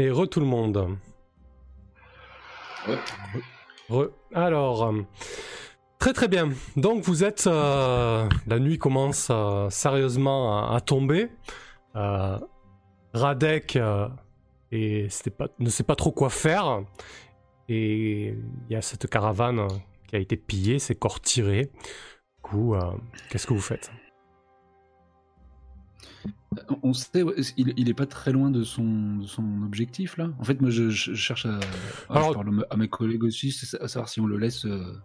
[0.00, 0.96] Et re tout le monde.
[2.88, 2.98] Ouais.
[3.90, 4.08] Re.
[4.32, 5.02] Alors, euh,
[5.98, 6.48] très très bien.
[6.76, 11.28] Donc vous êtes, euh, la nuit commence euh, sérieusement à, à tomber.
[11.96, 12.38] Euh,
[13.12, 13.78] Radek
[14.72, 16.80] et c'était pas, ne sait pas trop quoi faire.
[17.68, 19.68] Et il y a cette caravane
[20.08, 21.66] qui a été pillée, ses corps tirés.
[21.66, 22.74] Du coup,
[23.28, 23.92] qu'est-ce que vous faites?
[26.82, 27.22] On sait,
[27.56, 30.30] il, il est pas très loin de son, de son objectif là.
[30.40, 31.60] En fait, moi je, je cherche à,
[32.08, 35.00] Alors- je parle à mes collègues aussi, c'est à savoir si on le laisse euh,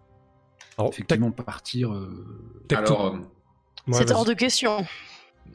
[0.76, 1.92] Alors, effectivement partir.
[1.92, 2.24] euh,
[2.74, 3.18] Alors, euh,
[3.86, 4.84] Ouais, C'est hors de question.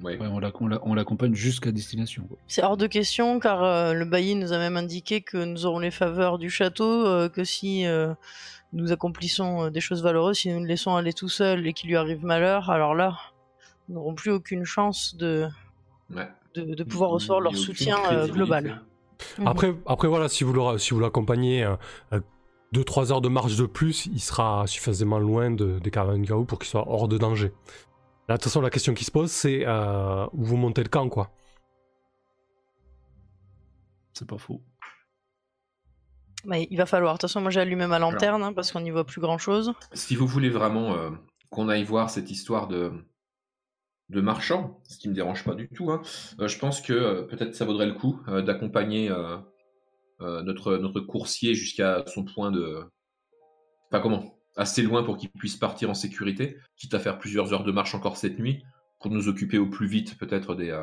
[0.02, 0.18] ouais.
[0.18, 2.26] ouais, on l'ac- on l'a- on l'accompagne jusqu'à destination.
[2.48, 5.80] C'est hors de question car euh, le bailli nous a même indiqué que nous aurons
[5.80, 8.14] les faveurs du château, euh, que si euh,
[8.72, 11.90] nous accomplissons euh, des choses valeureuses, si nous le laissons aller tout seul et qu'il
[11.90, 13.18] lui arrive malheur, alors là,
[13.92, 15.48] nous n'aurons plus aucune chance de,
[16.16, 16.30] ouais.
[16.56, 18.82] de, de pouvoir recevoir leur soutien euh, global.
[19.38, 19.48] Mhm.
[19.48, 21.70] Après, après voilà, si vous le- si vous l'accompagnez
[22.74, 26.58] 2-3 heures de marche de plus, il sera suffisamment loin de, des caravanes Gao pour
[26.58, 27.52] qu'il soit hors de danger.
[28.30, 30.90] Là, de toute façon, la question qui se pose, c'est euh, où vous montez le
[30.90, 31.32] camp, quoi.
[34.14, 34.62] C'est pas faux.
[36.46, 37.14] Mais il va falloir.
[37.14, 39.38] De toute façon, moi j'ai allumé ma lanterne hein, parce qu'on n'y voit plus grand
[39.38, 39.74] chose.
[39.94, 41.12] Si vous voulez vraiment euh,
[41.50, 42.92] qu'on aille voir cette histoire de,
[44.12, 46.02] de marchand, ce qui me dérange pas du tout, hein,
[46.40, 49.10] euh, je pense que euh, peut-être ça vaudrait le coup euh, d'accompagner
[50.20, 52.84] notre, notre coursier jusqu'à son point de.
[53.90, 57.64] Enfin, comment Assez loin pour qu'il puisse partir en sécurité, quitte à faire plusieurs heures
[57.64, 58.64] de marche encore cette nuit,
[59.00, 60.78] pour nous occuper au plus vite peut-être des,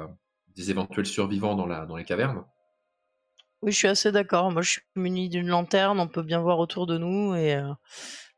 [0.56, 2.44] des éventuels survivants dans, la, dans les cavernes.
[3.62, 4.50] Oui, je suis assez d'accord.
[4.50, 7.62] Moi, je suis muni d'une lanterne, on peut bien voir autour de nous et,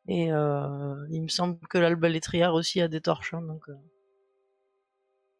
[0.06, 3.33] et il me semble que l'arbalétrière aussi a des torches.
[3.33, 3.64] hein, donc.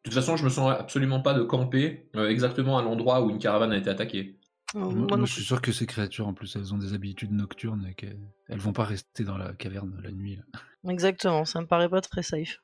[0.05, 3.31] De toute façon, je me sens absolument pas de camper euh, exactement à l'endroit où
[3.31, 4.39] une caravane a été attaquée.
[4.75, 6.79] Euh, Moi, moi moi, non je suis sûr que ces créatures, en plus, elles ont
[6.79, 10.37] des habitudes nocturnes et qu'elles elles vont pas rester dans la caverne la nuit.
[10.37, 10.61] là.
[10.91, 12.59] Exactement, ça me paraît pas très safe.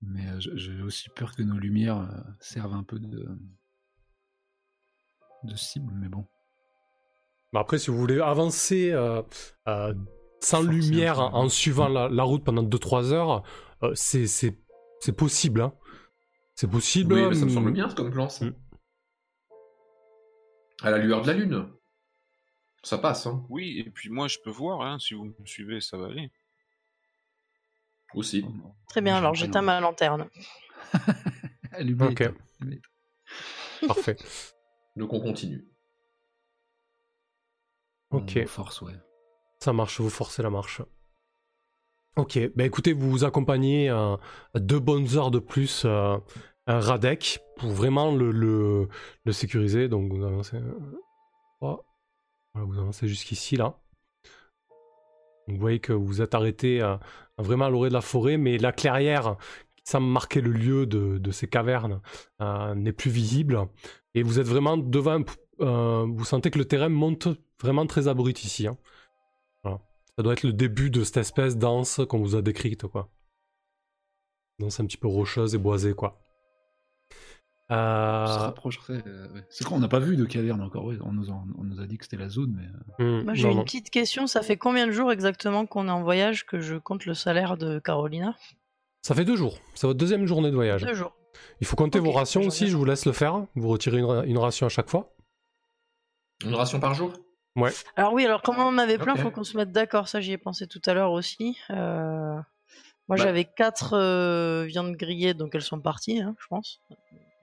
[0.00, 3.28] Mais euh, j'ai aussi peur que nos lumières euh, servent un peu de
[5.44, 6.24] de cible, mais bon.
[7.52, 9.22] Mais après, si vous voulez avancer euh,
[9.68, 9.92] euh,
[10.40, 13.42] sans lumière en, en suivant la, la route pendant 2-3 heures,
[13.82, 15.60] euh, c'est possible.
[15.60, 15.72] Hein.
[16.62, 17.14] C'est possible.
[17.14, 18.44] Oui, mais ça me semble bien comme plan, ça.
[18.44, 18.54] Mm.
[20.82, 21.68] À la lueur de la lune.
[22.84, 25.80] Ça passe, hein, Oui, et puis moi je peux voir, hein, si vous me suivez,
[25.80, 26.30] ça va aller.
[28.14, 28.44] aussi.
[28.88, 30.28] Très bien, alors j'éteins ma lanterne.
[31.72, 32.30] Allumez, Ok.
[33.88, 34.16] Parfait.
[34.94, 35.66] Donc on continue.
[38.12, 38.38] Ok.
[38.40, 38.94] On force, ouais.
[39.58, 40.80] Ça marche, vous forcez la marche.
[42.14, 44.16] Ok, bah écoutez, vous vous accompagnez euh,
[44.54, 46.18] deux bonnes heures de plus euh,
[46.66, 48.88] un Radek pour vraiment le,
[49.30, 49.88] sécuriser.
[49.88, 50.58] Donc vous avancez,
[51.60, 53.78] vous avancez jusqu'ici là.
[55.48, 56.80] Vous voyez que vous êtes arrêté
[57.38, 59.36] vraiment à l'orée de la forêt, mais la clairière
[59.76, 62.00] qui semble marquer le lieu de, ces cavernes
[62.40, 63.68] euh, n'est plus visible.
[64.14, 65.22] Et vous êtes vraiment devant.
[65.60, 67.28] euh, vous sentez que le terrain monte
[67.60, 68.66] vraiment très abruti ici.
[68.66, 68.76] hein.
[69.64, 73.10] Ça doit être le début de cette espèce danse qu'on vous a décrite, quoi.
[74.58, 76.20] Danse un petit peu rocheuse et boisée, quoi.
[77.70, 78.36] On se Euh...
[78.38, 79.02] rapprocherait.
[79.06, 79.44] euh, ouais.
[79.50, 80.84] C'est quoi On n'a pas vu de caverne encore.
[80.84, 80.98] ouais.
[81.02, 83.34] On, nous a, on nous a dit que c'était la zone, mais euh, hmm, Moi
[83.34, 83.64] j'ai une non.
[83.64, 87.06] petite question, ça fait combien de jours exactement qu'on est en voyage que je compte
[87.06, 88.36] le salaire de Carolina?
[89.02, 89.58] Ça fait deux jours.
[89.74, 90.82] C'est votre deuxième journée de voyage.
[90.84, 91.12] Deux jours.
[91.60, 93.46] Il faut compter vos rations aussi, je vous laisse le faire.
[93.56, 95.14] Vous retirez une, ra- une ration à chaque fois.
[96.44, 97.12] Une ration par jour?
[97.96, 99.20] Alors oui, alors comment on avait plein, Ok.
[99.20, 101.58] faut qu'on se mette d'accord, ça j'y ai pensé tout à l'heure aussi.
[101.70, 102.34] Euh,
[103.08, 103.16] Moi Bah.
[103.16, 106.80] j'avais quatre euh, viandes grillées, donc elles sont parties, hein, je pense,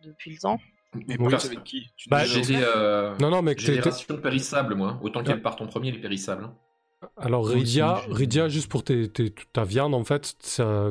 [0.04, 0.60] depuis le temps.
[1.08, 1.34] Mais Oui.
[1.34, 4.98] avec qui Tu Bah, J'ai des, euh, Non, non, mais j'ai rations périssables, moi.
[5.02, 6.46] Autant qu'elles partent en premier, les périssables.
[6.46, 6.56] hein.
[7.16, 10.36] Alors j'ai- Rydia, juste pour tes- tes- ta viande, en fait,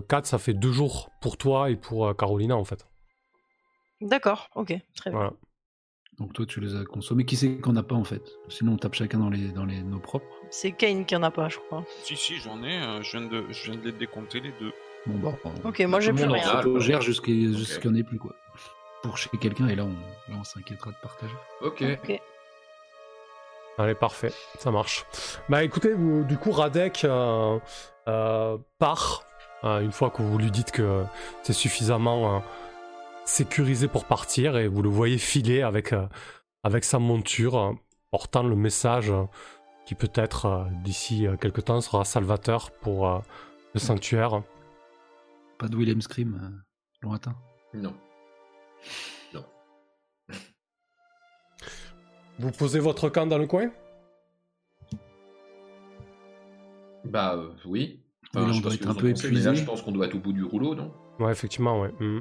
[0.08, 2.86] 4, ça fait deux jours pour toi et pour euh, Carolina, en fait.
[4.00, 5.18] D'accord, ok, très bien.
[5.18, 5.32] Voilà.
[6.18, 7.24] donc toi tu les as consommés.
[7.24, 8.22] Qui c'est qu'on n'a pas en fait?
[8.48, 10.26] Sinon on tape chacun dans les dans les nos propres.
[10.50, 11.84] C'est Kane qui en a pas, je crois.
[12.02, 14.72] Si, si, j'en ai, euh, je, viens de, je viens de les décompter les deux.
[15.06, 15.50] Bon bah.
[15.64, 16.62] Ok, moi j'ai Tout le plus rien.
[16.66, 17.38] On gère jusqu'à Ok.
[17.56, 18.34] jusqu'à qu'il n'y en ait plus quoi.
[19.02, 21.34] Pour chez quelqu'un et là on là on s'inquiétera de partager.
[21.60, 21.82] Ok.
[21.82, 22.20] Ok.
[23.80, 25.04] Allez, parfait, ça marche.
[25.48, 27.60] Bah écoutez, vous- du coup, Radek euh,
[28.08, 29.22] euh, part,
[29.62, 31.04] euh, une fois que vous lui dites que
[31.44, 32.40] c'est suffisamment euh,
[33.24, 36.06] sécurisé pour partir, et vous le voyez filer avec, euh,
[36.64, 37.72] avec sa monture, euh,
[38.10, 39.22] portant le message euh,
[39.86, 43.20] qui peut-être, euh, d'ici euh, quelque temps, sera salvateur pour euh,
[43.74, 44.42] le sanctuaire.
[45.56, 47.36] Pas de Willem Scream euh, lointain.
[47.74, 47.94] Non.
[52.38, 53.70] Vous posez votre camp dans le coin?
[57.04, 58.00] Bah euh, oui.
[58.34, 59.54] On je sais doit être un peu mais Là, épuisé.
[59.54, 60.92] je pense qu'on doit être au bout du rouleau, non?
[61.18, 61.92] Ouais, effectivement, ouais.
[61.98, 62.20] Hmm.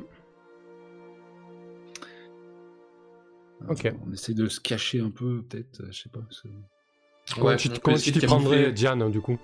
[3.69, 3.93] Ok.
[4.07, 6.19] On essaie de se cacher un peu, peut-être, euh, je sais pas.
[7.41, 8.71] Ouais, tu on comment tu t'y prendrais.
[8.71, 9.37] Diane, du coup?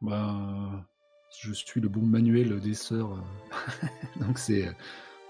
[0.00, 0.86] Bah,
[1.40, 3.12] je suis le bon manuel des sœurs.
[3.12, 3.86] euh,
[4.20, 4.72] Donc c'est euh,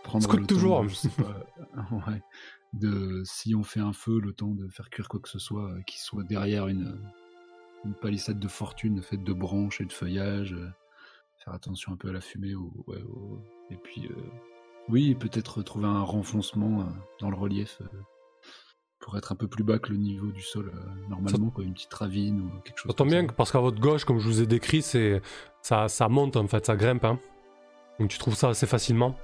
[0.02, 0.88] prendre le temps, toujours.
[0.88, 1.46] je sais pas,
[2.08, 2.22] ouais,
[2.72, 5.70] de si on fait un feu, le temps de faire cuire quoi que ce soit
[5.70, 6.98] euh, qui soit derrière une,
[7.84, 10.52] une palissade de fortune faite de branches et de feuillage.
[10.54, 10.68] euh,
[11.44, 12.54] Faire attention un peu à la fumée.
[12.54, 13.38] Ou, ouais, au-
[13.70, 14.14] Et puis, euh,
[14.88, 16.84] oui, peut-être trouver un renfoncement euh,
[17.20, 17.86] dans le relief euh,
[19.04, 21.74] pour être un peu plus bas que le niveau du sol euh, normalement, quoi, une
[21.74, 22.90] petite ravine ou quelque chose.
[22.90, 25.20] Ça tombe bien parce qu'à votre gauche, comme je vous ai décrit, c'est
[25.60, 27.04] ça, ça monte en fait, ça grimpe.
[27.04, 27.18] hein.
[28.00, 29.14] Donc tu trouves ça assez facilement.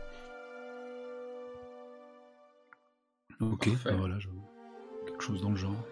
[3.41, 4.29] Ok, bah voilà, je-
[5.07, 5.83] quelque chose dans le genre.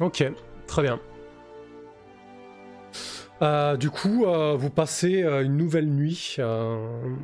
[0.00, 0.24] Ok,
[0.66, 0.98] très bien.
[3.42, 7.14] Euh, du coup, euh, vous passez euh, une nouvelle nuit euh,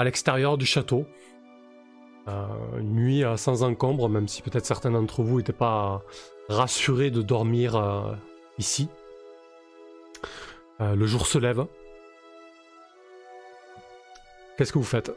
[0.00, 1.06] à l'extérieur du château.
[2.28, 2.46] Euh,
[2.78, 6.02] une nuit euh, sans encombre, même si peut-être certains d'entre vous n'étaient pas
[6.48, 8.14] rassurés de dormir euh,
[8.58, 8.88] ici.
[10.80, 11.66] Euh, le jour se lève.
[14.56, 15.10] Qu'est-ce que vous faites?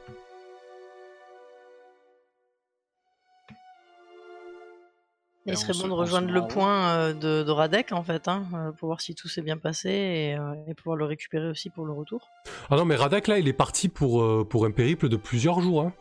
[5.46, 8.74] Il Et serait on bon de rejoindre le point de, de Radek en fait, hein,
[8.80, 10.38] pour voir si tout s'est bien passé et,
[10.68, 12.28] et pouvoir le récupérer aussi pour le retour.
[12.72, 15.82] Ah non, mais Radek là, il est parti pour, pour un périple de plusieurs jours.
[15.84, 15.94] hein.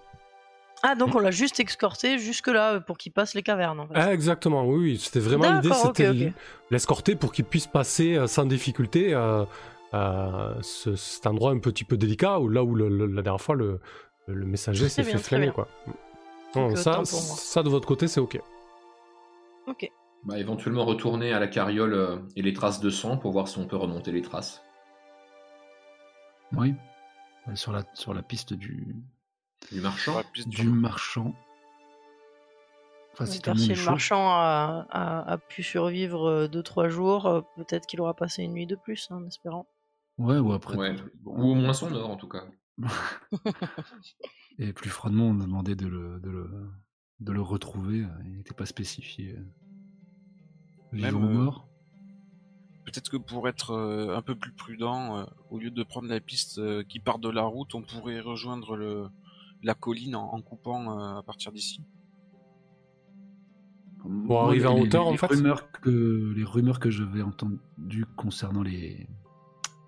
[0.86, 3.94] Ah donc on l'a juste escorté jusque là pour qu'il passe les cavernes en fait.
[3.96, 4.98] Ah, exactement, oui, oui.
[4.98, 6.32] C'était vraiment l'idée, c'était
[6.70, 9.44] l'escorter pour qu'il puisse passer euh, sans difficulté euh,
[9.94, 13.40] euh, ce- cet endroit un petit peu délicat, où là où le- le- la dernière
[13.40, 13.81] fois le,
[14.26, 15.52] le messager s'est fait bien.
[15.52, 15.69] quoi.
[16.54, 18.38] Non, Donc, ça, ça, de votre côté, c'est ok.
[19.66, 19.90] Ok.
[20.25, 23.58] Bah, éventuellement retourner à la carriole euh, et les traces de sang pour voir si
[23.58, 24.62] on peut remonter les traces.
[26.52, 26.75] Oui.
[27.54, 28.94] Sur la, sur la piste du,
[29.72, 31.34] Du marchand du marchand.
[33.12, 33.40] Enfin, si
[33.75, 38.52] le marchand a, a- a pu survivre 2-3 jours, euh, peut-être qu'il aura passé une
[38.55, 39.66] nuit de plus hein, en espérant.
[40.19, 40.76] Ouais, ou après.
[40.76, 40.96] Ouais.
[41.20, 41.37] bon.
[41.37, 42.44] Ou au moins son or en tout cas.
[44.58, 46.50] Et plus froidement, on a demandé de le, de le,
[47.20, 48.02] de le retrouver.
[48.02, 49.37] euh, Il n'était pas spécifié.
[49.37, 49.44] euh,
[50.93, 51.69] Vivant Même, ou euh, mort?
[52.84, 56.20] Peut-être que pour être euh, un peu plus prudent, euh, au lieu de prendre la
[56.20, 59.08] piste euh, qui part de la route, on pourrait rejoindre le,
[59.64, 61.81] la colline en, en coupant euh, à partir d'ici.
[64.05, 68.62] Moi, arriver en hauteur, les en fait rumeurs que, Les rumeurs que j'avais entendues concernant
[68.62, 69.08] les.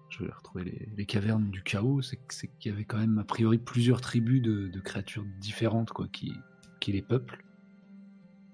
[0.09, 3.25] Je vais retrouver les, les cavernes du chaos, c'est qu'il y avait quand même a
[3.25, 6.33] priori plusieurs tribus de, de créatures différentes quoi, qui,
[6.81, 7.45] qui les peuplent.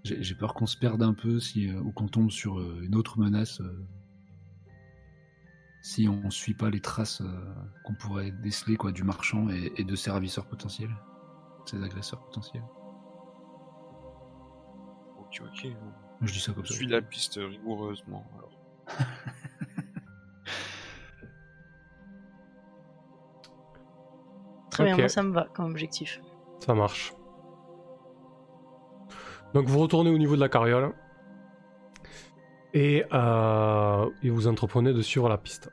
[0.03, 2.97] J'ai peur qu'on se perde un peu si, euh, ou qu'on tombe sur euh, une
[2.97, 3.87] autre menace euh,
[5.83, 7.55] si on suit pas les traces euh,
[7.85, 10.91] qu'on pourrait déceler quoi, du marchand et, et de ses ravisseurs potentiels,
[11.65, 12.65] ses agresseurs potentiels.
[15.19, 15.69] Ok, ok.
[16.23, 16.75] Je dis ça comme ça.
[16.75, 18.25] suit la piste rigoureusement.
[18.37, 18.51] Alors.
[24.71, 25.01] Très bien, Ok.
[25.01, 26.21] moi ça me va comme objectif.
[26.61, 27.15] Ça marche.
[29.55, 30.95] Donc vous retournez au niveau de la carriole.
[32.75, 35.71] Et, euh, et vous entreprenez de suivre la piste.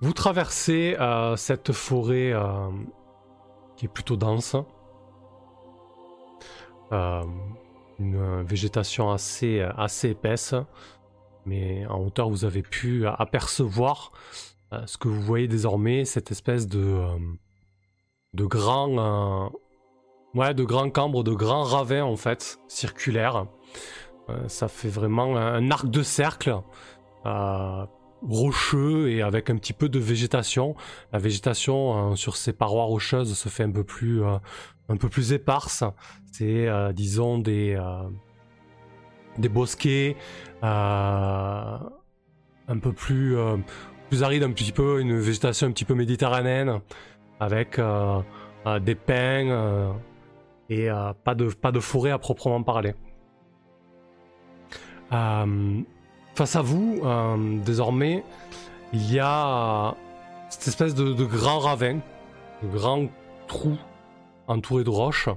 [0.00, 2.68] Vous traversez euh, cette forêt euh,
[3.76, 4.56] qui est plutôt dense.
[6.92, 7.22] Euh,
[7.98, 9.64] une végétation assez,
[10.04, 10.54] épaisse.
[11.46, 14.12] Mais en hauteur, vous avez pu apercevoir
[14.84, 17.06] ce que vous voyez désormais, cette espèce de,
[18.34, 19.50] de grand,
[20.34, 23.46] de grands cambres, de grands ravins en fait, circulaires.
[24.28, 26.60] Euh, ça fait vraiment un, arc de cercle,
[28.28, 30.74] rocheux et avec un petit peu de végétation.
[31.12, 34.38] La végétation euh, sur ces parois rocheuses se fait un peu plus, euh,
[34.88, 35.84] un peu plus éparse.
[36.32, 38.08] C'est, euh, disons, des, euh,
[39.38, 40.16] des bosquets
[40.62, 41.78] un
[42.82, 43.36] peu plus,
[44.08, 46.80] plus arides, un petit peu, une végétation un petit peu méditerranéenne,
[47.38, 47.80] avec
[48.80, 49.94] des pins
[50.68, 50.88] et
[51.22, 52.94] pas, de, pas de forêt à proprement parler.
[56.36, 58.24] Face à vous, euh, désormais,
[58.92, 59.92] il y a euh,
[60.50, 61.98] cette espèce de, grand ravin,
[62.62, 63.08] de grand
[63.48, 63.76] trou
[64.46, 65.28] entouré de roches,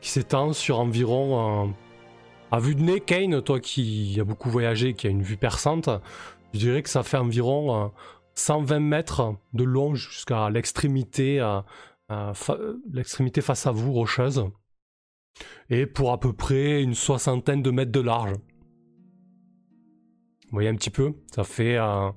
[0.00, 1.70] qui s'étend sur environ, euh,
[2.50, 5.90] à vue de nez, Kane, toi qui as beaucoup voyagé, qui a une vue perçante,
[6.54, 7.88] je dirais que ça fait environ euh,
[8.34, 11.60] 120 mètres de long jusqu'à l'extrémité euh,
[12.10, 12.32] euh,
[12.90, 14.46] l'extrémité face à vous, rocheuse,
[15.68, 18.32] et pour à peu près une soixantaine de mètres de large.
[20.50, 22.10] Vous voyez un petit peu Ça fait, euh,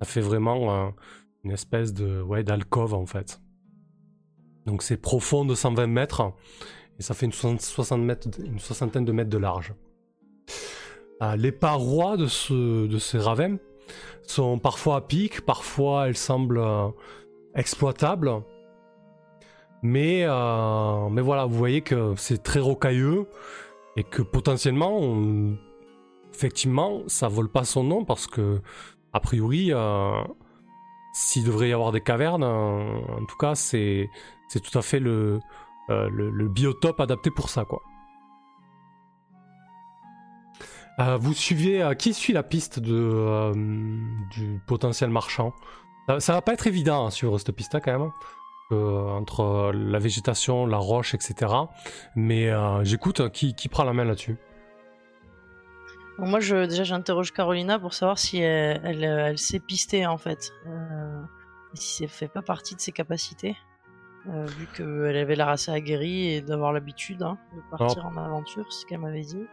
[0.00, 0.90] ça fait vraiment euh,
[1.44, 3.40] une espèce de ouais, d'alcôve en fait.
[4.66, 6.32] Donc c'est profond de 120 mètres
[6.98, 9.74] et ça fait une, soixante- 60 mètres, une soixantaine de mètres de large.
[11.22, 13.56] Euh, les parois de, ce, de ces ravins
[14.22, 16.62] sont parfois à pic, parfois elles semblent
[17.54, 18.42] exploitables.
[19.82, 20.24] Mais,
[21.10, 23.26] mais voilà, vous voyez que c'est très rocailleux
[23.96, 25.58] et que potentiellement, on-
[26.34, 28.60] effectivement, ça vole pas son nom parce que,
[29.12, 30.22] a priori, euh,
[31.14, 34.08] s'il devrait y avoir des cavernes, euh, en tout cas, c'est
[34.52, 35.40] tout à fait le,
[35.90, 37.82] euh, le, biotope adapté pour ça, quoi.
[41.18, 45.52] Vous suivez qui suit la piste du potentiel marchand?
[46.20, 48.12] Ça, va pas être évident hein, sur cette piste quand même
[48.70, 51.52] entre la végétation, la roche, etc.
[52.14, 52.50] Mais
[52.82, 54.36] j'écoute euh, qui, qui prend la main là-dessus?
[56.18, 60.16] Donc moi, je, déjà, j'interroge Carolina pour savoir si elle, elle, elle sait pister en
[60.16, 61.22] fait, euh,
[61.72, 63.56] et si ça fait pas partie de ses capacités,
[64.28, 68.64] euh, vu qu'elle avait l'air assez aguerrie et d'avoir l'habitude hein, de partir en aventure,
[68.70, 69.44] c'est ce qu'elle m'avait dit.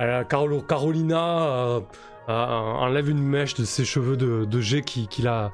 [0.00, 1.80] Euh, Carolina
[2.26, 5.52] enlève une mèche de ses cheveux de, de jet qui, qui l'a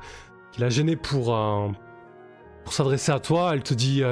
[0.52, 1.36] qui l'a gêné pour,
[2.64, 3.50] pour s'adresser à toi.
[3.52, 4.02] Elle te dit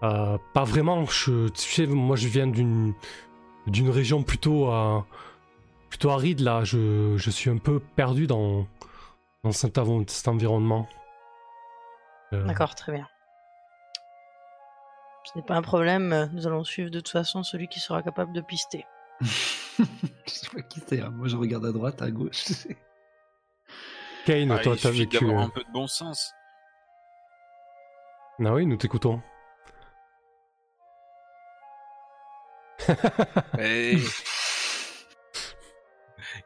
[0.00, 2.94] Pas vraiment, je, tu sais, moi je viens d'une
[3.66, 5.00] d'une région plutôt, euh,
[5.88, 6.64] plutôt aride là.
[6.64, 8.66] Je, je suis un peu perdu dans,
[9.44, 10.88] dans cet, environnement.
[12.32, 13.06] Euh, D'accord, très bien.
[15.24, 18.32] Ce n'est pas un problème, nous allons suivre de toute façon celui qui sera capable
[18.32, 18.86] de pister.
[19.20, 19.34] je
[20.26, 21.00] sais pas qui c'est.
[21.02, 21.10] hein.
[21.10, 22.44] Moi, je regarde à droite, à gauche.
[24.26, 25.18] Kane, Ah, toi t'as vécu.
[25.18, 26.32] d'avoir euh, un peu de bon sens.
[28.44, 29.20] Ah oui, nous t'écoutons.
[33.58, 33.98] Et-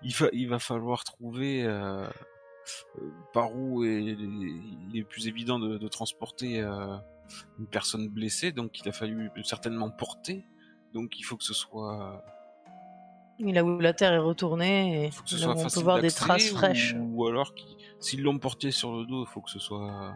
[0.03, 2.09] il, va, il va falloir trouver euh,
[3.33, 6.97] par où est- il est plus évident de, de transporter euh,
[7.59, 10.47] une personne blessée, donc il a fallu certainement porter.
[10.93, 12.25] Donc il faut que ce soit,
[13.41, 15.63] Là où la terre est retournée et faut que ce là soit où on peut
[15.65, 16.95] facile voir des traces ou- fraîches.
[16.97, 17.53] Ou, alors
[17.99, 20.13] s'ils l'ont porté sur le dos, il faut que ce soit euh,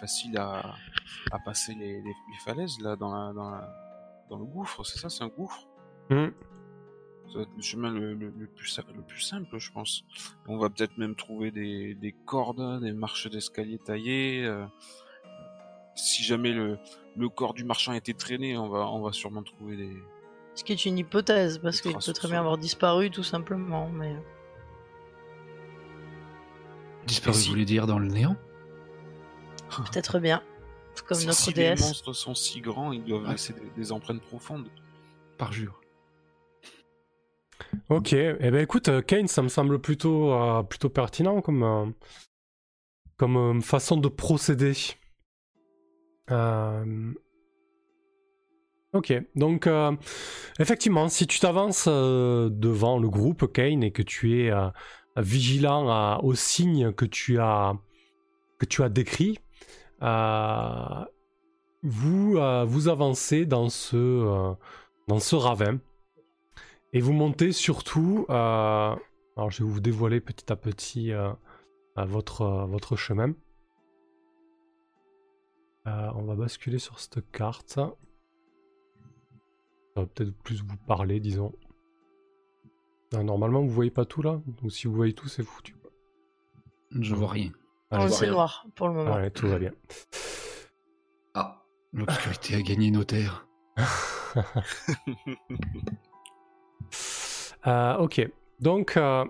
[0.00, 0.58] facile à,
[1.32, 3.68] à passer les, les- les falaises là dans, la, dans, la-
[4.34, 4.84] dans le gouffre.
[4.84, 5.66] C'est ça, c'est un gouffre.
[6.10, 6.28] Hmm.
[7.30, 10.04] Ça va être le chemin le, le- le plus, sa- le plus simple, je pense.
[10.46, 14.44] On va peut-être même trouver des, des cordes, des marches d'escalier taillées.
[14.44, 14.64] euh,
[15.96, 16.76] si jamais le,
[17.16, 19.96] le corps du marchand était traîné, on va, on va sûrement trouver des.
[20.56, 23.88] Ce qui est une hypothèse, parce qu'il peut très bien avoir disparu tout simplement.
[23.88, 24.14] Mais
[27.06, 28.36] Disparu, si- vous voulez dire dans le néant?
[29.90, 30.42] Peut-être bien.
[31.02, 31.80] Comme si, notre si les déesse.
[31.80, 33.32] monstres sont si grands, ils doivent Ouais.
[33.32, 34.68] laisser des, des empreintes profondes.
[35.38, 35.80] Parjure.
[37.88, 41.86] Ok, eh ben écoute, euh, Kane, ça me semble plutôt, euh, plutôt pertinent comme, euh,
[43.16, 44.72] comme euh, façon de procéder.
[46.30, 47.12] Euh,
[48.92, 49.90] Ok, donc euh,
[50.60, 54.68] effectivement, si tu t'avances euh, devant le groupe Kane et que tu es euh,
[55.16, 57.72] vigilant à- aux signes que tu as,
[58.60, 59.40] que tu as décrits,
[61.82, 64.54] vous, euh, vous avancez dans ce, euh,
[65.08, 65.78] dans ce ravin.
[66.92, 68.26] Et vous montez surtout.
[68.30, 68.94] euh,
[69.36, 71.32] alors, je vais vous dévoiler petit à petit euh,
[71.98, 73.34] euh, votre, euh, votre chemin.
[75.86, 77.70] Euh, on va basculer sur cette carte.
[77.70, 77.94] Ça
[79.96, 81.52] va peut-être plus vous parler, disons.
[83.12, 84.40] Normalement, vous voyez pas tout là?
[84.60, 85.76] Donc, si vous voyez tout, c'est foutu.
[86.90, 87.50] Je vois rien.
[87.96, 89.14] Allez, vois c'est noir pour le moment.
[89.14, 89.72] allez, tout va bien.
[91.34, 93.46] Ah, L'obscurité a gagné nos terres.
[97.66, 98.28] Euh, ok,
[98.60, 99.24] donc euh,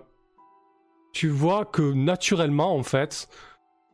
[1.13, 3.29] tu vois que naturellement, en fait,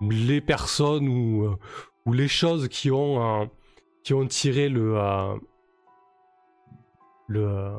[0.02, 1.58] les personnes ou, euh,
[2.06, 3.46] ou les choses qui ont, euh,
[4.04, 5.36] qui ont tiré le, euh,
[7.28, 7.74] le,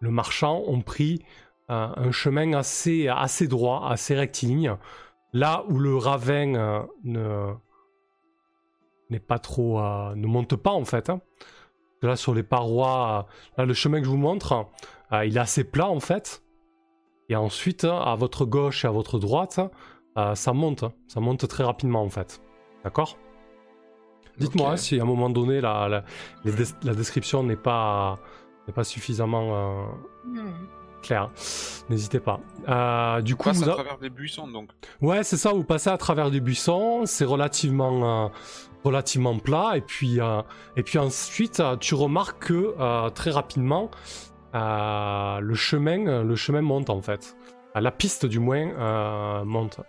[0.00, 1.24] le marchand ont pris
[1.70, 4.76] euh, un chemin assez, assez droit, assez rectiligne,
[5.32, 7.52] là où le ravin euh, ne
[9.10, 11.10] n'est pas trop, euh, ne monte pas en fait.
[11.10, 11.20] hein.
[12.02, 14.66] Là sur les parois, euh, là le chemin que je vous montre,
[15.12, 16.42] euh, il est assez plat en fait.
[17.28, 19.60] Et ensuite, à votre gauche et à votre droite,
[20.18, 20.84] euh, ça monte.
[21.08, 22.42] Ça monte très rapidement en fait.
[22.84, 23.16] D'accord?
[24.38, 26.04] Dites-moi si à un moment donné la, la,
[26.44, 28.18] les des- la description n'est pas,
[28.66, 29.86] n'est pas suffisamment euh,
[31.02, 31.30] Claire.
[31.90, 32.40] N'hésitez pas.
[32.68, 34.70] Euh, du coup, vous à a- travers des buissons, donc.
[35.00, 38.28] Ouais, c'est ça, vous passez à travers des buissons, c'est relativement, euh,
[38.84, 39.72] relativement plat.
[39.76, 40.42] Et puis, euh,
[40.76, 43.90] et puis ensuite, tu remarques que très rapidement,
[44.54, 47.36] le, chemin, le chemin monte en fait.
[47.74, 49.80] La piste du moins monte.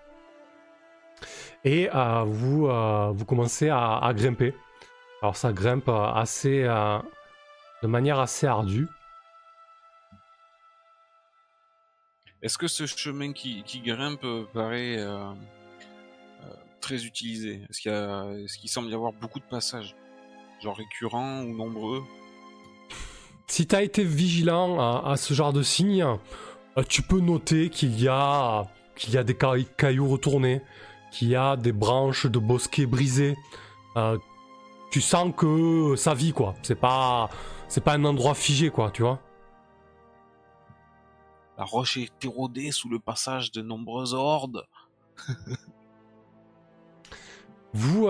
[1.65, 1.89] Et
[2.25, 2.67] vous,
[3.13, 4.53] vous commencez à, à grimper.
[5.22, 8.88] Alors ça grimpe assez, de manière assez ardue.
[12.43, 17.62] Est-ce que ce chemin qui, grimpe paraît euh, euh, très utilisé?
[17.69, 19.95] Est-ce qu'il semble y avoir beaucoup de passages
[20.62, 22.03] Genre récurrents ou nombreux?
[23.47, 27.97] Si tu as été vigilant à, ce genre de signes, euh, tu peux noter qu'il
[27.97, 28.67] y a,
[29.07, 30.62] y a des cailloux- retournés,
[31.12, 33.38] qu'il y a des branches de bosquets brisées.
[34.91, 36.55] Tu sens que ça vit quoi.
[36.62, 37.29] C'est pas,
[37.69, 39.21] c'est pas un endroit figé quoi, tu vois.
[41.57, 44.65] La roche est érodée sous le passage de nombreuses hordes.
[47.74, 48.07] Vous,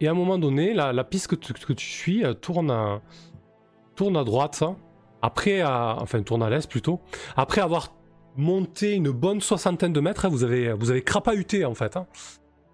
[0.00, 3.00] et à un moment donné, la, piste que tu, suis euh, tourne, à,
[3.96, 4.76] tourne à droite, ça.
[5.20, 7.00] Après, enfin, tourne à l'est plutôt.
[7.36, 7.92] Après avoir
[8.36, 11.96] monté une bonne soixantaine de mètres, hein, vous, avez, vous avez crapahuté en fait.
[11.96, 12.06] hein.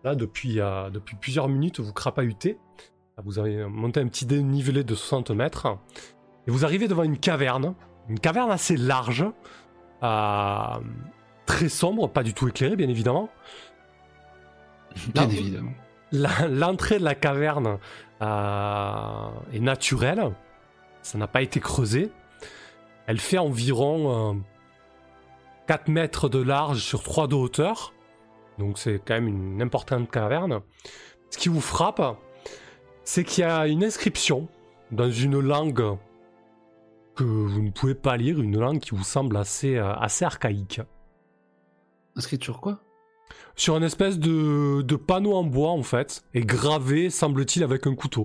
[0.04, 2.58] Là, depuis, euh, depuis plusieurs minutes, vous crapahutez.
[3.24, 5.78] Vous avez monté un petit dénivelé de 60 mètres.
[6.46, 7.74] Et vous arrivez devant une caverne.
[8.10, 9.24] Une caverne assez large.
[10.04, 10.80] Euh,
[11.46, 13.30] très sombre, pas du tout éclairée, bien évidemment.
[15.12, 15.72] Bien évidemment.
[16.12, 17.78] L'entrée de la caverne
[18.22, 20.32] euh, est naturelle.
[21.02, 22.10] Ça n'a pas été creusé.
[23.06, 24.40] Elle fait environ euh,
[25.66, 27.92] 4 mètres de large sur 3 de hauteur.
[28.58, 30.60] Donc c'est quand même une importante caverne.
[31.30, 32.16] Ce qui vous frappe,
[33.02, 34.48] c'est qu'il y a une inscription
[34.92, 35.96] dans une langue
[37.14, 40.80] que vous ne pouvez pas lire, une langue qui vous semble assez, euh, assez archaïque.
[42.16, 42.80] Inscrit sur quoi?
[43.56, 47.94] Sur une espèce de, de panneau en bois en fait, et gravé, semble-t-il, avec un
[47.94, 48.24] couteau.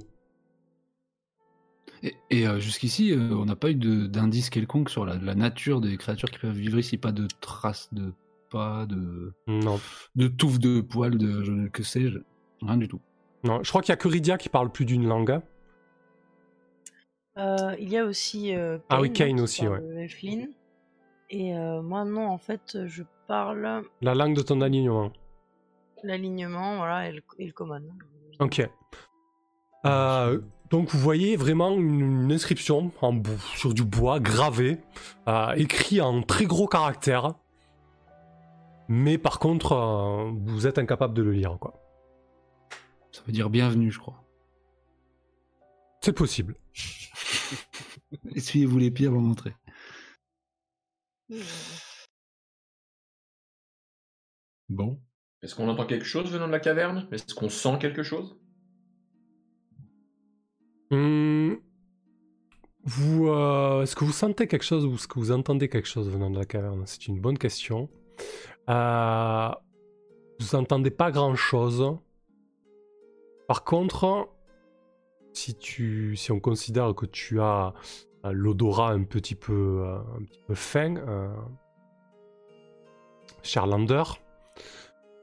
[2.02, 5.82] Et, et, euh, jusqu'ici, euh, on n'a pas eu d'indice quelconque sur la, la nature
[5.82, 6.98] des créatures qui peuvent vivre ici.
[6.98, 8.14] Pas de traces de
[8.50, 9.80] pas, de, Non,
[10.16, 12.20] de touffes de poils, de je que sais-je.
[12.62, 13.02] Rien du tout.
[13.44, 13.60] non.
[13.64, 15.32] Je crois qu'il y a que Rydia qui parle plus d'une langue.
[15.32, 15.44] hein.
[17.38, 18.54] Euh, il y a aussi.
[18.56, 20.48] euh, Ah oui, Kane, Kane qui aussi, Elflin.
[21.30, 25.12] Et euh, moi, non, en fait, je parle La langue de ton alignement.
[26.04, 27.82] l'alignement, voilà, et le, et le common.
[28.40, 28.68] Ok.
[29.86, 33.22] Euh, donc vous voyez vraiment une, une inscription en
[33.56, 34.80] sur du bois gravé,
[35.28, 37.34] euh, écrit en très gros caractères.
[38.88, 41.76] Mais par contre, euh, vous êtes incapable de le lire, quoi.
[43.12, 44.24] Ça veut dire bienvenue, je crois.
[46.02, 46.56] C'est possible.
[48.36, 49.54] Essuyez-vous les pieds avant d'entrer.
[54.70, 55.00] Bon.
[55.42, 57.08] Est-ce qu'on entend quelque chose venant de la caverne?
[57.12, 58.38] Est-ce qu'on sent quelque chose?
[60.92, 61.56] Hmm.
[62.84, 66.10] Vous, euh, est-ce que vous sentez quelque chose ou est-ce que vous entendez quelque chose
[66.10, 66.84] venant de la caverne?
[66.86, 67.90] C'est une bonne question.
[68.70, 69.50] Euh,
[70.40, 71.98] vous entendez pas grand-chose.
[73.48, 74.30] Par contre,
[75.40, 77.74] si tu, si on considère que tu as
[78.26, 81.34] euh, l'odorat un petit peu, euh, un petit peu fin, euh,
[83.42, 84.04] Charlander,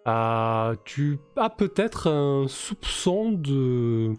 [0.06, 4.14] euh, tu as peut-être un soupçon de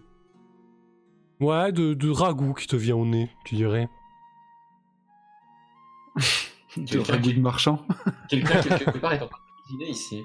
[1.40, 3.90] Ouais, de, de ragoût qui te vient au nez, tu dirais.
[6.76, 7.88] De Quelqu'un ragoût de marchand.
[8.30, 10.22] Quelqu'un qui, quelque part est en train de cuisiner ici.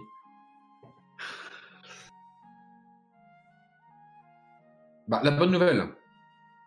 [5.09, 5.89] Bah, la bonne nouvelle,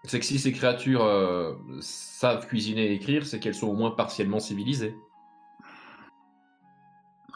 [0.04, 3.92] c'est que si ces créatures euh, savent cuisiner et écrire, c'est qu'elles sont au moins
[3.92, 4.96] partiellement civilisées.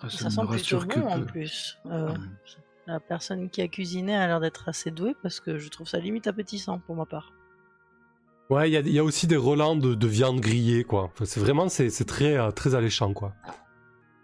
[0.01, 1.77] Ah, Ça me sent plutôt bon en plus.
[1.87, 2.15] Euh, Ouais.
[2.87, 5.99] La personne qui a cuisiné a l'air d'être assez douée parce que je trouve ça
[5.99, 7.33] limite appétissant pour ma part.
[8.49, 11.03] Ouais, il y a, il y a aussi des relents de, de viande grillée, quoi.
[11.03, 13.35] Enfin, c'est vraiment, c'est c'est très, euh, très alléchant, quoi.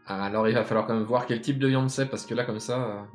[0.08, 2.34] Ah, Alors il va falloir quand même voir quel type de viande c'est, parce que
[2.34, 3.06] là, comme ça.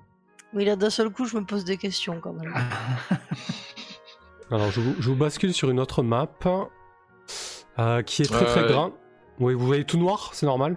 [0.52, 2.52] Oui, là d'un seul coup, je me pose des questions quand même.
[4.50, 6.26] Alors, je vous, je vous bascule sur une autre map
[7.78, 8.92] euh, qui est très très grande.
[9.38, 10.76] Oui, vous voyez tout noir, c'est normal.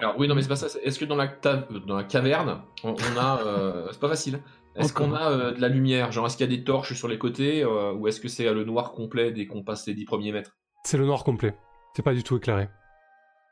[0.00, 0.66] Alors oui, non, mais c'est pas ça.
[0.82, 3.40] Est-ce que dans la, ta- dans la caverne, on, on a.
[3.46, 4.40] euh, c'est pas facile.
[4.76, 6.12] Est-ce qu'on a euh, de la lumière?
[6.12, 8.50] Genre, est-ce qu'il y a des torches sur les côtés euh, Ou est-ce que c'est
[8.52, 10.56] le noir complet dès qu'on passe les 10 premiers mètres?
[10.84, 11.54] C'est le noir complet.
[11.96, 12.68] C'est pas du tout éclairé.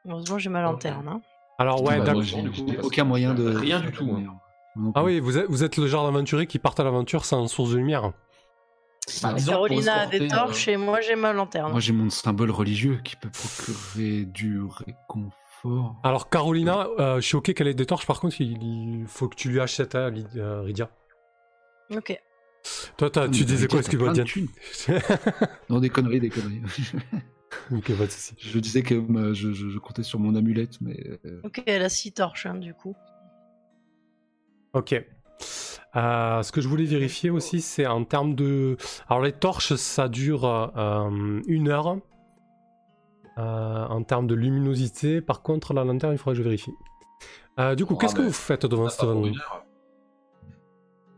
[0.07, 1.09] Heureusement, j'ai ma lanterne.
[1.09, 1.21] Hein.
[1.59, 2.23] Alors, ouais, Bah, d'accord.
[2.85, 3.49] aucun moyen de.
[3.49, 4.39] Rien du tout, hein.
[4.95, 7.71] Ah oui, vous êtes, vous êtes le genre d'aventurier qui part à l'aventure sans source
[7.73, 8.13] de lumière.
[9.23, 11.71] Bah, disons Carolina a des torches et moi j'ai ma lanterne.
[11.73, 15.97] Moi j'ai mon symbole religieux qui peut procurer du réconfort.
[16.05, 19.35] Alors, Carolina, euh, je suis ok qu'elle ait des torches, par contre, il, faut que
[19.35, 20.89] tu lui achètes, hein, Lyd- euh, Rydia.
[21.91, 22.17] Ok.
[22.97, 24.27] Toi, tu disais quoi, excuse-moi, Diane.
[25.71, 26.63] Non, des conneries, des conneries.
[27.73, 28.35] Ok, pas de soucis.
[28.39, 31.83] je disais que euh, je, je- je comptais sur mon amulette, mais euh, Ok, elle
[31.83, 32.95] a 6 torches, hein, du coup.
[34.75, 35.05] Ok.
[35.97, 38.77] Euh, ce que je voulais vérifier aussi, c'est en termes de.
[39.09, 41.99] Alors, les torches, ça dure euh, une heure.
[43.39, 46.73] Euh, en termes de luminosité, par contre, la lanterne, il faudrait que je vérifie.
[47.61, 49.05] Euh, du coup, Ah, qu'est-ce que bah, vous faites devant cette.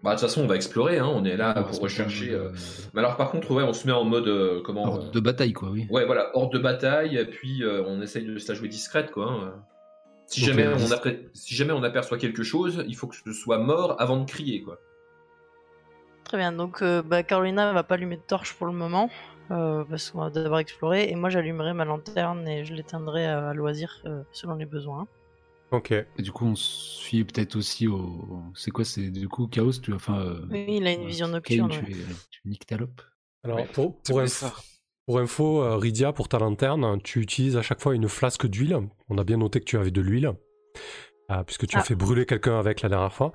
[0.02, 2.30] Bah, de toute façon, on va explorer, hein, on est là on pour rechercher.
[2.30, 2.52] mode,
[2.94, 4.28] Mais alors, par contre, ouais, on se met en mode.
[4.28, 5.86] euh, comment horde euh, de bataille, quoi, oui.
[5.90, 9.10] Ouais, voilà, horde de bataille, et puis euh, on essaye de se la jouer discrète,
[9.10, 9.30] quoi.
[9.30, 9.54] hein.
[10.30, 10.46] Si, Ok.
[10.46, 14.00] jamais on appré- si jamais on aperçoit quelque chose, il faut que ce soit mort
[14.00, 14.78] avant de crier, quoi.
[16.24, 19.10] Très bien, donc euh, bah, Carolina va pas allumer de torche pour le moment,
[19.50, 23.48] euh, parce qu'on va d'abord explorer, et moi j'allumerai ma lanterne et je l'éteindrai à,
[23.48, 25.08] à loisir euh, selon les besoins.
[25.72, 25.92] Ok.
[25.92, 28.42] Et du coup, on se fie peut-être aussi au.
[28.54, 29.92] C'est quoi C'est du coup Chaos tu...
[29.92, 30.18] Enfin.
[30.20, 31.70] euh, Oui, il a une vision Kane, nocturne.
[31.70, 31.90] tu, ouais.
[31.92, 32.04] es...
[32.30, 33.02] tu niques ta lope.
[33.44, 34.52] Alors, pour, pour, ça.
[35.10, 38.78] Pour info, euh, Rydia, pour ta lanterne, tu utilises à chaque fois une flasque d'huile.
[39.08, 40.34] On a bien noté que tu avais de l'huile.
[41.32, 41.84] euh, puisque tu as Ah.
[41.84, 43.32] fait brûler quelqu'un avec la dernière fois.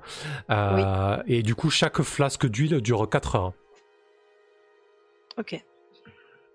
[0.50, 3.52] Euh, Et du coup, chaque flasque d'huile dure 4 heures.
[5.38, 5.62] Ok.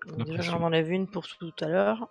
[0.08, 2.08] Donc, déjà, j'en enlève une pour tout à l'heure,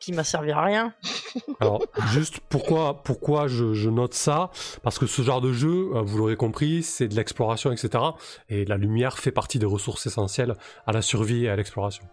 [0.00, 0.94] qui m'a servi à rien.
[1.60, 4.50] Alors, juste pourquoi, pourquoi je, je note ça?
[4.82, 8.04] Parce que ce genre de jeu, vous l'aurez compris, c'est de l'exploration, etc.
[8.50, 10.54] Et la lumière fait partie des ressources essentielles
[10.86, 12.04] à la survie et à l'exploration.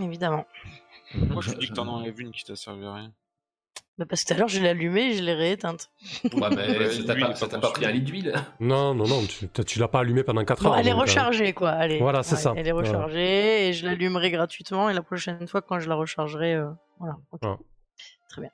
[0.00, 0.46] Évidemment.
[1.14, 3.12] Moi, je Je- dis que t'en enlèves une qui t'a servi à rien.
[3.98, 5.90] Bah, parce que tout à l'heure, je l'ai allumée et je l'ai rééteinte.
[6.24, 8.32] Ouais, mais Ouais, ça t'a pas, est ça pas t'a pas pris un lit d'huile
[8.58, 10.78] Non, non, non, tu, t'as- tu l'as pas allumé pendant 4 Bon, heures.
[10.78, 11.70] elle est donc, euh, rechargée, quoi.
[11.70, 11.98] Allez.
[11.98, 12.54] Voilà, c'est ça.
[12.56, 12.88] Elle est Voilà.
[12.88, 14.88] rechargée et je l'allumerai gratuitement.
[14.88, 17.16] Et la prochaine fois, quand je la rechargerai, euh, voilà.
[17.32, 17.40] ok.
[18.38, 18.50] Bien.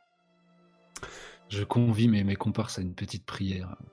[1.48, 3.84] Je convie mes, mes comparses à une petite prière euh,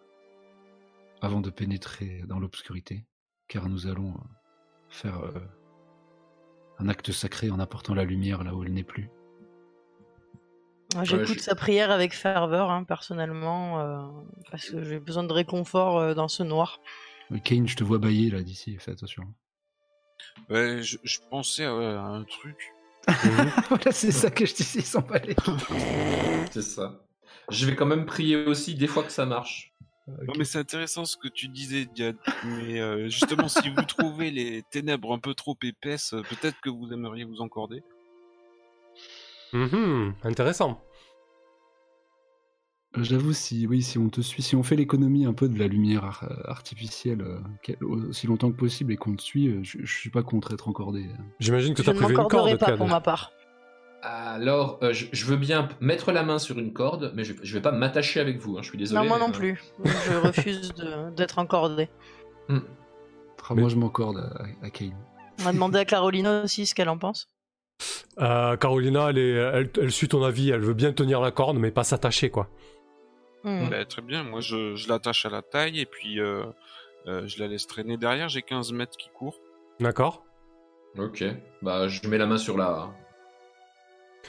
[1.22, 3.06] avant de pénétrer dans l'obscurité,
[3.48, 4.20] car nous allons euh,
[4.90, 5.32] faire euh,
[6.80, 9.10] un acte sacré en apportant la lumière là où elle n'est plus.
[11.04, 14.06] J'écoute je- sa prière avec ferveur, hein, personnellement, euh,
[14.52, 16.80] parce que j'ai besoin de réconfort euh, dans ce noir.
[17.32, 19.24] Euh, Kane, je te vois bailler là d'ici, fais attention.
[20.50, 22.58] Ouais, je, je pensais à, à un truc.
[23.70, 25.36] voilà, c'est ça que je disais sans balai.
[26.52, 27.02] C'est ça.
[27.50, 29.73] Je vais quand même prier aussi, des fois que ça marche.
[30.08, 32.18] Non, mais c'est intéressant ce que tu disais, Diane.
[32.44, 36.70] Mais euh, justement, si vous trouvez les ténèbres un peu trop épaisses, euh, peut-être que
[36.70, 37.84] vous aimeriez vous encorder.
[39.54, 40.82] Mhm, intéressant.
[42.98, 45.58] Euh, J'avoue, si, oui, si on te suit, si on fait l'économie un peu de
[45.58, 49.80] la lumière ar- artificielle euh, aussi longtemps que possible et qu'on te suit, euh, je,
[49.84, 51.06] je suis pas contre être encordé.
[51.40, 52.78] J'imagine que Je tu as ne prévu une corde, pas Cad.
[52.78, 53.32] pour ma part.
[54.06, 57.54] Alors, euh, je, je veux bien mettre la main sur une corde, mais je, je
[57.54, 59.00] vais pas m'attacher avec vous, hein, je suis désolé.
[59.02, 59.64] non, moi mais, non euh, plus.
[59.86, 60.74] Je refuse
[61.16, 61.90] d'être encordé.
[62.50, 62.60] hmm.
[63.50, 64.96] Ah, Moi, je m'encorde à, à Kane.
[65.40, 67.30] On va demander à Carolina aussi ce qu'elle en pense.
[68.20, 71.58] Euh, Carolina, elle, est- elle, elle suit ton avis, elle veut bien tenir la corde,
[71.58, 72.50] mais pas s'attacher, quoi.
[73.44, 73.70] Hmm.
[73.70, 76.46] Bah, très bien, moi je, je l'attache à la taille et puis euh,
[77.08, 78.30] euh, je la laisse traîner derrière.
[78.30, 79.40] J'ai 15 mètres qui courent.
[79.82, 80.24] D'accord
[80.98, 81.24] Ok,
[81.62, 82.90] bah je mets la main sur la.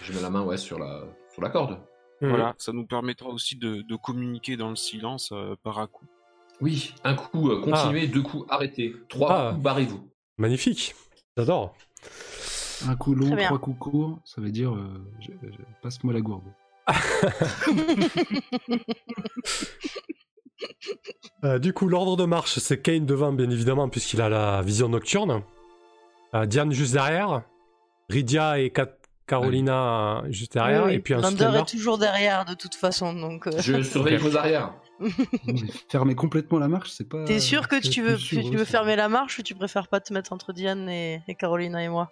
[0.02, 1.02] Je mets la main, ouais, sur la,
[1.32, 1.78] sur la corde.
[2.20, 6.06] Voilà, ça nous permettra aussi de, de communiquer dans le silence euh, par à coup.
[6.60, 9.50] Oui, un coup euh, continuez, deux coups arrêtez, trois Ah.
[9.50, 10.08] coups barrez-vous.
[10.38, 10.94] Magnifique.
[11.36, 11.74] J'adore.
[12.88, 14.88] Un coup long, trois coups courts, ça veut dire euh,
[15.20, 16.44] je- je- passe-moi la gourde.
[21.44, 24.88] Euh, du coup, l'ordre de marche, c'est Kane devant, bien évidemment, puisqu'il a la vision
[24.88, 25.42] nocturne.
[26.34, 27.42] Euh, Diane juste derrière.
[28.08, 30.84] Rydia et Kat- Carolina euh, juste derrière.
[30.86, 30.94] Oui.
[30.94, 31.58] Et puis Lander Lander.
[31.60, 33.46] est toujours derrière de toute façon, donc.
[33.46, 34.74] euh, Je surveille vos arrières.
[35.90, 37.24] Fermer complètement la marche, c'est pas.
[37.24, 40.12] T'es sûr que tu veux, tu veux fermer la marche ou tu préfères pas te
[40.12, 42.10] mettre entre Diane et, et Carolina et moi?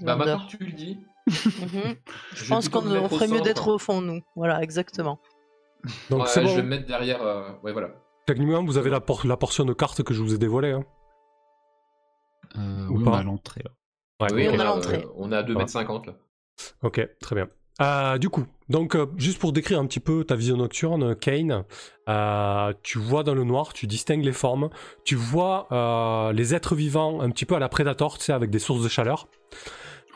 [0.00, 0.98] Bah maintenant que tu le dis.
[1.26, 1.94] Mhm.
[2.34, 4.20] je pense qu'on ferait mieux d'être au fond, nous.
[4.36, 5.18] Voilà, exactement.
[6.10, 7.22] Donc Ouais, c'est Je vais me mettre derrière.
[7.22, 7.88] euh, Ouais, voilà.
[8.26, 10.70] Techniquement, vous avez la, por- la portion de carte que je vous ai dévoilée.
[10.72, 10.84] hein.
[12.56, 13.10] Euh, Ou oui, pas.
[13.10, 13.62] on est à l'entrée.
[13.64, 13.70] là.
[14.20, 15.04] Ouais, oui, on a a, l'entrée.
[15.04, 16.14] euh, on est à 2m50 là.
[16.82, 17.48] Ok, très bien.
[17.80, 21.64] Euh, du coup, donc euh, juste pour décrire un petit peu ta vision nocturne, Kane,
[22.08, 24.70] euh, tu vois dans le noir, tu distingues les formes,
[25.04, 28.50] tu vois euh, les êtres vivants un petit peu à la Predator, tu sais, avec
[28.50, 29.26] des sources de chaleur.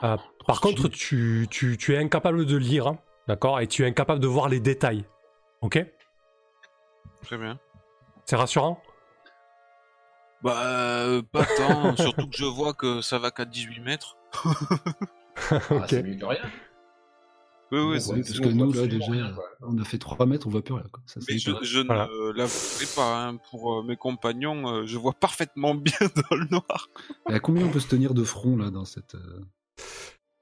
[0.05, 0.91] Euh, par contre, stylé.
[0.95, 4.49] tu, tu, tu es incapable de lire, hein, d'accord, et tu es incapable de voir
[4.49, 5.05] les détails.
[5.61, 5.85] Ok?
[7.25, 7.59] Très bien.
[8.25, 8.81] C'est rassurant?
[10.43, 10.63] Bah,
[11.07, 14.17] euh, pas tant, surtout que je vois que ça va qu'à 18 mètres.
[15.51, 15.85] Ah, Ok.
[15.89, 16.41] C'est mieux que rien.
[17.71, 19.45] Oui, oui, Bon, c'est- ouais, parce que on voit nous, là, absolument déjà, rien, quoi.
[19.63, 20.85] on a fait 3 mètres, on voit plus rien.
[20.93, 21.03] Quoi.
[21.07, 22.07] Ça, Mais je, je Voilà.
[22.09, 25.93] ne l'avouerai pas, hein, pour euh, mes compagnons, euh, je vois parfaitement bien
[26.31, 26.89] dans le noir.
[27.31, 29.15] Et à combien on peut se tenir de front là dans cette.
[29.15, 29.41] euh,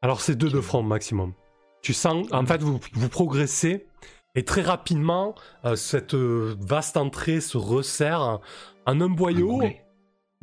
[0.02, 1.34] Alors c'est deux de front maximum.
[1.82, 3.86] Tu sens, en fait, vous, vous progressez
[4.34, 8.40] et très rapidement, euh, cette euh, vaste entrée se resserre
[8.86, 9.60] en un boyau.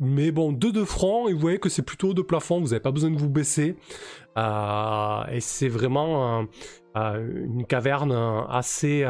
[0.00, 2.80] Mais bon, deux de front, et vous voyez que c'est plutôt de plafond, vous n'avez
[2.80, 3.76] pas besoin de vous baisser.
[4.36, 6.46] Euh, et c'est vraiment
[6.96, 9.06] euh, une caverne euh, assez...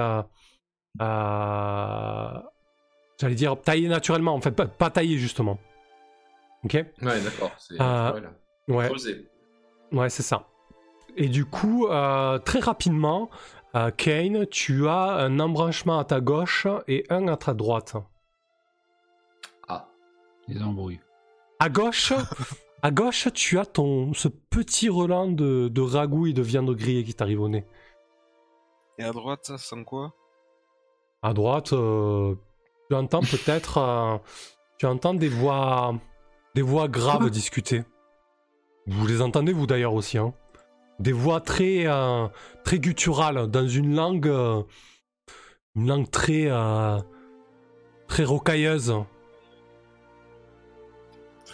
[3.20, 5.58] J'allais dire taillée naturellement, en fait, pas, pas taillée justement.
[6.64, 6.74] Ok?
[6.74, 7.52] Ouais, d'accord.
[7.58, 7.80] C'est.
[8.68, 8.90] Ouais.
[9.92, 10.48] Ouais, c'est ça.
[11.16, 11.86] Et du coup,
[12.44, 13.30] très rapidement,
[13.96, 17.96] Kane, tu as un embranchement à ta gauche et un à ta droite.
[20.48, 21.00] Les embrouilles.
[21.58, 22.12] À gauche,
[22.82, 27.04] à gauche, tu as ton ce petit relent de, de ragoût et de viande grillée
[27.04, 27.64] qui t'arrive au nez.
[28.98, 30.12] Et à droite, ça sent quoi?
[31.22, 32.34] À droite, euh,
[32.90, 34.18] tu entends peut-être, euh,
[34.78, 35.94] tu entends des voix,
[36.54, 37.82] des voix graves discuter.
[38.86, 40.34] Vous les entendez vous d'ailleurs aussi, hein?
[41.00, 42.28] Des voix très, euh,
[42.64, 44.62] très gutturales dans une langue, euh,
[45.74, 46.98] une langue très, euh,
[48.06, 48.94] très rocailleuse.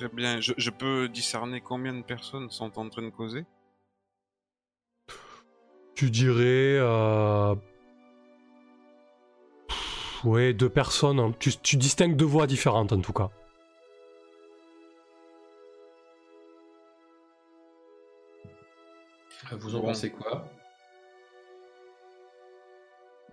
[0.00, 0.40] Très bien.
[0.40, 3.44] Je, je peux discerner combien de personnes sont en train de causer?
[5.94, 7.54] Tu dirais, euh,
[9.68, 11.20] pff, ouais, deux personnes.
[11.20, 11.34] hein.
[11.38, 13.28] Tu, tu distingues deux voix différentes en tout cas.
[19.52, 20.48] Vous en pensez quoi?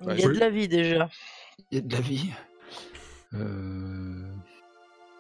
[0.02, 1.08] Il y a de la vie déjà.
[1.72, 2.34] Il y a de la vie?
[3.36, 4.27] Euh...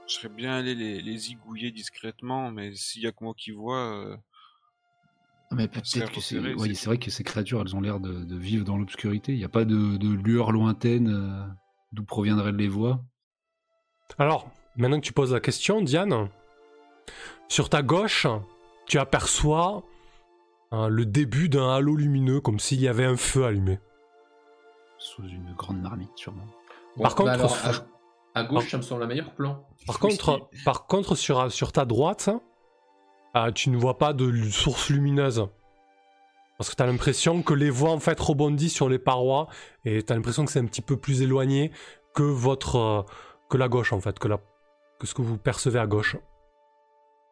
[0.07, 3.51] Je serais bien allé les, les zigouiller discrètement, mais s'il y a que moi qui
[3.51, 4.17] vois, euh,
[5.51, 6.39] ah, mais peut-être que c'est.
[6.39, 9.33] ouais, vrai que ces créatures, elles ont l'air de, de vivre dans l'obscurité.
[9.33, 11.47] Il n'y a pas de, de lueur lointaine euh,
[11.93, 13.01] d'où proviendraient les voix.
[14.17, 16.29] Alors, maintenant que tu poses la question, Diane,
[17.47, 18.27] sur ta gauche,
[18.87, 19.83] tu aperçois
[20.73, 23.79] euh, le début d'un halo lumineux, comme s'il y avait un feu allumé.
[24.97, 26.47] Sous une grande marmite, sûrement.
[26.97, 27.83] Bon, Par contre, bah alors, faut-
[28.37, 29.67] à, gauche, ça me semble un meilleur plan.
[29.85, 32.29] Par contre, par contre sur, sur ta droite,
[33.35, 35.47] euh, tu ne vois pas de source lumineuse.
[36.57, 39.47] Parce que tu as l'impression que les voix en fait rebondissent sur les parois
[39.85, 41.71] et tu as l'impression que c'est un petit peu plus éloigné
[42.15, 43.01] que votre euh,
[43.49, 44.39] que la gauche en fait, que, la,
[44.99, 46.17] que ce que vous percevez à gauche.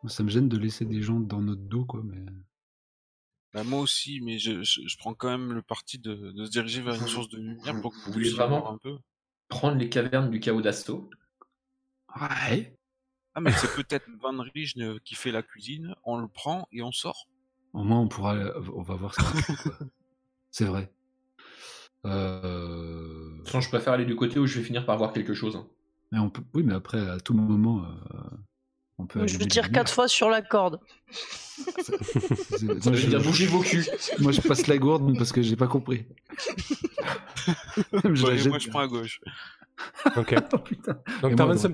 [0.07, 2.01] Ça me gêne de laisser des gens dans notre dos, quoi.
[2.03, 2.23] Mais
[3.53, 6.51] bah, moi aussi, mais je, je, je prends quand même le parti de, de se
[6.51, 8.97] diriger vers une source de lumière pour que vous puissiez vraiment voir un peu.
[9.55, 11.09] Prendre les cavernes du chaos d'Asto.
[12.19, 12.77] ouais.
[13.33, 16.91] Ah, mais c'est peut-être Van Richten qui fait la cuisine, on le prend et on
[16.91, 17.27] sort.
[17.73, 18.35] Au moins, on pourra,
[18.73, 19.87] on va voir ce qu'il y a, quoi.
[20.51, 20.93] C'est vrai.
[22.05, 23.31] Euh...
[23.31, 25.33] De toute façon, je préfère aller du côté où je vais finir par voir quelque
[25.33, 25.55] chose.
[25.55, 25.67] hein.
[26.11, 26.43] Mais on peut...
[26.53, 28.29] Oui, mais après, à tout moment, euh,
[28.97, 29.27] on peut.
[29.27, 30.79] Je tire la quatre fois sur la corde.
[31.17, 31.93] Ça
[32.63, 33.07] Moi, veut je...
[33.07, 33.85] dire bougez vos culs.
[34.19, 36.05] moi, je passe la gourde parce que j'ai pas compris.
[38.03, 39.19] je Ouais, moi, je prends à gauche.
[40.15, 40.35] Ok.
[40.53, 40.91] Oh.
[41.21, 41.65] Donc t'avances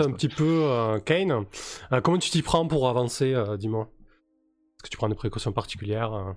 [0.00, 1.44] un- un petit peu, euh, Kane.
[1.92, 3.90] Euh, comment tu t'y prends pour avancer, euh, dis-moi?
[4.76, 6.32] Est-ce que tu prends des précautions particulières euh?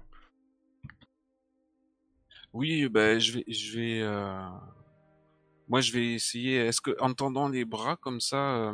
[2.53, 4.45] Oui, ben je vais, je vais, euh,
[5.67, 6.57] moi je vais essayer.
[6.57, 8.73] Est-ce que en tendant les bras comme ça, euh,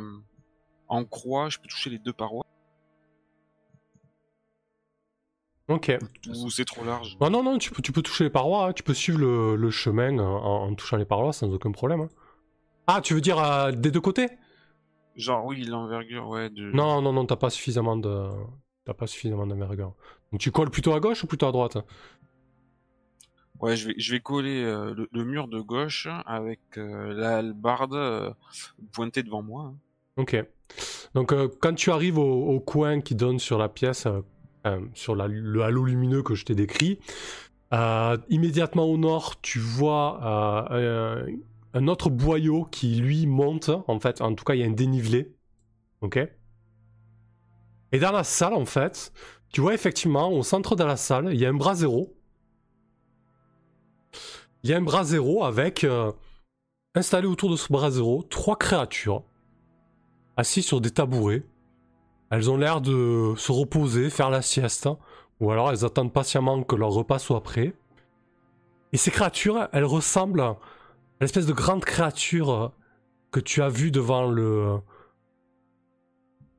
[0.90, 2.44] en croix, je peux toucher les deux parois
[5.68, 5.92] Ok.
[6.28, 8.72] ou c'est trop large Ah non, non, tu peux, tu peux toucher les parois, hein.
[8.72, 12.00] tu peux suivre le, le chemin euh, en, en touchant les parois sans aucun problème.
[12.00, 12.08] hein.
[12.86, 14.28] Ah, tu veux dire euh, des deux côtés?
[15.16, 16.50] Genre oui, l'envergure, ouais.
[16.50, 16.72] De...
[16.72, 18.28] Non, non, non, t'as pas suffisamment de.
[18.84, 19.94] T'as pas suffisamment d'envergure.
[20.32, 21.76] Donc tu colles plutôt à gauche ou plutôt à droite?
[23.60, 27.38] Ouais, je vais, je vais coller euh, le, le mur de gauche avec euh, la
[27.38, 28.34] hallebarde
[28.92, 29.64] pointée devant moi.
[29.64, 29.76] hein.
[30.20, 30.36] Ok.
[31.14, 34.20] Donc euh, quand tu arrives au, coin qui donne sur la pièce, euh,
[34.66, 36.98] euh, sur le halo lumineux que je t'ai décrit,
[38.28, 40.20] immédiatement au nord, tu vois
[41.72, 43.70] un, autre boyau qui lui monte.
[43.88, 45.32] En fait, en tout cas, il y a un dénivelé.
[46.02, 46.18] Ok.
[47.92, 49.12] Et dans la salle, en fait,
[49.52, 52.14] tu vois effectivement au centre de la salle, il y a un bras zéro.
[54.62, 55.86] Il y a un bras zéro avec
[56.94, 59.24] installé autour de ce bras zéro trois créatures
[60.40, 61.44] assis sur des tabourets.
[62.30, 64.88] Elles ont l'air de se reposer, faire la sieste,
[65.38, 67.74] ou alors elles attendent patiemment que leur repas soit prêt.
[68.92, 70.56] Et ces créatures, elles ressemblent à
[71.20, 72.72] l'espèce de grande créature
[73.30, 74.78] que tu as vue devant le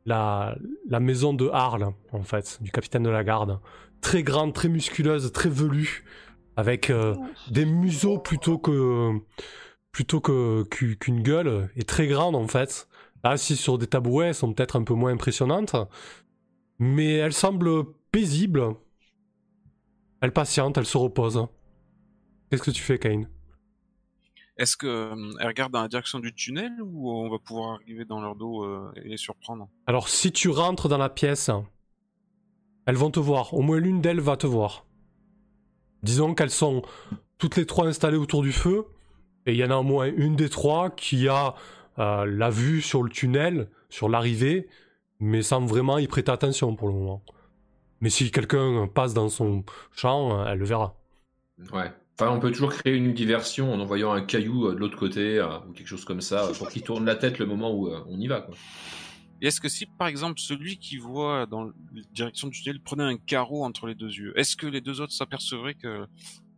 [0.06, 0.56] la,
[0.88, 3.60] la maison de Arles, en fait, du capitaine de la garde.
[4.02, 6.04] Très grande, très musculeuse, très velue,
[6.56, 7.15] avec euh,
[7.52, 9.12] des museaux plutôt que
[9.91, 12.88] plutôt que qu'u- qu'une gueule, et très grande en fait.
[13.23, 15.75] Là, si sur des tabourets, elles sont peut-être un peu moins impressionnantes,
[16.79, 18.75] mais elle semble paisible.
[20.21, 21.47] Elle patiente, elle se repose.
[22.49, 23.27] Qu'est-ce que tu fais, Kane?
[24.57, 28.21] Est-ce que euh, regarde dans la direction du tunnel ou on va pouvoir arriver dans
[28.21, 29.69] leur dos euh, et les surprendre?
[29.88, 31.49] Alors, si tu rentres dans la pièce,
[32.86, 33.53] elles vont te voir.
[33.53, 34.86] Au moins l'une d'elles va te voir.
[36.03, 36.84] Disons qu'elles sont
[37.38, 38.86] toutes les trois installées autour du feu,
[39.45, 41.55] et il y en a au moins une des trois qui a
[41.99, 44.67] euh, la vue sur le tunnel, sur l'arrivée,
[45.19, 47.23] mais sans vraiment y prêter attention pour le moment.
[47.99, 49.63] Mais si quelqu'un passe dans son
[49.95, 50.95] champ, elle le verra.
[51.71, 51.91] Ouais.
[52.19, 55.39] Enfin, on peut toujours créer une diversion en envoyant un caillou euh, de l'autre côté
[55.39, 57.88] euh, ou quelque chose comme ça euh, pour qu'il tourne la tête le moment où
[57.88, 58.41] euh, on y va.
[58.41, 58.54] Quoi.
[59.41, 61.71] Et est-ce que si par exemple celui qui voit dans la
[62.13, 65.13] direction du tunnel prenait un carreau entre les deux yeux, est-ce que les deux autres
[65.13, 66.06] s'apercevraient que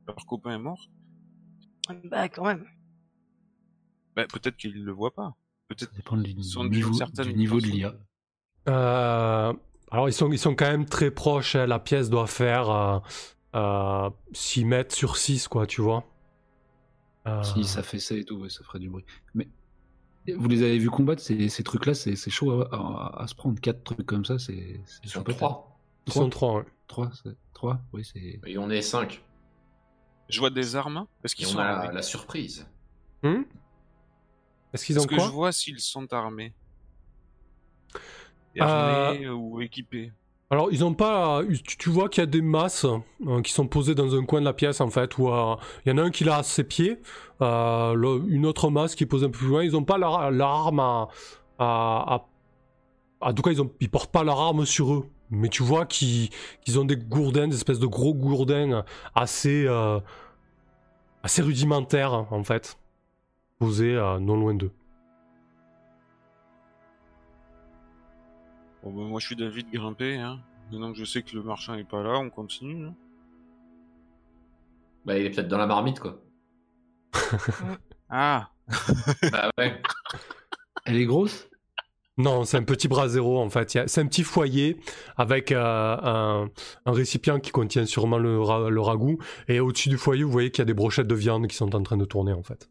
[0.08, 0.90] leur copain est mort?
[2.06, 2.66] Bah, quand même.
[4.16, 5.36] Bah, Peut-être qu'ils le voient pas.
[5.68, 6.92] Peut-être Ça dépend du sont niveau,
[7.24, 7.94] du niveau de l'IA.
[8.70, 9.54] Euh,
[9.92, 11.66] alors ils sont, ils sont quand même très proches, hein.
[11.68, 13.00] la pièce doit faire euh,
[13.56, 16.06] euh, 6 mètres sur 6, quoi, tu vois.
[17.28, 19.06] Euh, Si ça fait ça et tout, ouais, ça ferait du bruit.
[19.34, 19.48] Mais
[20.36, 23.36] vous les avez vus combattre, ces, ces trucs-là, c'est c'est chaud à, à- à se
[23.36, 23.60] prendre.
[23.60, 24.82] Quatre trucs comme ça, c'est.
[24.86, 25.38] c'est Ils sont sympathique.
[25.40, 25.78] trois.
[26.08, 26.66] Ils sont trois, ouais.
[26.88, 28.40] Trois, c'est- trois, oui, c'est.
[28.46, 29.24] Et on est cinq.
[30.30, 31.06] je vois des armes.
[31.24, 32.66] Est-ce Et qu'ils on sont a la, la surprise.
[33.24, 33.44] Hmm?
[34.74, 36.54] Est-ce qu'ils ont Est-ce que quoi je vois s'ils sont armés
[38.60, 40.12] Euh, Armés ou équipés
[40.50, 41.42] Alors, ils ont pas.
[41.80, 44.46] Tu, vois qu'il y a des masses euh, qui sont posées dans un coin de
[44.46, 45.56] la pièce, en fait, où euh,
[45.86, 47.00] il y en a un qui l'a à ses pieds,
[47.42, 49.64] euh, le- une autre masse qui est posée un peu plus loin.
[49.64, 51.08] Ils ont pas leur, leur arme à,
[51.60, 55.10] à, à- En tout cas, ils, ont, ils portent pas leur arme sur eux.
[55.32, 56.30] Mais tu vois qu'ils
[56.62, 59.66] qu'ils ont des gourdins, des espèces de gros gourdins assez.
[59.68, 60.00] euh,
[61.24, 62.78] assez rudimentaires, en fait,
[63.72, 64.72] euh, non loin d'eux.
[68.84, 70.18] Bon, bah, moi, je suis d'avis de grimper.
[70.18, 70.40] Hein.
[70.72, 72.86] Maintenant que je sais que le marchand est pas là, on continue.
[72.88, 72.96] hein.
[75.06, 76.20] Bah, il est peut-être dans la marmite, quoi.
[78.16, 78.50] Ah
[79.32, 79.82] bah ouais.
[80.86, 81.50] Elle est grosse?
[82.18, 83.74] Non, c'est un petit brasero en fait.
[83.74, 84.80] Il y a- C'est un petit foyer
[85.18, 86.48] avec euh, un,
[86.86, 89.18] un récipient qui contient sûrement le, ra- le ragoût.
[89.48, 91.74] Et au-dessus du foyer, vous voyez qu'il y a des brochettes de viande qui sont
[91.76, 92.70] en train de tourner en fait.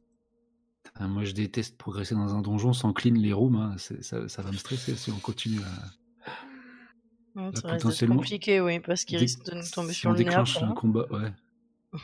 [0.94, 3.56] Ah, Moi, je déteste progresser dans un donjon sans clean les rooms.
[3.56, 3.76] hein.
[3.78, 7.40] Ça, ça va me stresser si on continue à.
[7.40, 10.24] Ouais, ça compliqué, oui, parce qu'il risque de nous tomber si sur on le nez
[10.24, 10.74] déclenche un hein.
[10.74, 11.32] combat, ouais.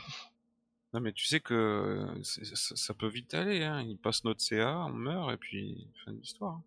[0.91, 3.63] Non, mais tu sais que c'est- ça, ça peut vite aller.
[3.63, 3.83] Hein.
[3.87, 6.59] Il passe notre CA, on meurt, et puis fin de l'histoire.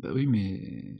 [0.00, 0.96] Bah oui, mais.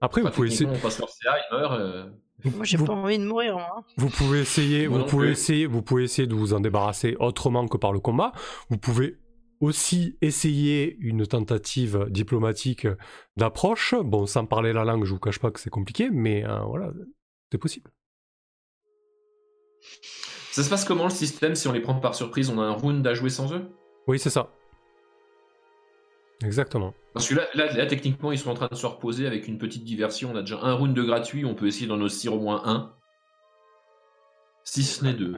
[0.00, 0.68] Après, vous pouvez essayer.
[0.68, 1.72] on passe leur CA, il meurt.
[1.78, 2.10] euh,
[2.56, 3.76] Moi, j'ai vous- pas envie de mourir, moi.
[3.78, 3.84] hein.
[3.96, 5.32] Vous pouvez essayer, vous pouvez plus.
[5.32, 8.32] essayer, vous pouvez essayer de vous en débarrasser autrement que par le combat.
[8.70, 9.16] Vous pouvez
[9.60, 12.86] aussi essayer une tentative diplomatique
[13.36, 13.94] d'approche.
[13.94, 16.92] Bon, sans parler la langue, je vous cache pas que c'est compliqué, mais euh, voilà,
[17.50, 17.90] c'est possible.
[20.52, 22.50] Ça se passe comment le système si on les prend par surprise?
[22.50, 23.68] On a un round à jouer sans eux?
[24.06, 24.50] Oui, c'est ça.
[26.44, 26.94] Exactement.
[27.14, 29.58] Parce que là, là, là, techniquement, ils sont en train de se reposer avec une
[29.58, 30.30] petite diversion.
[30.32, 32.94] On a déjà un round de gratuit, on peut essayer d'en aussi au moins un.
[34.64, 35.36] Si ce n'est deux.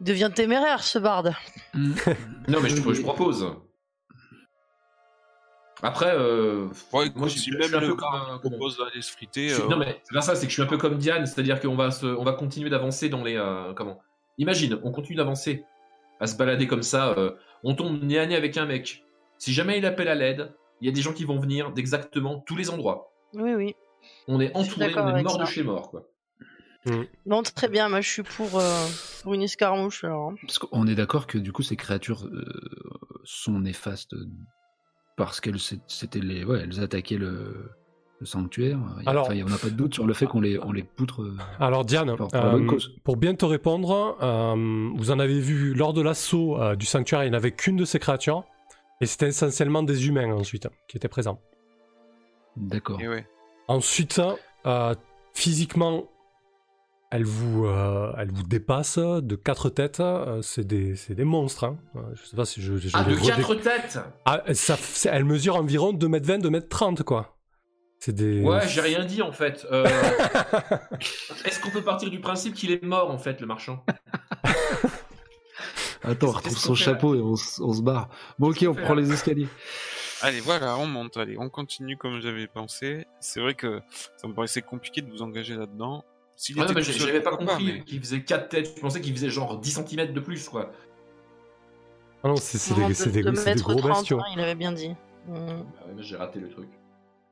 [0.00, 1.34] Il devient téméraire, ce barde.
[1.74, 3.46] Non, mais je, je propose.
[5.82, 8.50] Après, euh, Ouais, moi, je, suis- je même suis un le peu comme, un- comme-
[8.52, 9.48] propose d'aller se friter.
[9.48, 11.24] je suis- euh, Non, mais c'est ça, c'est que je suis un peu comme Diane,
[11.26, 13.36] c'est-à-dire qu'on va, se, on va continuer d'avancer dans les.
[13.36, 14.00] euh, comment?
[14.38, 15.64] Imagine, on continue d'avancer,
[16.20, 17.32] à se balader comme ça, euh,
[17.62, 19.04] on tombe nez à nez avec un mec.
[19.38, 22.40] Si jamais il appelle à l'aide, il y a des gens qui vont venir d'exactement
[22.40, 23.12] tous les endroits.
[23.34, 23.74] Oui, oui.
[24.26, 25.42] On est entouré, on est mort ça.
[25.42, 26.04] de chez mort, quoi.
[27.26, 28.86] Bon, très bien, moi, je suis pour, euh,
[29.22, 30.30] pour une escarmouche, alors.
[30.30, 30.34] hein.
[30.42, 32.44] Parce qu'on est d'accord que du coup, ces créatures euh,
[33.24, 34.14] sont néfastes
[35.16, 37.70] parce qu'elles c'était les, ouais, elles attaquaient le,
[38.20, 38.78] le sanctuaire.
[39.02, 41.22] Il Alors- on n'a pas de doute sur le fait qu'on les, on les poutre.
[41.22, 45.74] euh, Alors Diane, Pour- pour euh, pour bien te répondre, euh, vous en avez vu
[45.74, 48.44] lors de l'assaut euh, du sanctuaire, il n'y en avait qu'une de ces créatures,
[49.00, 51.40] et c'était essentiellement des humains ensuite qui étaient présents.
[52.56, 52.98] D'accord.
[52.98, 53.26] ouais.
[53.66, 54.20] Ensuite,
[54.66, 54.94] euh,
[55.34, 56.08] physiquement,
[57.10, 60.00] elle vous, euh, elle vous dépasse de quatre têtes.
[60.00, 61.64] euh, c'est des, c'est des monstres.
[61.64, 61.78] Hein.
[61.96, 62.76] Euh, Je sais pas si je.
[62.76, 64.76] je Ah, les de redé- quatre têtes Ah, ça,
[65.10, 67.36] elle mesure environ 2m20, 2m30 quoi.
[68.00, 68.42] C'est des.
[68.42, 69.66] Ouais, j'ai rien dit en fait.
[69.72, 69.84] Euh,
[71.44, 73.84] Est-ce qu'on peut partir du principe qu'il est mort en fait, le marchand?
[76.04, 78.08] Attends, on retrouve son fait, chapeau et on, on se barre.
[78.38, 79.48] Bon, ok, on fait, prend là les escaliers.
[80.22, 83.06] Allez, voilà, on monte, allez, on continue comme j'avais pensé.
[83.20, 83.80] C'est vrai que
[84.16, 86.04] ça me paraissait compliqué de vous engager là-dedans.
[86.38, 88.72] S'il était mais tout seul, j'avais pas compris mais- qu'il faisait 4 têtes.
[88.76, 90.70] Je pensais qu'il faisait genre 10 cm de plus, quoi.
[92.22, 94.20] Ah non, c'est des, de- c'est des- de c'est des mètre gros 30, bestiaux.
[94.20, 94.90] hein, il avait bien dit.
[95.26, 95.34] Mm.
[95.34, 95.42] Bah
[95.86, 96.68] ouais, mais j'ai raté le truc.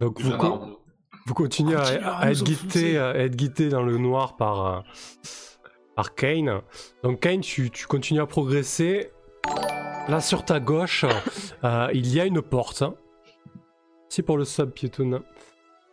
[0.01, 0.81] Donc vous, co-
[1.35, 2.99] continuez à, Continue à à être guidé, enfoncer.
[2.99, 4.81] à être guidé dans le noir par, euh,
[5.95, 6.61] par Kane.
[7.05, 9.13] Donc Kane, tu, tu continues à progresser.
[10.09, 11.05] Là sur ta gauche,
[11.65, 12.83] euh, il y a une porte.
[14.09, 15.23] C'est pour le sub piéton.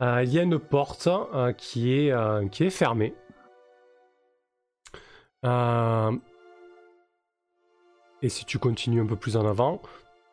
[0.02, 3.14] Euh, il y a une porte euh, qui, est, euh, qui est fermée.
[8.22, 9.82] Et si tu continues un peu plus en avant,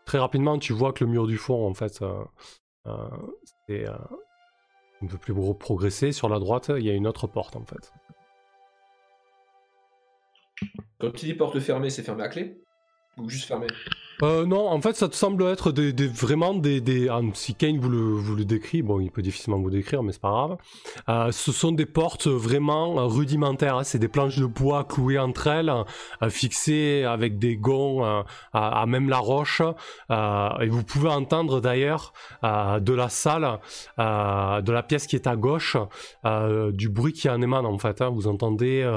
[0.05, 2.05] très rapidement tu vois que le mur du fond, en fait,
[3.69, 3.99] c'est euh,
[5.03, 6.13] un peu plus progresser.
[6.13, 7.93] Sur la droite, il y a une autre porte, en fait.
[11.01, 12.63] Quand tu dis porte fermée, c'est fermé à clé
[13.17, 13.67] Ou juste fermé
[14.23, 16.81] Euh, non, en fait, ça te semble être des, des- vraiment des.
[16.81, 20.03] des ah, si Kane vous le, vous le décrit, bon, il peut difficilement vous décrire,
[20.03, 20.57] mais c'est pas grave.
[21.09, 23.77] Euh, ce sont des portes vraiment rudimentaires.
[23.79, 23.85] hein.
[23.85, 25.73] C'est des planches de bois clouées entre elles,
[26.23, 29.63] euh, fixées avec des gonds euh, à, même la roche.
[30.11, 32.13] Et vous pouvez entendre d'ailleurs
[32.43, 33.59] de la salle,
[33.99, 35.77] de la pièce qui est à gauche,
[36.73, 38.01] du bruit qui en émane en fait.
[38.03, 38.11] hein.
[38.11, 38.89] Vous entendez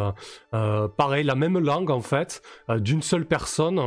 [0.51, 3.79] pareil la même langue en fait d'une seule personne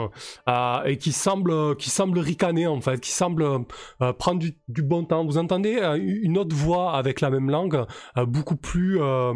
[0.84, 5.04] et qui semble qui semble ricaner en fait, qui semble euh, prendre du, du bon
[5.04, 5.24] temps.
[5.24, 7.84] Vous entendez euh, une autre voix avec la même langue,
[8.16, 9.34] euh, beaucoup plus euh,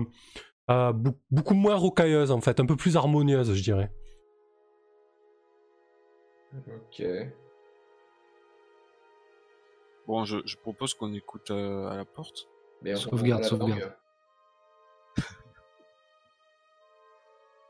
[0.70, 0.92] euh,
[1.30, 3.90] beaucoup moins rocailleuse en fait, un peu plus harmonieuse, je dirais.
[6.54, 7.02] Ok.
[10.06, 12.48] Bon, je, je propose qu'on écoute euh, à la porte.
[12.82, 13.96] Mais on- Sauvegarde, sauvegarde.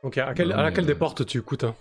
[0.03, 1.75] Ok, à, laquelle des euh, portes tu écoutes hein?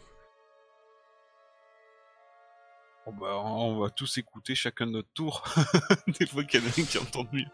[3.12, 5.44] Bah, on va tous écouter chacun notre tour.
[6.20, 7.46] Des fois qu'il y en a un qui entend mieux.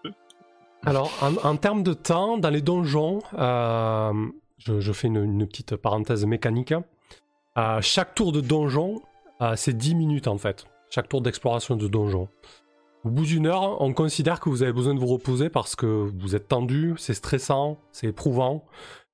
[0.86, 4.14] Alors, en, termes de temps, dans les donjons, euh,
[4.58, 6.74] je, fais une, petite parenthèse mécanique.
[7.58, 9.02] Euh, chaque tour de donjon,
[9.42, 10.66] euh, c'est 10 minutes en fait.
[10.90, 12.28] Chaque tour d'exploration de donjon.
[13.04, 15.86] Au bout d'une heure, on considère que vous avez besoin de vous reposer parce que
[15.86, 18.66] vous êtes tendu, c'est stressant, c'est éprouvant.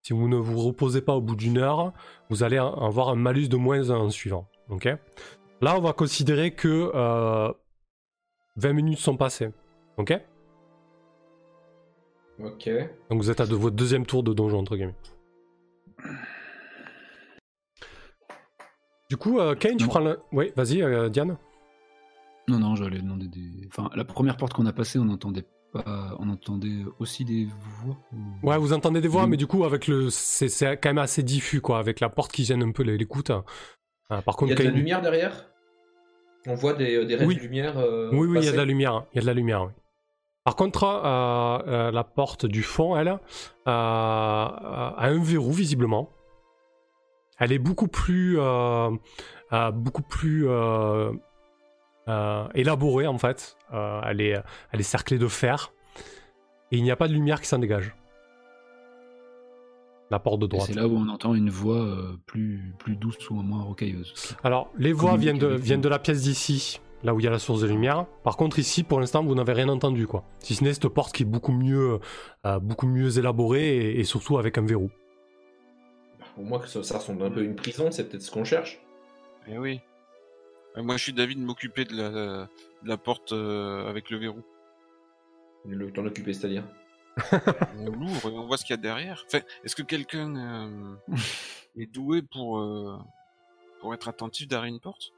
[0.02, 1.94] Si vous ne vous reposez pas au bout d'une heure,
[2.30, 4.48] vous allez avoir un malus de moins 1 en suivant.
[4.70, 4.90] ok?
[5.62, 7.52] Là, on va considérer que euh,
[8.56, 9.50] 20 minutes sont passées.
[9.98, 10.14] Ok?
[12.44, 12.70] Ok.
[13.12, 14.96] donc vous êtes à de, votre deuxième tour de donjon, entre guillemets.
[19.10, 20.20] Du coup, euh, Kane, tu prends le...
[20.32, 21.38] Oui, vas-y, euh, Diane.
[22.48, 23.68] Non, non, j'allais demander des.
[23.68, 26.16] Enfin, la première porte qu'on a passée, on entendait pas.
[26.20, 27.48] On entendait aussi des
[27.84, 27.98] voix.
[28.14, 29.30] ou- Ouais, vous entendez des voix, Oui.
[29.30, 30.10] mais du coup, avec le...
[30.10, 33.30] c'est quand même assez diffus, quoi, avec la porte qui gêne un peu les- l'écoute.
[33.30, 33.42] Euh,
[34.22, 35.51] par Il contre, y a de la lumière derrière?
[36.48, 37.36] On voit des, des raies Oui.
[37.36, 38.94] de lumière euh, Oui, oui, il y a de la lumière.
[38.94, 39.06] hein.
[39.14, 39.72] Il y a de la lumière, oui.
[40.44, 43.20] Par contre, euh, euh, la porte du fond, elle, euh,
[43.68, 46.10] a un verrou, visiblement.
[47.40, 48.40] Elle est beaucoup plus...
[48.40, 48.90] euh,
[49.54, 50.48] euh, beaucoup plus...
[50.50, 51.12] euh,
[52.08, 53.56] euh, élaborée, en fait.
[53.74, 55.72] Euh, elle, est, elle est cerclée de fer.
[56.72, 57.94] Et il n'y a pas de lumière qui s'en dégage.
[60.12, 60.68] La porte de droite.
[60.68, 64.14] c'est là où on entend une voix euh, plus, plus douce ou moins rocailleuse.
[64.44, 67.32] Alors, les voix viennent de, viennent de la pièce d'ici, là où il y a
[67.32, 68.06] la source de lumière.
[68.24, 70.26] Par contre, ici, pour l'instant, vous n'avez rien entendu, quoi.
[70.40, 72.00] Si ce n'est cette porte qui est beaucoup mieux,
[72.46, 74.92] euh, beaucoup mieux élaborée et, et surtout avec un verrou.
[76.36, 78.44] Pour moi, que ça, ça ressemble un peu à une prison, c'est peut-être ce qu'on
[78.44, 78.82] cherche.
[79.48, 79.80] Eh oui.
[80.78, 82.10] Euh, Moi, je suis David de m'occuper de la,
[82.84, 84.42] de la porte euh, avec le verrou.
[85.66, 86.64] Le temps d'occuper, c'est-à-dire.
[87.78, 89.24] On l'ouvre et on voit ce qu'il y a derrière.
[89.28, 90.96] Enfin, est-ce que quelqu'un euh,
[91.78, 92.98] est doué pour, euh,
[93.80, 95.12] pour être attentif derrière une porte?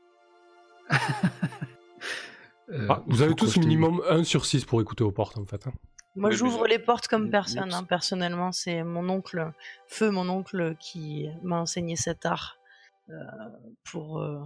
[2.70, 5.68] Euh, Ah, vous avez tous minimum 1 sur 6 pour écouter aux portes, en fait.
[5.68, 5.74] hein.
[6.16, 8.52] Moi, Mais j'ouvre les portes comme personne, hein, personnellement.
[8.52, 9.52] C'est mon oncle,
[9.88, 12.58] Feu, mon oncle, qui m'a enseigné cet art.
[13.10, 13.14] euh,
[13.92, 14.20] pour.
[14.22, 14.40] euh,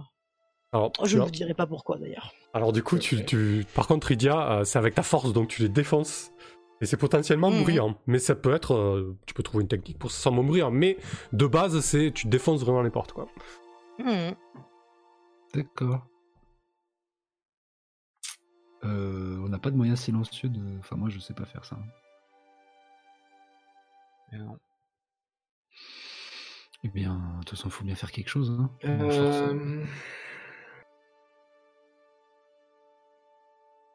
[0.72, 2.32] Alors, Je ne vous dirai pas pourquoi d'ailleurs.
[2.52, 5.62] alors du coup, tu, tu- par contre, Idia, euh, c'est avec ta force, donc tu
[5.62, 6.32] les défonces.
[6.80, 7.62] Et c'est potentiellement Mhm.
[7.62, 7.98] bruyant.
[8.06, 8.74] Mais ça peut être...
[8.74, 10.70] euh, tu peux trouver une technique pour moins bruyant.
[10.70, 10.96] Mais
[11.32, 13.28] de base, c'est tu défonces vraiment les portes, quoi.
[13.98, 14.30] Hmm.
[15.54, 16.06] D'accord.
[18.84, 20.60] Euh, on n'a pas de moyen silencieux de.
[20.78, 21.76] Enfin, moi, je sais pas faire ça.
[21.76, 21.88] hein.
[24.32, 24.56] Eh non.
[26.84, 28.50] Eh bien, de toute façon, il faut bien faire quelque chose.
[28.56, 28.70] Hein.
[28.84, 29.36] On force.
[29.36, 29.84] Euh...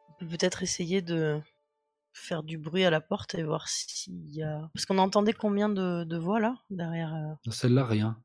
[0.10, 1.42] On peut peut-être essayer de
[2.14, 4.70] faire du bruit à la porte et voir s'il y a.
[4.74, 7.14] Parce qu'on entendait combien de, de voix là derrière.
[7.14, 8.18] euh, Celle-là, rien.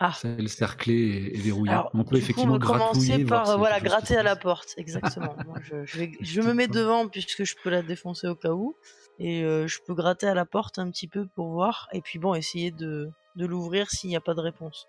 [0.00, 0.12] Ah.
[0.12, 1.72] Celle cerclée et, et verrouillée.
[1.72, 4.74] Alors, on peut du coup, effectivement on va commencer par voilà gratter à la porte,
[4.76, 5.34] exactement.
[5.46, 8.52] Moi, je, je vais- je me mets devant puisque je peux la défoncer au cas
[8.52, 8.76] où,
[9.18, 12.20] et euh, je peux gratter à la porte un petit peu pour voir, et puis
[12.20, 14.86] bon, essayer de, de l'ouvrir s'il n'y a pas de réponse.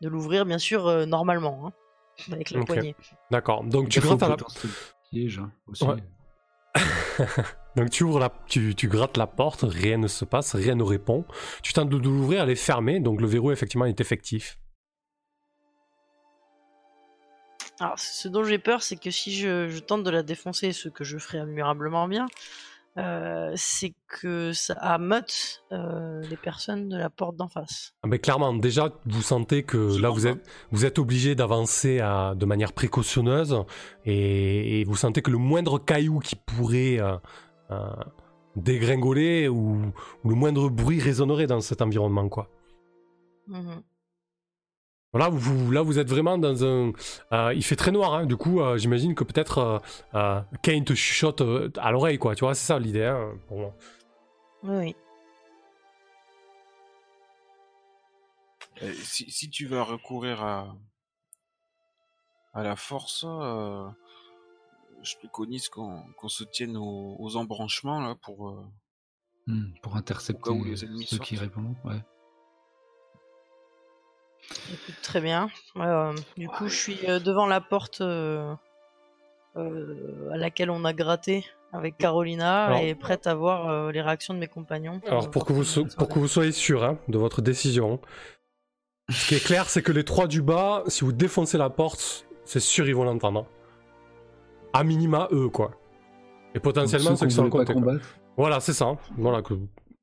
[0.00, 1.72] De l'ouvrir bien sûr euh, normalement, hein,
[2.32, 2.66] avec la Ok.
[2.66, 2.96] poignée.
[3.30, 3.62] D'accord.
[3.64, 4.36] Donc tu grattes à la...
[4.38, 4.72] potentiel
[5.10, 5.84] piège hein, aussi.
[5.84, 6.02] Ouais.
[7.76, 11.24] Donc tu ouvres la, tu, grattes la porte, rien ne se passe, rien ne répond.
[11.62, 14.58] Tu tentes de l'ouvrir, elle est fermée, donc le verrou effectivement est effectif.
[17.80, 21.02] Alors, ce dont j'ai peur, c'est que si je tente de la défoncer, ce que
[21.02, 22.26] je ferai admirablement bien,
[22.96, 27.92] euh, c'est que ça ameute euh, les personnes de la porte d'en face.
[28.02, 31.98] Ah, Mais clairement, déjà, vous sentez que Je là, vous êtes, vous êtes obligé d'avancer
[31.98, 33.64] de manière précautionneuse
[34.04, 37.16] et, et vous sentez que le moindre caillou qui pourrait euh,
[37.70, 37.90] euh,
[38.56, 39.92] dégringoler ou,
[40.22, 42.48] ou le moindre bruit résonnerait dans cet environnement, quoi.
[43.48, 43.82] Mhm.
[45.14, 46.90] Voilà, vous, là, vous êtes vraiment dans un.
[47.32, 49.78] euh, il fait très noir, hein, du coup, euh, j'imagine que peut-être euh,
[50.14, 52.34] euh, Kane te chuchote euh, à l'oreille, quoi.
[52.34, 53.74] Tu vois, c'est ça l'idée, hein, pour moi.
[54.64, 54.96] Oui.
[58.82, 60.74] Euh, si, si tu vas recourir à,
[62.52, 63.86] à la force, euh,
[65.02, 68.48] je préconise qu'on se tienne aux, aux embranchements là pour.
[68.48, 68.66] euh,
[69.46, 71.76] Hmm, pour intercepter ceux qui répondent.
[71.84, 72.00] Ouais.
[74.72, 75.48] Écoute, très bien.
[75.76, 78.52] Euh, du coup, je suis euh, devant la porte euh,
[79.56, 84.00] euh, à laquelle on a gratté avec Carolina Alors- et prête à voir euh, les
[84.00, 85.00] réactions de mes compagnons.
[85.06, 88.00] Alors, pour que, vous, so- pour que soyez sûr hein, de votre décision,
[89.10, 92.26] ce qui est clair, c'est que les trois du bas, si vous défoncez la porte,
[92.44, 93.46] c'est sûr ils vont l'entendre.
[94.72, 95.72] À minima, eux, quoi.
[96.54, 97.74] Et potentiellement Donc, ceux ceux qui sont côté.
[98.36, 98.96] Voilà, c'est ça.
[99.16, 99.54] Voilà, que...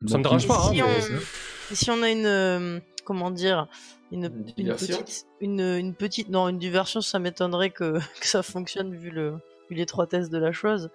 [0.07, 3.31] Ça me dérange pas, hein, si mais- on- Et si on a une, euh, comment
[3.31, 3.67] dire,
[4.11, 8.27] une, Une une diversion petite, une, une petite, non, une diversion, ça m'étonnerait que, que
[8.27, 9.37] ça fonctionne vu le,
[9.69, 10.89] vu l'étroitesse de la chose.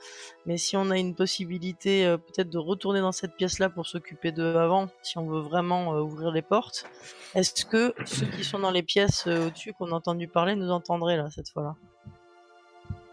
[0.44, 4.32] Mais si on a une possibilité, euh, peut-être de retourner dans cette pièce-là pour s'occuper
[4.32, 6.86] d'eux avant, si on veut vraiment euh, ouvrir les portes,
[7.34, 10.70] est-ce que ceux qui sont dans les pièces euh, au-dessus qu'on a entendu parler nous
[10.70, 11.74] entendraient là cette fois-là?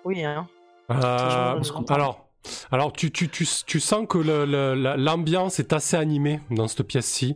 [0.06, 0.47] Oui, hein.
[0.91, 2.28] Euh, alors,
[2.72, 4.18] alors tu, tu, tu, tu sens que
[4.97, 7.36] l'ambiance est assez animée dans cette pièce-ci.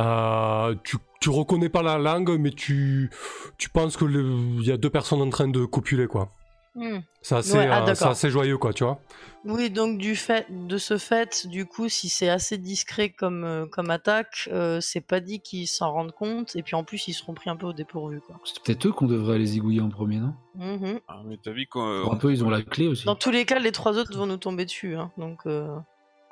[0.00, 3.10] Euh, tu, tu reconnais pas la langue, mais tu,
[3.58, 4.24] tu penses que le-
[4.60, 6.30] il y a deux personnes en train de copuler, quoi.
[6.76, 6.98] Hmm.
[7.22, 8.98] C'est assez, Ouais, ah, euh, c'est assez joyeux, quoi, tu vois.
[9.44, 13.66] Oui, donc du fait, de ce fait, du coup, si c'est assez discret comme, euh,
[13.66, 17.12] comme attaque, euh, c'est pas dit qu'ils s'en rendent compte, et puis en plus, ils
[17.12, 18.40] seront pris un peu au dépourvu, quoi.
[18.44, 20.34] C'est peut-être eux qu'on devrait aller zigouiller en premier, non?
[20.56, 20.98] Mhm.
[21.06, 22.10] Ah, mais t'as vu qu'on.
[22.10, 23.04] Un peu, ils ont la clé aussi.
[23.06, 25.46] Dans tous les cas, les trois autres vont nous tomber dessus, hein, donc...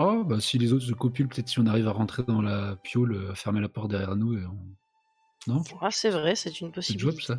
[0.05, 2.77] Oh, bah si les autres se copulent, peut-être si on arrive à rentrer dans la
[2.83, 5.53] piole, euh, à fermer la porte derrière nous et on...
[5.53, 7.03] Non Ah, c'est vrai, c'est une possibilité.
[7.03, 7.37] jouable, ça.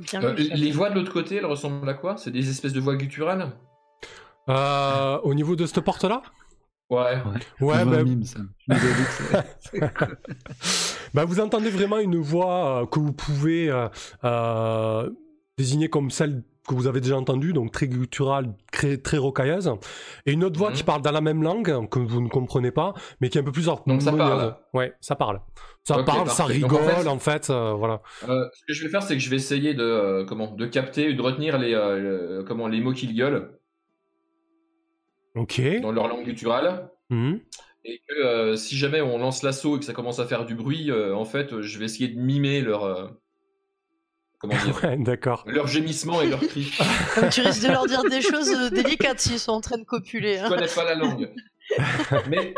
[0.00, 2.16] Bien Euh, les voix de l'autre côté, elles ressemblent à quoi?
[2.16, 3.52] C'est des espèces de voix gutturales?
[4.48, 6.22] Euh, au niveau de cette porte-là?
[6.90, 7.22] Ouais.
[7.24, 8.40] Ouais, On voit bah, mime, ça.
[11.14, 13.88] Bah, vous entendez vraiment une voix euh, que vous pouvez euh,
[14.24, 15.10] euh,
[15.58, 19.72] désigner comme celle que vous avez déjà entendue, donc très gutturale, très, très rocailleuse,
[20.26, 20.76] et une autre voix Mhm.
[20.76, 23.44] qui parle dans la même langue, que vous ne comprenez pas, mais qui est un
[23.44, 24.56] peu plus Donc ça parle.
[24.72, 25.40] Ouais, ça parle.
[25.84, 26.52] Ça parle, ça parfait.
[26.54, 28.00] Rigole, en en fait- fait, euh, voilà.
[28.28, 30.66] Euh, ce que je vais faire, c'est que je vais essayer de euh, comment de
[30.66, 33.58] capter, de retenir les euh, comment les mots qu'ils gueulent
[35.34, 35.60] Ok.
[35.82, 36.90] dans leur langue gutturale.
[37.10, 37.40] Mhm.
[37.84, 40.92] Et que si jamais on lance l'assaut et que ça commence à faire du bruit,
[40.92, 43.12] en fait, je vais essayer de mimer leur
[44.42, 45.44] comment dire Ouais, d'accord.
[45.46, 46.70] leur gémissement et leurs cris.
[47.14, 49.84] Comme tu risques de leur dire des choses euh, délicates s'ils sont en train de
[49.84, 50.36] copuler.
[50.38, 50.48] Je Hein.
[50.50, 51.30] connais pas la langue.
[52.28, 52.52] Mais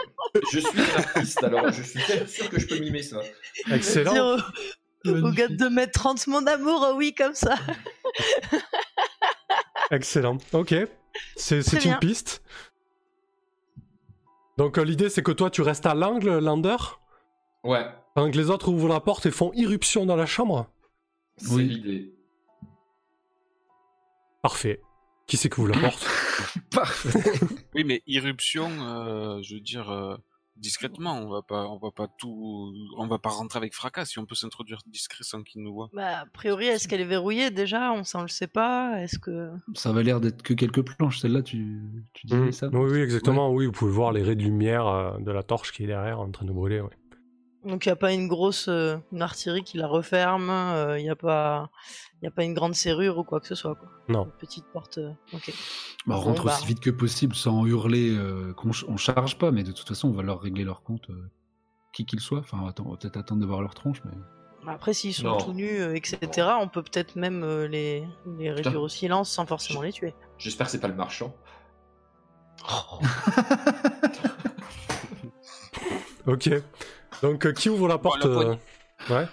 [0.53, 3.21] je suis un artiste, alors je suis très sûr que je peux mimer ça.
[3.71, 4.13] Excellent.
[4.13, 4.53] Dire
[5.07, 7.55] au, au gars de 2m30, mon amour, oh oui, comme ça.
[9.91, 10.39] Excellent.
[10.53, 10.75] Ok.
[11.37, 11.99] C'est une bien.
[11.99, 12.43] piste.
[14.57, 16.77] Donc euh, l'idée c'est que toi tu restes à l'angle, Lander,
[17.65, 20.67] Ouais, pendant que les autres ouvrent la porte et font irruption dans la chambre?
[21.37, 21.65] C'est Oui.
[21.69, 22.15] l'idée.
[24.43, 24.81] Parfait.
[25.27, 26.07] Qui c'est qui ouvre la porte?
[26.71, 27.33] Parfait.
[27.75, 30.17] Oui, mais irruption, euh, je veux dire euh,
[30.57, 31.15] discrètement.
[31.19, 34.05] On va pas, on va pas tout, on va pas rentrer avec fracas.
[34.05, 35.89] Si on peut s'introduire discret sans qu'ils nous voient.
[35.95, 37.93] Bah, a priori, est-ce qu'elle est verrouillée déjà?
[37.93, 39.01] On ne le sait pas.
[39.03, 39.51] Est-ce que.
[39.75, 41.81] Ça avait l'air d'être que quelques planches, celle-là, tu,
[42.13, 42.53] tu disais Mhm.
[42.53, 42.69] ça?
[42.71, 43.51] Oui, oui, exactement.
[43.51, 46.21] Oui, vous pouvez voir les raies de lumière euh, de la torche qui est derrière
[46.21, 46.83] en train de brûler.
[46.83, 46.91] ouais.
[47.65, 50.51] Donc, il n'y a pas une grosse euh, une artillerie qui la referme.
[50.99, 51.71] Il n'y a, pas...
[52.23, 53.75] y a pas une grande serrure ou quoi que ce soit.
[53.75, 53.89] Quoi.
[54.09, 54.25] Non.
[54.25, 54.99] Une petite porte.
[54.99, 55.53] euh, Ok.
[56.07, 56.53] Bah, on Bon, rentre bah.
[56.55, 59.89] aussi vite que possible sans hurler euh, qu'on ch- on charge pas, mais de toute
[59.89, 61.31] façon, on va leur régler leur compte, euh,
[61.95, 62.41] qui qu'ils soient.
[62.41, 64.13] Enfin, attends, on va peut-être attendre de voir leur tronche, mais.
[64.67, 65.37] Après, s'ils sont Non.
[65.39, 68.03] tout nus, euh, etc., on peut peut-être même euh, les,
[68.39, 70.15] les réduire au silence sans forcément les tuer.
[70.39, 71.35] J'espère que c'est pas le marchand.
[76.27, 76.49] Ok.
[77.25, 78.55] Donc, euh, qui ouvre la porte la euh,
[79.09, 79.27] Ouais.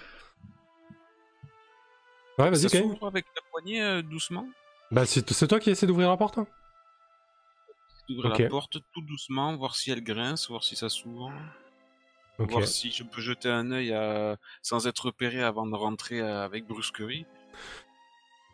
[2.40, 2.84] Ouais, vas-y, Ça Kane.
[2.84, 4.48] s'ouvre avec la poignée euh, doucement.
[4.92, 6.48] Bah, c'est toi qui essaie d'ouvrir la porte hein
[8.08, 8.40] D'ouvrir Ok.
[8.40, 11.32] la porte tout doucement, voir si elle grince, voir si ça s'ouvre.
[12.40, 12.50] Ok.
[12.52, 16.66] Voir si je peux jeter un œil à- sans être repéré avant de rentrer avec
[16.66, 17.26] brusquerie.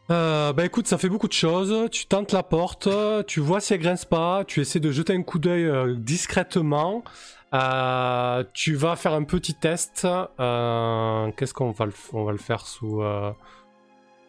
[0.10, 1.90] Euh, bah écoute, ça fait beaucoup de choses.
[1.92, 2.88] Tu tentes la porte,
[3.28, 7.04] tu vois si elle grince pas, tu essaies de jeter un coup d'œil euh, discrètement.
[7.54, 10.06] Euh, tu vas faire un petit test.
[10.40, 13.32] Euh, Qu'est-ce qu'on va le, f- on va le faire sous euh,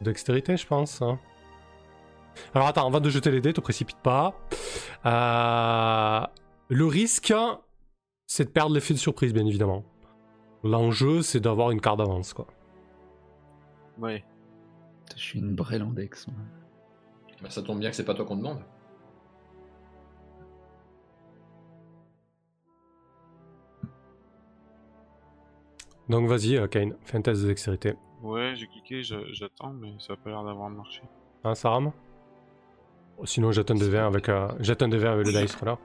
[0.00, 1.02] dextérité, je pense.
[1.02, 1.18] hein.
[2.54, 4.34] Alors attends, avant de jeter les dés, te précipite pas.
[5.06, 6.24] Euh,
[6.68, 7.34] le risque,
[8.26, 9.84] c'est de perdre l'effet de surprise, bien évidemment.
[10.62, 12.46] L'enjeu, c'est d'avoir une carte d'avance, quoi.
[13.98, 14.24] Ouais.
[15.16, 16.28] Je suis une brêle en dex.
[16.28, 16.36] moi.
[17.42, 18.60] Bah, ça tombe bien que c'est pas toi qu'on demande.
[26.08, 27.94] Donc vas-y, euh, Kane, fais un test de dextérité.
[28.22, 31.02] Ouais, j'ai cliqué, je- j'attends, mais ça a pas l'air d'avoir marché.
[31.44, 31.92] Hein, ça rame
[33.24, 35.76] Sinon, jette un de 20 avec, euh, jette un de 20 avec le dice, voilà.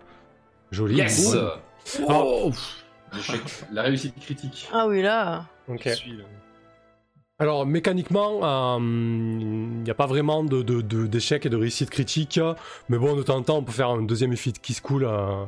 [0.72, 0.96] Joli.
[0.96, 1.36] Yes
[1.96, 2.06] Cool.
[2.08, 2.52] Oh
[3.14, 3.42] L'échec.
[3.72, 4.70] La réussite critique.
[4.72, 5.46] Ah oui, là.
[5.68, 5.82] Ok.
[5.86, 6.24] Je suis, là.
[7.40, 12.40] Alors, mécaniquement, il n'y a pas vraiment de, de- de- d'échec et de réussite critique.
[12.90, 15.06] Mais bon, de temps en temps, on peut faire un deuxième effet qui se coule,
[15.06, 15.44] euh,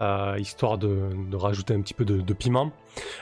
[0.00, 2.72] euh, histoire de, de rajouter un petit peu de, de piment.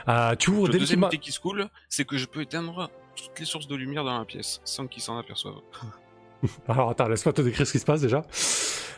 [0.07, 3.45] Euh, tu ouvres Le deuxième qui se coule, c'est que je peux éteindre toutes les
[3.45, 5.61] sources de lumière dans la pièce sans qu'ils s'en aperçoivent.
[6.67, 8.23] Alors attends, laisse-moi te décrire ce qui se passe déjà.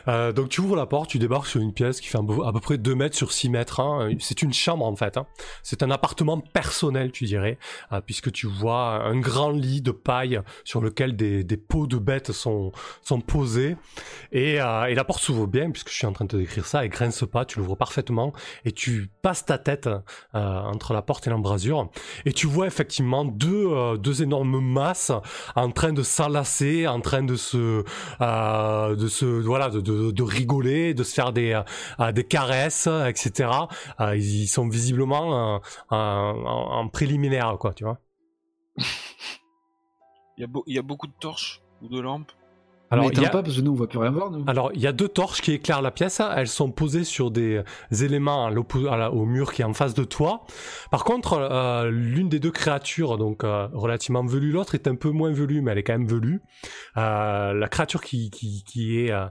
[0.08, 2.60] Euh, donc tu ouvres la porte, tu débarques sur une pièce qui fait à peu
[2.60, 3.80] près 2 mètres sur 6 mètres.
[3.80, 4.10] hein.
[4.20, 5.16] C'est une chambre en fait.
[5.16, 5.26] hein.
[5.62, 7.58] C'est un appartement personnel, tu dirais,
[7.92, 12.32] euh, puisque tu vois un grand lit de paille sur lequel des, peaux de bêtes
[12.32, 12.72] sont,
[13.26, 13.76] posées.
[14.32, 16.66] Et, euh, et la porte s'ouvre bien, puisque je suis en train de te décrire
[16.66, 18.32] ça, et grince pas, tu l'ouvres parfaitement,
[18.64, 19.88] et tu passes ta tête
[20.32, 21.90] entre la porte et l'embrasure,
[22.24, 25.12] et tu vois effectivement deux, deux énormes masses
[25.56, 31.14] en train de s'enlacer, en train de euh, de se, voilà, de, rigoler, de se
[31.14, 31.60] faire des,
[32.00, 33.50] euh, des caresses, etc.
[34.00, 35.60] Euh, ils sont visiblement
[35.90, 37.98] en, préliminaire, quoi, tu vois.
[40.36, 42.32] Il y a beaucoup de torches ou de lampes.
[42.90, 44.44] Alors, il y a- pas parce que nous on voit plus rien voir nous.
[44.46, 46.20] Alors, il y a deux torches qui éclairent la pièce.
[46.36, 47.62] Elles sont posées sur des
[48.00, 50.44] éléments à à la- au mur qui est en face de toi.
[50.90, 55.10] Par contre, euh, l'une des deux créatures, donc euh, relativement velue, l'autre est un peu
[55.10, 56.40] moins velue, mais elle est quand même velue.
[56.96, 59.28] Euh, la créature qui, qui, qui est euh, euh,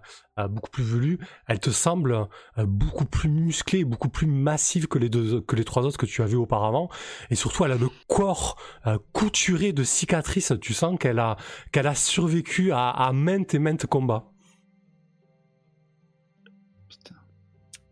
[0.47, 1.17] beaucoup plus velue,
[1.47, 2.27] elle te semble
[2.57, 6.05] euh, beaucoup plus musclée, beaucoup plus massive que les deux, que les trois autres que
[6.05, 6.89] tu as vues auparavant.
[7.31, 10.53] Et surtout, elle a le corps euh, couturé de cicatrices.
[10.61, 11.37] Tu sens qu'elle a
[11.71, 14.29] qu'elle a survécu à, à maintes et maintes combats.
[16.87, 17.15] Putain.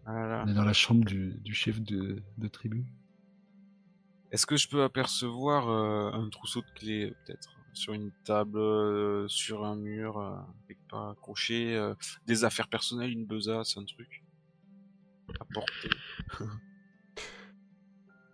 [0.06, 2.86] On est dans la chambre du, du chef de, de tribu.
[4.32, 7.55] Est-ce que je peux apercevoir euh, un trousseau de clés, euh, peut-être?
[7.76, 10.32] Sur une table, euh, sur un mur, euh,
[10.68, 11.94] quelque part accroché euh,
[12.26, 14.24] Des affaires personnelles, une besace, un truc
[15.40, 15.90] à porter.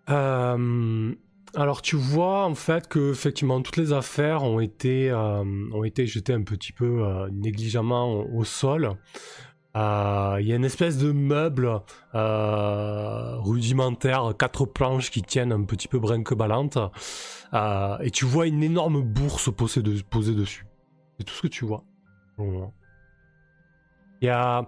[0.10, 1.16] Euh,
[1.56, 6.34] alors tu vois en fait que effectivement toutes les affaires ont été ont été jetées
[6.34, 8.98] un petit peu négligemment au sol.
[9.76, 11.82] Euh, Il y a une espèce de meuble
[12.14, 16.78] euh, rudimentaire, quatre planches qui tiennent un petit peu brinque-ballante,
[17.54, 20.66] Euh, et tu vois une énorme bourse posée, posée dessus.
[21.18, 21.84] C'est tout ce que tu vois.
[22.40, 22.70] Il
[24.22, 24.66] y a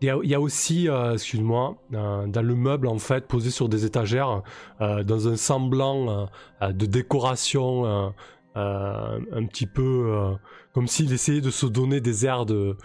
[0.00, 4.42] il y a, aussi, excuse-moi, dans le meuble en fait posé sur des étagères,
[4.78, 6.28] dans un semblant
[6.62, 8.14] de décoration,
[8.54, 10.36] un petit peu
[10.72, 12.76] comme s'il essayait de se donner des airs de,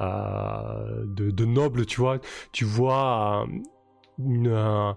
[0.00, 2.18] de, de noble, tu vois.
[2.52, 3.46] Tu vois euh,
[4.18, 4.92] une, euh,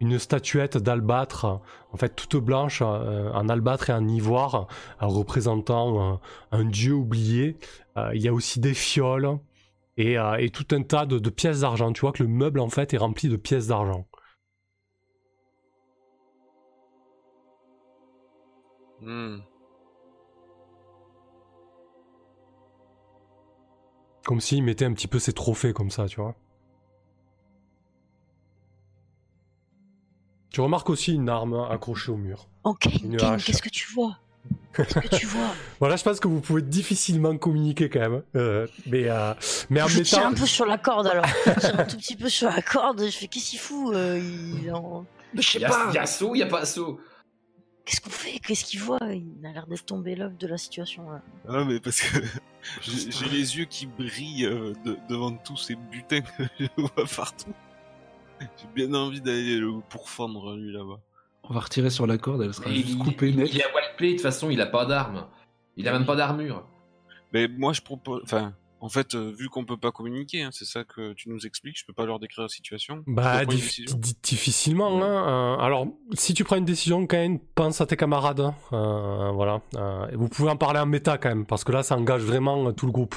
[0.00, 1.60] une statuette d'albâtre,
[1.92, 4.68] en fait toute blanche, euh, en albâtre et en ivoire,
[5.02, 6.16] euh, représentant euh,
[6.52, 7.56] un dieu oublié.
[7.96, 9.38] Euh, il y a aussi des fioles
[9.96, 11.92] et, euh, et tout un tas de, de pièces d'argent.
[11.92, 14.06] Tu vois que le meuble en fait est rempli de pièces d'argent.
[19.00, 19.47] Hmm.
[24.28, 26.34] Comme s'il mettait un petit peu ses trophées comme ça, tu vois.
[30.50, 32.46] Tu remarques aussi une arme accrochée au mur.
[32.62, 32.90] Ok,
[33.38, 34.18] qu'est-ce que tu vois?
[34.74, 35.54] Qu'est-ce que tu vois?
[35.80, 38.22] Voilà, je pense que vous pouvez difficilement communiquer quand même.
[38.36, 39.32] euh, mais, euh,
[39.70, 40.30] mais en Je tire mettant...
[40.32, 41.24] un peu sur la corde alors.
[41.46, 43.02] Je tire un tout petit peu sur la corde.
[43.06, 44.70] Je fais qu'est-ce qu'il fout euh, il
[45.32, 47.00] je sais Y'a y a saut, y a pas saut.
[47.88, 48.38] Qu'est-ce qu'on fait?
[48.38, 48.98] Qu'est-ce qu'il voit?
[49.02, 51.10] Il a l'air d'être tombé l'œuf de la situation.
[51.10, 51.22] Là.
[51.48, 52.18] Ah, mais parce que
[52.82, 57.54] j'ai les yeux qui brillent euh, de- devant tous ces butins que je vois partout.
[58.40, 61.00] J'ai bien envie d'aller le pourfendre, lui, là-bas.
[61.44, 63.48] On va retirer sur la corde, elle sera juste il- coupée il- net.
[63.54, 65.26] il a wildplay, de toute façon, il a pas d'armes.
[65.78, 66.66] Il a même pas d'armure.
[67.32, 68.20] Mais moi, je propose.
[68.24, 71.46] Enfin, en fait, euh, vu qu'on peut pas communiquer, hein, c'est ça que tu nous
[71.46, 73.02] expliques, je peux pas leur décrire la situation.
[73.06, 75.02] Bah, dif- difficilement.
[75.02, 75.56] Hein.
[75.58, 78.40] euh, alors, si tu prends une décision, quand même, pense à tes camarades.
[78.40, 79.62] hein, euh, voilà.
[80.12, 82.72] et vous pouvez en parler en méta quand même, parce que là, ça engage vraiment
[82.72, 83.16] tout le groupe.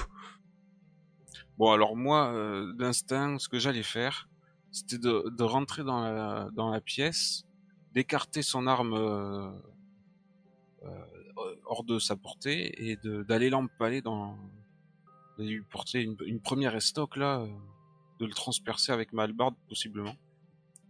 [1.57, 2.33] Bon, alors moi,
[2.77, 4.29] d'instinct, ce que j'allais faire,
[4.71, 7.43] c'était de, de rentrer dans la, dans la pièce,
[7.93, 8.93] d'écarter son arme
[11.65, 12.97] hors de sa portée et
[13.27, 14.37] d'aller l'empaler dans.
[15.37, 17.47] De lui porter une, une première estoc là, euh,
[18.19, 20.15] de le transpercer avec ma hallebarde possiblement.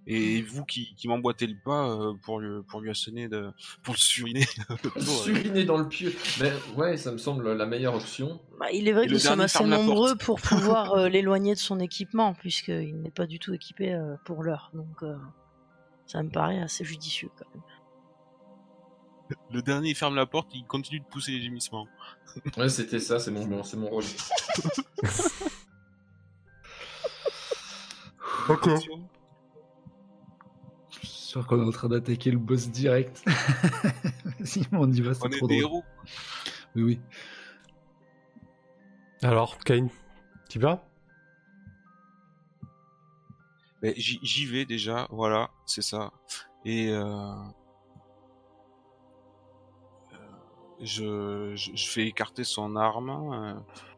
[0.08, 3.52] Et vous qui, qui m'emboîtez le pas euh, pour lui, pour lui asséner de,
[3.84, 4.46] pour le suriner.
[5.00, 6.14] Suriner dans le pieu.
[6.40, 8.42] Mais ouais, ça me semble la meilleure option.
[8.60, 11.80] Bah, il est vrai que nous sommes assez nombreux pour pouvoir euh, l'éloigner de son
[11.80, 14.72] équipement, puisqu'il n'est pas du tout équipé euh, pour l'heure.
[14.74, 15.16] Donc, euh,
[16.08, 17.64] ça me paraît assez judicieux quand même.
[19.52, 21.88] Le dernier il ferme la porte, il continue de pousser les gémissements.
[22.58, 24.04] Ouais, c'était ça, c'est mon, c'est mon rôle.
[28.50, 29.08] Attention.
[30.90, 33.24] Je suis sûr qu'on est en train d'attaquer le boss direct.
[34.44, 35.74] si on y va, c'est On est trop des drôle.
[35.74, 35.84] héros.
[36.76, 37.02] Oui, oui.
[39.24, 39.90] Alors, Kane,
[40.50, 40.84] tu vas?
[43.82, 46.12] Mais j'y j'y vais déjà, voilà, c'est ça.
[46.66, 47.34] Et euh,
[50.84, 53.54] je, je, écarter son arme euh,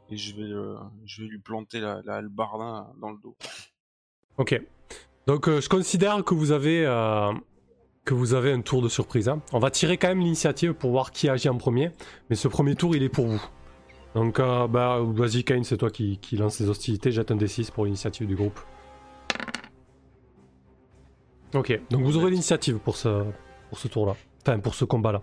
[0.10, 2.22] et je vais, le- je vais lui planter la, la
[3.02, 3.36] dans le dos.
[4.38, 4.62] Ok.
[5.28, 7.32] Donc, euh, je considère que vous avez euh,
[8.06, 9.30] que vous avez un tour de surprise.
[9.30, 9.42] hein.
[9.54, 11.92] On va tirer quand même l'initiative pour voir qui agit en premier,
[12.30, 13.42] mais ce premier tour, il est pour vous.
[14.16, 17.12] Donc, euh, bah, vas-y, Kane, c'est toi qui, qui lance les hostilités.
[17.12, 18.60] Jette un D6 pour l'initiative du groupe.
[21.56, 23.24] Ok, donc vous aurez l'initiative pour ce,
[23.70, 24.16] pour ce tour-là.
[24.42, 25.22] Enfin, pour ce combat-là.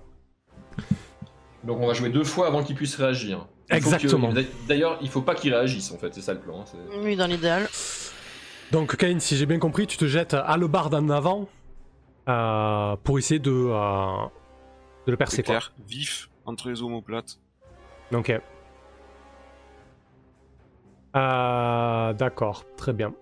[1.65, 3.47] Donc on va jouer deux fois avant qu'il puisse réagir.
[3.71, 4.33] Il Exactement.
[4.67, 6.61] D'ailleurs, il faut pas qu'il réagisse en fait, c'est ça le plan.
[6.61, 7.69] hein, c'est- Oui, dans l'idéal.
[8.73, 11.49] Donc, Kane, si j'ai bien compris, tu te jettes à le barde en avant
[12.29, 14.27] euh, pour essayer de, euh,
[15.07, 15.43] de le percer.
[15.43, 15.57] Quoi.
[15.57, 17.39] clair, vif, entre les omoplates.
[18.13, 18.31] Ok.
[21.17, 23.13] Euh, D'accord, très bien.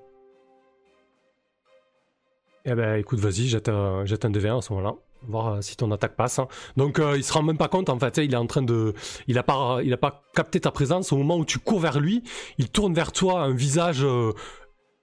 [2.64, 4.94] Eh ben écoute, vas-y, jette, un- jette un DV1 à ce moment-là.
[5.26, 6.38] Voir euh, si ton attaque passe.
[6.38, 6.48] hein.
[6.76, 8.94] Donc euh, il se rend même pas compte en fait, il est en train de.
[9.26, 11.12] Il a pas, il a pas capté ta présence.
[11.12, 12.22] Au moment où tu cours vers lui,
[12.58, 14.32] il tourne vers toi un visage euh,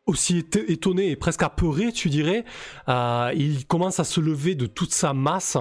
[0.06, 2.46] aussi étonné et presque apeuré, tu dirais.
[2.88, 5.58] Euh, il commence à se lever de toute sa masse.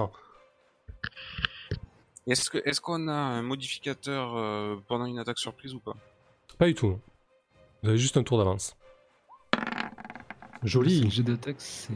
[2.27, 5.95] Est-ce que est-ce qu'on a un modificateur euh, pendant une attaque surprise ou pas?
[6.57, 6.99] Pas du tout.
[7.83, 8.75] Vous avez juste un tour d'avance.
[10.63, 11.09] Le Joli.
[11.11, 11.93] jet d'attaque, c'est.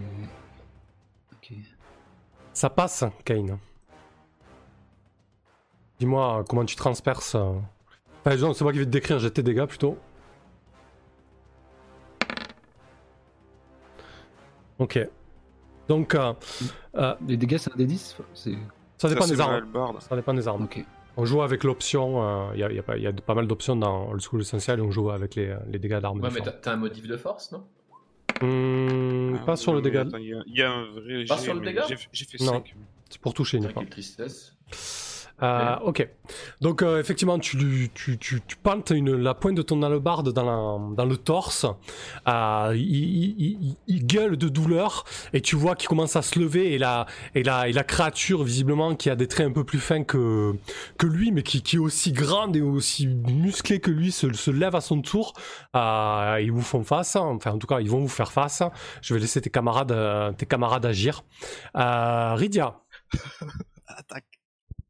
[2.60, 3.58] Ça passe, Kane.
[5.98, 7.36] Dis-moi euh, comment tu transperces.
[7.36, 7.54] euh.
[8.26, 9.98] Enfin, non, c'est moi qui vais te décrire, j'ai tes dégâts plutôt.
[14.78, 15.00] Ok.
[15.88, 16.34] Donc, euh,
[16.96, 18.52] euh, Les dégâts, c'est un des 10 C'est.
[18.98, 19.66] ça dépend c'est des armes.
[20.02, 20.64] Ça dépend des armes.
[20.66, 20.84] Ok.
[21.16, 24.10] On joue avec l'option, il y, a, y pas- y a pas mal d'options dans
[24.10, 26.20] Old School Essential et on joue avec les, les dégâts d'armes.
[26.20, 27.64] Ouais, mais t'as t'as un motif de force, non?
[28.42, 30.06] Hmm, Ah, pas sur le dégât.
[30.20, 32.52] Il y, a- il y a un vrai Pas sur le dégât j'ai- fait Non.
[32.54, 32.76] 5.
[33.10, 33.82] C'est pour toucher Ah, uniquement.
[33.82, 34.56] Quelle tristesse.
[35.42, 36.08] Euh, ok.
[36.62, 38.58] Donc euh, effectivement, tu, tu, tu, tu
[38.92, 41.66] une, la pointe de ton hallebarde dans, dans le torse.
[42.28, 46.74] Euh, il, il- il- gueule de douleur et tu vois qu'il commence à se lever
[46.74, 49.80] et la, et la, et la créature visiblement qui a des traits un peu plus
[49.80, 50.54] fins que,
[50.98, 54.52] que lui, mais qui, qui est aussi grande et aussi musclée que lui, se, se
[54.52, 55.34] lève à son tour.
[55.76, 57.16] Euh, ils vous font face.
[57.16, 58.64] Enfin, en tout cas, ils vont vous faire face.
[59.02, 61.24] Je vais laisser tes camarades, euh, tes camarades agir.
[61.76, 62.36] Euh.
[63.88, 64.39] Attaque.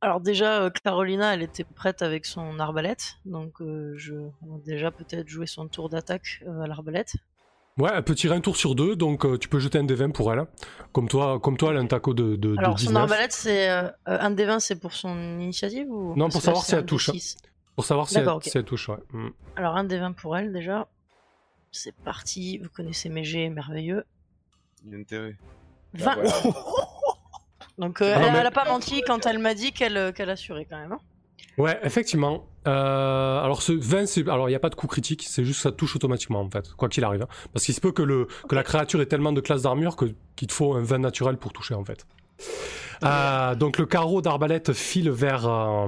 [0.01, 4.59] Alors déjà, euh, Carolina, elle était prête avec son arbalète, donc euh, je on va
[4.65, 7.15] déjà peut-être jouer son tour d'attaque euh, à l'arbalète.
[7.77, 10.11] Ouais, elle peut tirer un tour sur deux, donc euh, tu peux jeter un D20
[10.11, 10.45] pour elle.
[10.91, 13.03] Comme toi, comme toi elle a un taco de, de, de Alors son 19.
[13.03, 16.65] arbalète, c'est euh, un des 20, c'est pour son initiative ou Non, parce pour savoir
[16.65, 17.09] si elle touche.
[17.09, 17.37] D6.
[17.75, 18.97] Pour savoir si elle, si touche, ouais.
[19.11, 19.29] Mm.
[19.55, 20.87] Alors un des 20 pour elle déjà.
[21.71, 24.03] C'est parti, vous connaissez mes jets merveilleux.
[24.85, 25.37] Il y a intérêt.
[25.93, 26.88] 20 Bah, voilà.
[27.79, 30.11] Donc euh, Ah, elle, mais- elle a pas menti quand elle m'a dit qu'elle euh,
[30.11, 30.91] qu'elle assurait quand même.
[30.91, 30.99] hein.
[31.57, 32.45] Ouais, effectivement.
[32.67, 34.27] Euh, alors ce 20, c'est...
[34.29, 36.49] alors il n'y a pas de coup critique, c'est juste que ça touche automatiquement en
[36.49, 37.21] fait, quoi qu'il arrive.
[37.23, 37.27] hein.
[37.53, 40.05] Parce qu'il se peut que, le, que la créature ait tellement de classe d'armure que,
[40.35, 42.05] qu'il te faut un 20 naturel pour toucher en fait.
[43.03, 45.87] Euh, donc le carreau d'arbalète file vers, euh,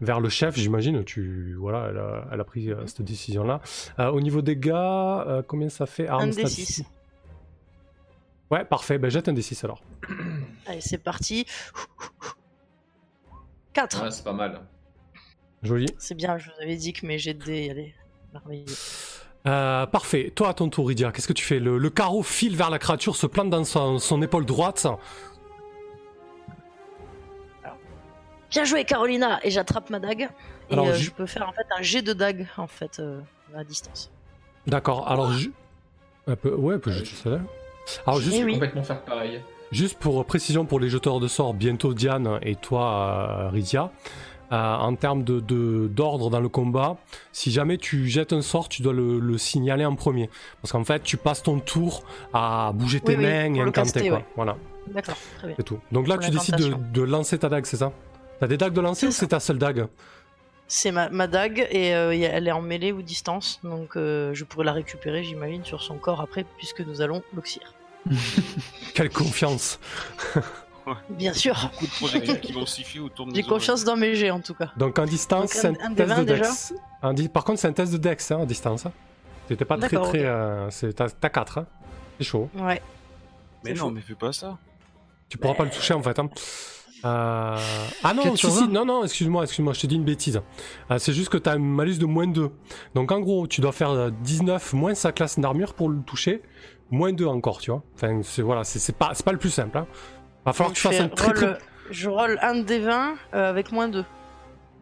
[0.00, 1.04] vers le chef, j'imagine.
[1.04, 3.60] Tu voilà, elle a, elle a pris euh, cette décision-là.
[4.00, 6.08] Euh, au niveau des gars, euh, combien ça fait?
[6.08, 6.66] Un Arme des statistique.
[6.66, 6.86] six.
[8.50, 8.98] Ouais, parfait.
[8.98, 9.82] Ben, jette un D6 alors.
[10.66, 11.46] Allez, c'est parti.
[13.72, 14.02] 4.
[14.02, 14.60] Ouais, c'est pas mal.
[15.62, 15.86] Joli.
[15.98, 17.94] C'est bien, je vous avais dit que mes jets de dés allaient
[18.32, 18.64] merveilleux.
[19.46, 20.32] Euh, parfait.
[20.34, 21.58] Toi, à ton tour, Idia, qu'est-ce que tu fais?
[21.60, 24.86] Le, le carreau file vers la créature, se plante dans son, son épaule droite.
[28.50, 30.28] Bien joué, Carolina Et j'attrape ma dague.
[30.70, 33.20] Et Alors, euh, je peux faire en fait un jet de dague en fait euh,
[33.54, 34.10] à distance.
[34.66, 35.08] D'accord.
[35.08, 35.52] Alors, ju-
[36.26, 37.40] un peu, ouais, peut jeter ça là.
[38.06, 38.52] Alors, Je juste, Eh vais oui.
[38.54, 39.40] complètement faire pareil.
[39.72, 43.90] Juste pour précision pour les jeteurs de sorts, bientôt Diane et toi, euh, Rydia.
[44.52, 46.98] Euh, en termes de, de- d'ordre dans le combat,
[47.32, 50.30] si jamais tu jettes un sort, tu dois le, le signaler en premier.
[50.62, 53.72] Parce qu'en fait, tu passes ton tour à bouger tes Oui, oui, mains et incanter.
[53.72, 54.18] caster, quoi.
[54.18, 54.24] ouais.
[54.36, 54.56] Voilà,
[54.86, 55.56] D'accord, très bien.
[55.58, 55.80] c'est tout.
[55.90, 56.54] Donc là, Pour tu décides
[56.92, 57.90] de, lancer ta dague, c'est ça?
[58.38, 59.88] T'as des dagues de lancer C'est ou c'est ta seule dague?
[60.68, 64.44] C'est ma, ma dague et euh, elle est en mêlée ou distance, donc euh, je
[64.44, 67.74] pourrais la récupérer, j'imagine, sur son corps après, puisque nous allons l'oxyre.
[68.94, 69.78] Quelle confiance
[71.10, 74.30] Bien sûr, Beaucoup de projectiles qui vont siffler autour de j'ai confiance dans mes jets
[74.30, 74.70] en tout cas.
[74.76, 76.74] Donc en distance, Donc, c'est un- un, test de 20 déjà dex.
[77.02, 78.86] Un di- Par contre, c'est un test de dex hein, en distance.
[78.86, 78.92] hein.
[79.48, 79.98] T'étais pas très très.
[79.98, 80.14] ok.
[80.14, 81.66] euh, c'est- T'as t'as 4, hein.
[82.18, 82.48] c'est chaud.
[82.54, 82.80] Ouais.
[83.64, 83.90] Mais non, chaud.
[83.90, 84.58] mais fais pas ça.
[85.28, 86.16] Tu pourras pas le toucher en fait.
[86.20, 86.28] hein.
[87.04, 87.58] Euh,
[88.04, 88.68] Ah non, 4 si, si, 20?
[88.68, 90.40] non, non, excuse-moi, excuse-moi, je te dis une bêtise.
[90.90, 92.50] Euh, c'est juste que tu as un malus de moins 2.
[92.94, 96.42] Donc en gros, tu dois faire euh, 19 moins sa classe d'armure pour le toucher,
[96.90, 97.82] moins 2 encore, tu vois.
[97.94, 99.78] Enfin, c'est voilà, c'est pas, pas le plus simple.
[99.78, 99.86] Hein.
[100.44, 101.58] Va falloir Donc, que tu fasses un très roll- très.
[101.90, 104.04] je roll un des 20 euh, avec moins 2.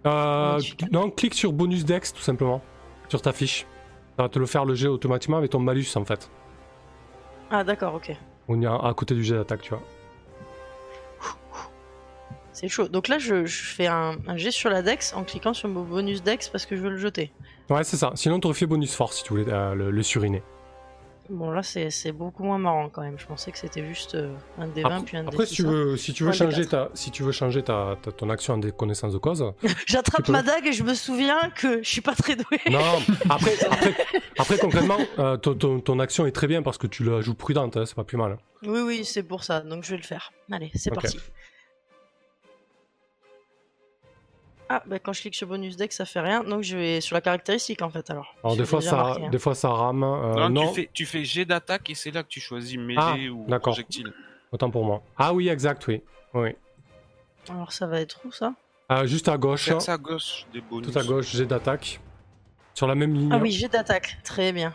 [0.06, 0.60] Euh,
[0.92, 2.60] non, clique sur bonus dex tout simplement,
[3.08, 3.66] sur ta fiche.
[4.16, 6.30] Ça va te le faire le jet automatiquement avec ton malus en fait.
[7.50, 8.14] Ah d'accord, ok.
[8.48, 9.82] On est à côté du jet d'attaque, tu vois.
[12.52, 12.86] C'est chaud.
[12.88, 15.82] Donc là, je, je fais un, un jet sur la dex en cliquant sur mon
[15.82, 17.32] bonus dex parce que je veux le jeter.
[17.68, 18.12] Ouais, c'est ça.
[18.14, 20.42] Sinon, t'aurais fait bonus force si tu voulais euh, le, le suriner.
[21.30, 23.18] Bon, là, c'est c'est beaucoup moins marrant quand même.
[23.18, 25.54] Je pensais que c'était juste euh, un des 20 Après, puis un des après, si
[25.54, 28.28] tu 6, veux, si tu veux changer ta, si tu veux changer ta, ta- ton
[28.28, 29.42] action en des connaissances de cause.
[29.86, 30.32] J'attrape peux.
[30.32, 32.58] ma dague et je me souviens que je suis pas très doué.
[32.70, 32.78] non,
[33.30, 33.94] après, après,
[34.38, 37.34] après concrètement, euh, ton, ton- ton action est très bien parce que tu la joues
[37.34, 38.36] prudente, hein, c'est pas plus mal.
[38.66, 39.60] Oui, oui, c'est pour ça.
[39.60, 40.30] Donc je vais le faire.
[40.52, 41.18] Allez, c'est parti.
[44.76, 46.42] Ah, bah quand je clique sur bonus deck, ça fait rien.
[46.42, 48.34] Donc je vais sur la caractéristique en fait alors.
[48.42, 49.28] Alors des fois ça, marqué, hein.
[49.30, 50.02] des fois ça rame.
[50.02, 52.76] euh, non, non, Tu, fais, tu fais jet d'attaque et c'est là que tu choisis
[52.78, 54.12] mêlée Ah, ou projectile.
[54.50, 55.02] autant pour moi.
[55.16, 56.02] Ah oui, exact, oui,
[56.32, 56.50] oui.
[57.48, 58.54] Alors ça va être où ça?
[58.90, 60.90] Euh, juste à gauche, à gauche des bonus.
[60.92, 62.00] tout à gauche, jet d'attaque.
[62.74, 63.30] Sur la même ligne.
[63.32, 64.18] Ah oui, jet d'attaque.
[64.24, 64.74] Très bien.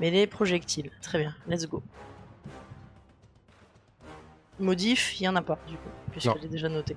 [0.00, 0.90] Mêlée projectile.
[1.00, 1.34] Très bien.
[1.46, 1.82] Let's go.
[4.58, 6.34] Modif, il y en a pas du coup, puisque Non.
[6.36, 6.96] je l'ai déjà noté.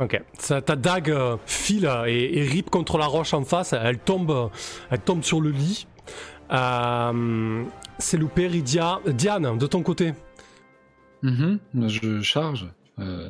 [0.00, 0.20] Ok.
[0.38, 3.72] Ça, ta dague euh, file et, et rip contre la roche en face.
[3.72, 4.50] Elle tombe,
[4.90, 5.86] elle tombe sur le lit.
[6.52, 7.64] Euh,
[7.98, 9.00] c'est loupé, Rydia.
[9.06, 10.14] Diane, de ton côté.
[11.22, 12.68] Mhm, Je charge.
[12.98, 13.28] euh,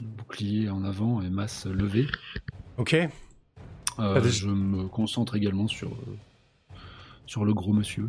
[0.00, 2.06] bouclier en avant et masse levée.
[2.78, 2.96] Ok.
[3.98, 5.90] Euh, Je me concentre également sur,
[7.26, 8.08] sur le gros monsieur.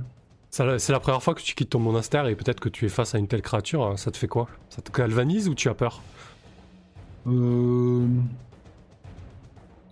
[0.49, 2.89] Ça, C'est la première fois que tu quittes ton monastère et peut-être que tu es
[2.89, 3.85] face à une telle créature.
[3.85, 3.97] hein.
[3.97, 4.47] Ça te fait quoi?
[4.69, 6.01] Ça te galvanise ou tu as peur?
[7.27, 8.07] Euh,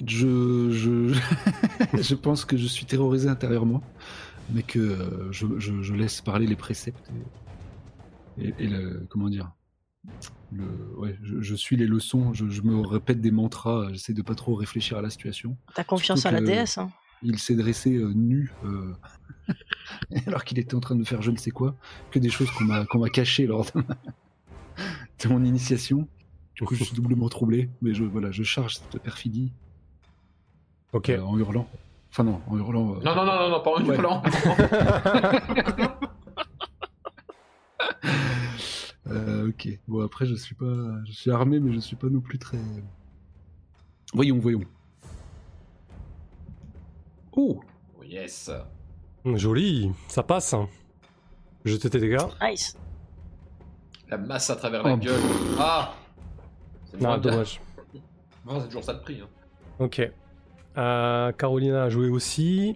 [0.06, 1.14] Je, je,
[2.02, 3.82] je pense que je suis terrorisé intérieurement,
[4.54, 7.10] mais que euh, je, je- je laisse parler les préceptes
[8.38, 9.52] et, et- et le, comment dire,
[10.52, 10.66] le,
[10.98, 14.98] ouais, je, suis les leçons, je, me répète des mantras, j'essaie de pas trop réfléchir
[14.98, 15.58] à la situation.
[15.74, 16.92] T'as confiance Surtout à la déesse, hein
[17.24, 18.94] Il s'est dressé euh, nu, euh,
[20.28, 21.76] alors qu'il était en train de faire je ne sais quoi,
[22.12, 23.96] que des choses qu'on m'a cachées lors de, ma-
[25.24, 26.08] de mon initiation.
[26.56, 29.52] Du coup, je suis doublement troublé, mais je, voilà, je charge cette perfidie
[30.94, 31.10] Ok.
[31.10, 31.68] euh, en hurlant.
[32.12, 32.96] Enfin non, en hurlant.
[32.96, 33.96] euh, Non, non, non, non, non, pas en Ouais.
[33.96, 34.24] hurlant.
[39.08, 39.68] euh, ok.
[39.88, 40.66] Bon après, je suis pas,
[41.06, 42.58] je suis armé, mais je suis pas non plus très.
[44.14, 44.62] Voyons, voyons.
[47.34, 47.62] Oh,
[48.00, 48.50] Oh, yes.
[49.26, 50.54] Joli, ça passe.
[50.54, 50.70] hein.
[51.66, 52.18] Jeter tes dégâts.
[52.42, 52.78] Nice.
[54.08, 54.98] La masse à travers la Oh.
[54.98, 55.20] gueule.
[55.60, 55.94] Ah
[57.02, 57.62] Non, dommage.
[58.60, 59.20] C'est toujours ça de prix.
[59.24, 59.28] Hein.
[59.80, 60.10] Ok.
[60.78, 62.76] Euh, Carolina a joué aussi.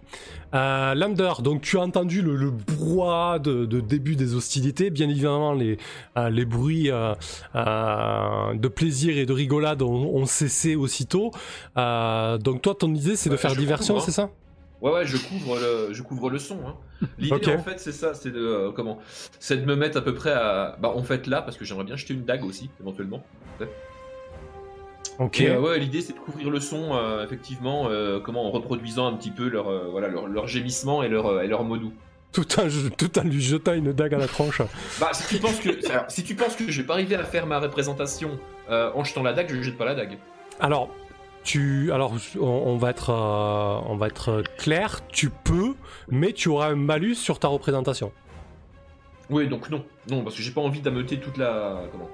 [0.54, 4.90] Euh, Lander, donc tu as entendu le, le brouhaha de, de début des hostilités.
[4.90, 5.78] Bien évidemment, les,
[6.18, 7.14] euh, les bruits euh,
[8.54, 11.32] de plaisir et de rigolade ont, ont cessé aussitôt.
[11.76, 14.30] Donc toi, ton idée, c'est de Ouais, faire diversion, c'est ça?
[14.82, 16.58] Ouais, ouais, je couvre le, je couvre le son.
[16.66, 16.76] Hein.
[17.18, 19.00] L'idée, en fait, c'est ça, c'est de comment,
[19.42, 21.84] c'est de me mettre à peu près à, bah, en fait là, parce que j'aimerais
[21.84, 23.22] bien jeter une dague aussi, éventuellement.
[25.20, 25.42] Ok.
[25.42, 29.06] Et, euh, ouais, l'idée, c'est de couvrir le son, euh, effectivement, euh, comment, en reproduisant
[29.06, 31.94] un petit peu leur, voilà, leur, leur gémissement et leur, et leur mots doux.
[32.32, 34.62] Tout, en, tout en lui jetant une dague à la tronche.
[35.00, 37.24] Bah, si tu penses que, alors, si tu penses que je vais pas arriver à
[37.24, 38.40] faire ma représentation
[38.70, 40.20] euh, en jetant la dague, je jette pas la dague.
[40.60, 40.90] Alors,
[41.44, 45.00] tu, alors, on, on va être, euh, on va être clair.
[45.08, 45.74] Tu peux,
[46.08, 48.12] mais tu auras un malus sur ta représentation.
[49.32, 52.10] Oui, donc non, non, parce que j'ai pas envie d'ameuter toute la, comment,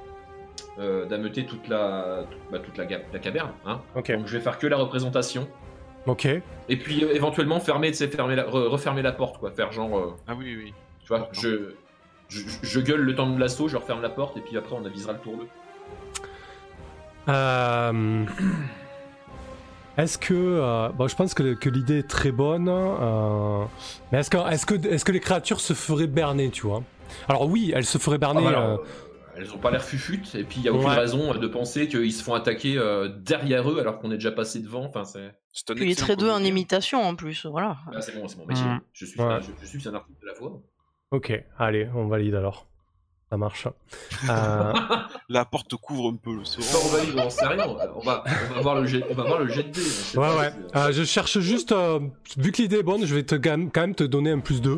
[0.79, 3.79] euh, d'ameuter toute la, toute, bah, toute la, la caverne, hein.
[3.95, 4.11] Ok.
[4.11, 5.47] Donc je vais faire que la représentation.
[6.05, 6.25] Ok.
[6.69, 9.51] Et puis euh, éventuellement fermer, fermer la- re- refermer la porte, quoi.
[9.51, 10.73] Faire genre, euh, Ah oui, oui.
[11.01, 11.71] tu vois, je,
[12.29, 14.85] je, je gueule le temps de l'assaut, je referme la porte, et puis après on
[14.85, 15.47] avisera le tour 2.
[17.29, 18.25] Euh,
[19.97, 23.63] Est-ce que, euh, bon, je pense que, que l'idée est très bonne, euh,
[24.11, 26.83] mais est-ce que, est-ce que, est-ce que les créatures se feraient berner, tu vois?
[27.29, 28.45] Alors oui, elles se feraient berner.
[28.45, 28.77] euh,
[29.37, 30.95] elles ont pas l'air fufutes, et puis il y a aucune Ouais.
[30.95, 34.59] raison de penser qu'ils se font attaquer euh, derrière eux alors qu'on est déjà passé
[34.59, 34.85] devant.
[34.85, 35.33] Enfin, c'est.
[35.75, 37.77] Puis très doué en imitation en plus, voilà.
[37.93, 38.65] Ah, c'est bon, c'est mon métier.
[38.65, 38.81] Mm.
[38.93, 39.25] Je suis, Ouais.
[39.33, 40.61] un, je, je suis un artiste de la voix.
[41.11, 42.67] Ok, allez, on valide alors.
[43.29, 43.67] Ça marche.
[44.29, 44.73] Euh,
[45.29, 46.63] La porte couvre un peu le sort.
[46.85, 47.65] on va on sait rien.
[47.67, 50.27] On va, on va voir le jet, on va voir le jet de sait ouais,
[50.37, 50.51] ouais.
[50.75, 51.99] Euh, je cherche juste, euh,
[52.37, 54.39] vu que l'idée est bonne, je vais te, quand même- quand même te donner un
[54.39, 54.77] plus 2.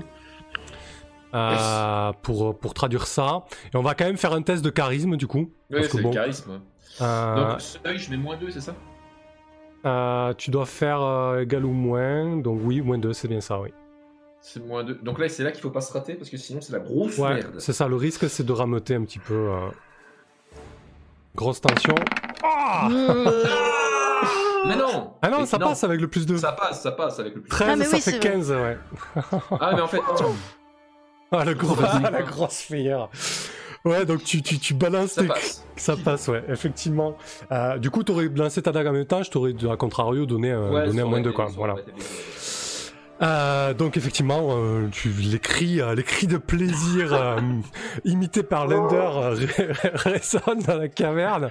[2.23, 3.43] Pour, pour traduire ça.
[3.73, 5.49] Et on va quand même faire un test de charisme du coup.
[5.71, 6.59] Que c'est bon, le charisme.
[7.01, 8.73] euh, Donc, seuil, je mets moins 2, c'est ça?
[9.85, 12.37] Euh, tu dois faire euh, égal ou moins.
[12.37, 13.69] Donc oui, moins 2, c'est bien ça, oui.
[14.41, 14.95] C'est moins 2.
[15.03, 17.17] Donc là, c'est là qu'il faut pas se rater parce que sinon, c'est la grosse
[17.17, 17.55] Ouais, merde.
[17.59, 17.87] c'est ça.
[17.87, 19.33] Le risque, c'est de rameuter un petit peu.
[19.33, 19.67] euh,
[21.35, 21.95] Grosse tension.
[22.43, 22.87] Ah
[24.65, 26.37] Mais non Ah non, Mais ça passe avec le plus 2.
[26.37, 27.49] Ça passe, ça passe avec le plus.
[27.49, 28.29] 13, Ah, mais ça oui, fait c'est vrai.
[28.31, 28.77] 15, ouais.
[29.59, 30.35] Ah, mais en fait, non.
[31.31, 32.01] Ah, le gros, Vas-y.
[32.11, 33.09] la grosse frayeur.
[33.85, 35.63] Ouais, donc tu, tu, tu balances ça tes- passe.
[35.75, 37.15] Ça passe, ouais, effectivement.
[37.51, 40.51] Euh, du coup, t'aurais lancé ta dague en même temps, je t'aurais, à contrario, donné,
[40.51, 41.47] un- Ouais, donné un moins de quoi.
[41.55, 41.75] Voilà.
[43.21, 47.39] Euh, donc, effectivement, euh, tu, les, cris, euh, les cris de plaisir euh,
[48.05, 49.71] imités par Lender euh, ré-
[50.11, 51.49] résonnent dans la caverne.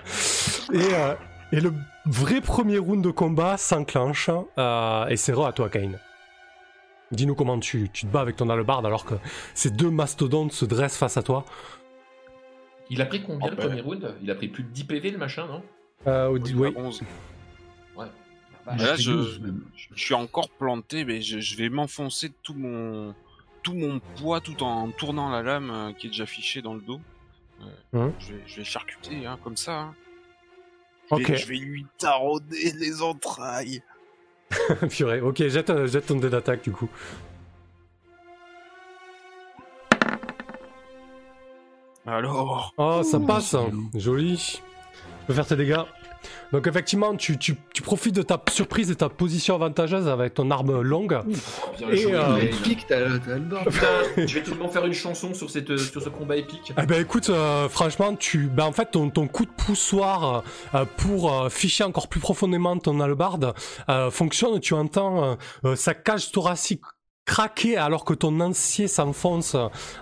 [0.72, 1.14] Et, euh,
[1.52, 1.72] et le
[2.06, 4.30] vrai premier round de combat s'enclenche.
[4.58, 5.98] euh, et c'est re à toi, Kane.
[7.12, 9.14] Dis-nous comment tu, tu te bats avec ton hallebarde alors que
[9.54, 11.44] ces deux mastodontes se dressent face à toi.
[12.90, 13.66] Il a pris combien Oh, le bah.
[13.68, 14.14] premier round?
[14.22, 15.62] Il a pris plus de 10 PV le machin, non?
[16.06, 16.72] Euh, au- Oui, oui.
[16.76, 17.02] à 11.
[17.94, 19.62] Bah, Là, je- 12 même.
[19.76, 23.14] Je suis encore planté, mais je, je vais m'enfoncer tout mon
[23.62, 26.80] tout mon poids tout en tournant la lame euh, qui est déjà fichée dans le
[26.80, 27.00] dos.
[27.60, 27.64] Euh,
[28.06, 28.12] Hum.
[28.18, 29.80] je, vais, je vais charcuter hein, comme ça.
[29.80, 29.94] hein.
[31.10, 31.28] Je, Ok.
[31.30, 33.82] vais, je vais lui tarauder les entrailles.
[34.90, 35.20] Purée.
[35.20, 36.88] Ok, jette, jette ton dé d'attaque du coup.
[42.06, 43.54] Alors, Oh, ça passe.
[43.54, 43.70] hein.
[43.94, 44.36] joli.
[44.36, 44.36] Joli.
[44.36, 45.82] Tu peux faire tes dégâts.
[46.52, 50.50] Donc effectivement, tu, tu, tu profites de ta surprise et ta position avantageuse avec ton
[50.50, 51.20] arme longue.
[51.78, 52.36] Bien Et, euh.
[52.38, 53.18] Épique, t'as.
[53.18, 56.72] Putain, je vais tout de même faire une chanson sur, cette, sur ce combat épique.
[56.80, 60.42] Eh ben écoute, euh, franchement, tu, ben en fait, ton, ton coup de poussoir
[60.74, 63.54] euh, pour euh, ficher encore plus profondément ton hallebarde
[63.88, 64.60] euh, fonctionne.
[64.60, 66.82] Tu entends euh, euh, sa cage thoracique
[67.24, 69.56] craquer alors que ton acier s'enfonce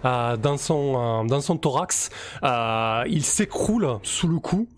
[0.05, 2.11] euh, dans son euh, dans son thorax.
[2.43, 4.68] Euh, il s'écroule sous le coup.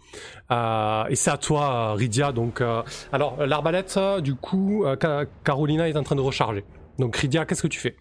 [0.50, 2.32] Euh, et c'est à toi, Rydia.
[2.32, 2.82] Donc, euh,
[3.12, 6.64] alors l'arbalète, du coup, euh, Ca- Carolina est en train de recharger.
[6.98, 7.96] Donc, Rydia, qu'est-ce que tu fais?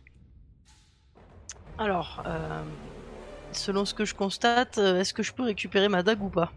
[1.77, 2.23] Alors,
[3.51, 6.51] selon ce que je constate, est-ce que je peux récupérer ma dague ou pas?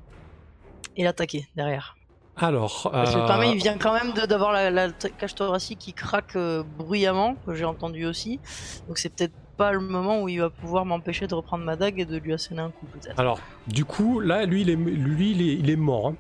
[0.97, 1.97] Et l'attaquer derrière.
[2.37, 6.63] Alors, euh, même, il vient quand même d'avoir la, la cage thoracique qui craque euh,
[6.63, 8.39] bruyamment, que j'ai entendu aussi.
[8.87, 11.99] Donc c'est peut-être pas le moment où il va pouvoir m'empêcher de reprendre ma dague
[12.01, 13.19] et de lui asséner un coup peut-être.
[13.21, 16.09] Alors, du coup, là, lui, il est, lui, il est, il est mort.
[16.09, 16.15] hein.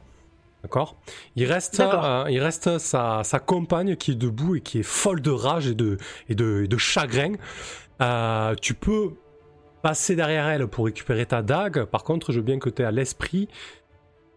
[0.64, 0.96] D'accord?
[1.36, 5.22] Il reste, euh, il reste sa, sa compagne qui est debout et qui est folle
[5.22, 5.96] de rage et de,
[6.28, 7.34] et de, et de chagrin.
[8.02, 9.12] Euh, tu peux
[9.82, 11.84] passer derrière elle pour récupérer ta dague.
[11.84, 13.48] Par contre, je veux bien que tu aies à l'esprit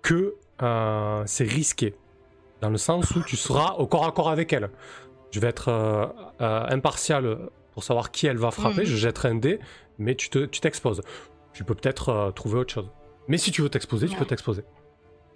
[0.03, 1.95] que euh, c'est risqué.
[2.61, 4.69] Dans le sens où tu seras au corps à corps avec elle.
[5.31, 5.69] Je vais être
[6.39, 7.37] impartial
[7.73, 8.81] pour savoir qui elle va frapper.
[8.81, 8.85] Mhm.
[8.85, 9.59] Je jetterai un dé,
[9.97, 11.01] mais tu te- tu t'exposes.
[11.53, 12.89] Tu peux peut-être euh, trouver autre chose.
[13.27, 14.63] Mais si tu veux t'exposer, tu peux t'exposer.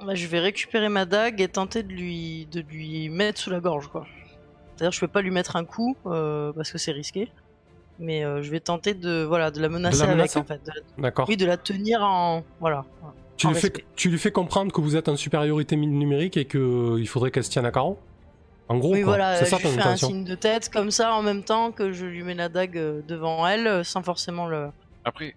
[0.06, 3.60] Bah, je vais récupérer ma dague et tenter de lui, de lui mettre sous la
[3.62, 4.06] gorge quoi.
[4.76, 7.30] C'est-à-dire je vais pas lui mettre un coup euh, parce que c'est risqué.
[7.98, 10.72] Mais euh, je vais tenter de, voilà, de la menacer, menacer avec en fait.
[10.98, 12.44] D'accord Oui, de la tenir en.
[12.60, 12.84] Voilà.
[13.38, 13.86] tu, en lui fais, respect.
[13.96, 17.52] tu lui fais comprendre que vous êtes en supériorité numérique et qu'il faudrait qu'elle se
[17.52, 17.98] tienne à carreau?
[18.68, 19.14] En gros, Oui, quoi.
[19.14, 21.72] voilà, c'est je ça lui fais un signe de tête comme ça en même temps
[21.72, 24.70] que je lui mets la dague euh, devant elle, euh, sans forcément le
[25.04, 25.36] Après,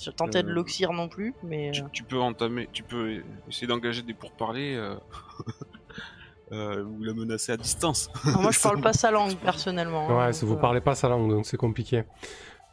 [0.00, 3.66] je tentais de Euh, l'oxyre non plus, mais tu, tu peux entamer, tu peux essayer
[3.68, 4.96] d'engager des pourparlers euh,
[6.52, 8.08] euh, ou la menacer à distance.
[8.26, 10.10] alors moi je parle pas sa langue personnellement.
[10.10, 12.04] hein, Ouais, donc, c'est- vous euh, parlez pas sa langue, donc c'est compliqué.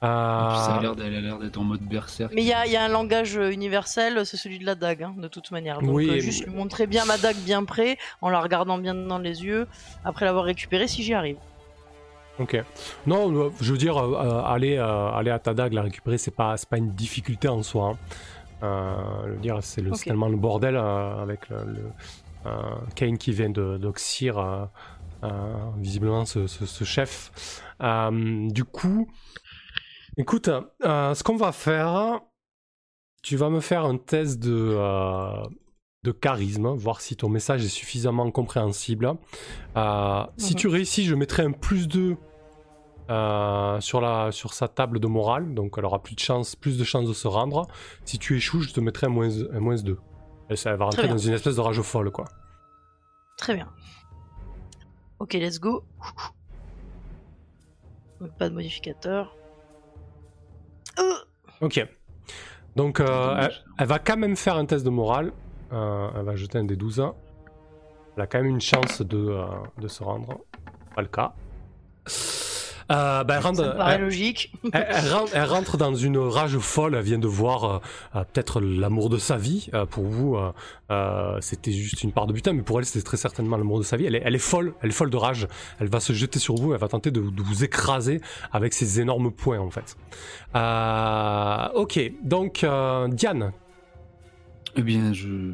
[0.01, 2.31] Ça a Euh, l'air a l'air d'être en mode berserk.
[2.33, 4.75] Mais il y a, il y a un langage euh, universel, c'est celui de la
[4.75, 5.79] dague, hein, de toute manière.
[5.81, 8.93] Donc Oui, euh, juste lui montrer bien ma dague bien près, en la regardant bien
[8.93, 9.67] dans les yeux,
[10.03, 11.37] après l'avoir récupérée si j'y arrive.
[12.37, 12.61] Ok.
[13.07, 16.35] Non, euh, je veux dire, euh, aller, euh, aller à ta dague, la récupérer, c'est
[16.35, 17.91] pas, c'est pas une difficulté en soi.
[17.93, 17.97] hein.
[18.63, 18.95] Euh,
[19.27, 21.91] je veux dire, c'est tellement le bordel euh, avec le, le,
[22.45, 22.51] euh,
[22.95, 24.65] Kane qui vient d'Oxyr, euh,
[25.23, 27.61] euh, visiblement ce, ce- ce chef.
[27.81, 29.07] Euh, du coup,
[30.17, 30.49] écoute,
[30.83, 32.21] euh, ce qu'on va faire,
[33.23, 35.43] tu vas me faire un test de, euh,
[36.03, 39.13] de charisme, voir si ton message est suffisamment compréhensible.
[39.77, 40.59] Euh, Si Mhm.
[40.59, 42.17] tu réussis, je mettrai un plus 2
[43.09, 46.77] euh, sur, la, sur sa table de morale, donc elle aura plus de, chance, plus
[46.77, 47.67] de chances de se rendre.
[48.03, 49.99] Si tu échoues, je te mettrai un moins, un moins 2.
[50.49, 52.25] Et ça elle va rentrer dans une espèce de rage folle, quoi.
[53.37, 53.71] Très bien.
[55.19, 55.83] Ok, let's go.
[58.21, 59.35] Donc, pas de modificateur.
[61.61, 61.85] Ok.
[62.75, 63.63] Donc, euh, elle, dommage.
[63.79, 65.31] elle va quand même faire un test de morale.
[65.71, 67.03] Euh, elle va jeter un des 12.
[68.15, 69.45] Elle a quand même une chance de, euh,
[69.79, 70.39] de se rendre.
[70.95, 71.33] Pas le cas.
[72.91, 74.53] Euh, ben, elle rentre- ça me paraît elle- logique.
[74.71, 76.93] elle, elle rentre, elle rentre dans une rage folle.
[76.95, 77.79] Elle vient de voir euh,
[78.15, 79.69] euh, peut-être l'amour de sa vie.
[79.73, 80.51] Euh, pour vous, euh,
[80.91, 83.83] euh, c'était juste une part de butin, mais pour elle, c'était très certainement l'amour de
[83.83, 84.05] sa vie.
[84.05, 84.75] Elle est, elle est folle.
[84.83, 85.47] Elle est folle de rage.
[85.79, 86.73] Elle va se jeter sur vous.
[86.73, 88.21] Elle va tenter de, de vous écraser
[88.51, 89.97] avec ses énormes poings, en fait.
[90.55, 91.99] Euh, ok.
[92.23, 93.51] Donc, euh, Diane.
[94.75, 95.53] Eh bien, je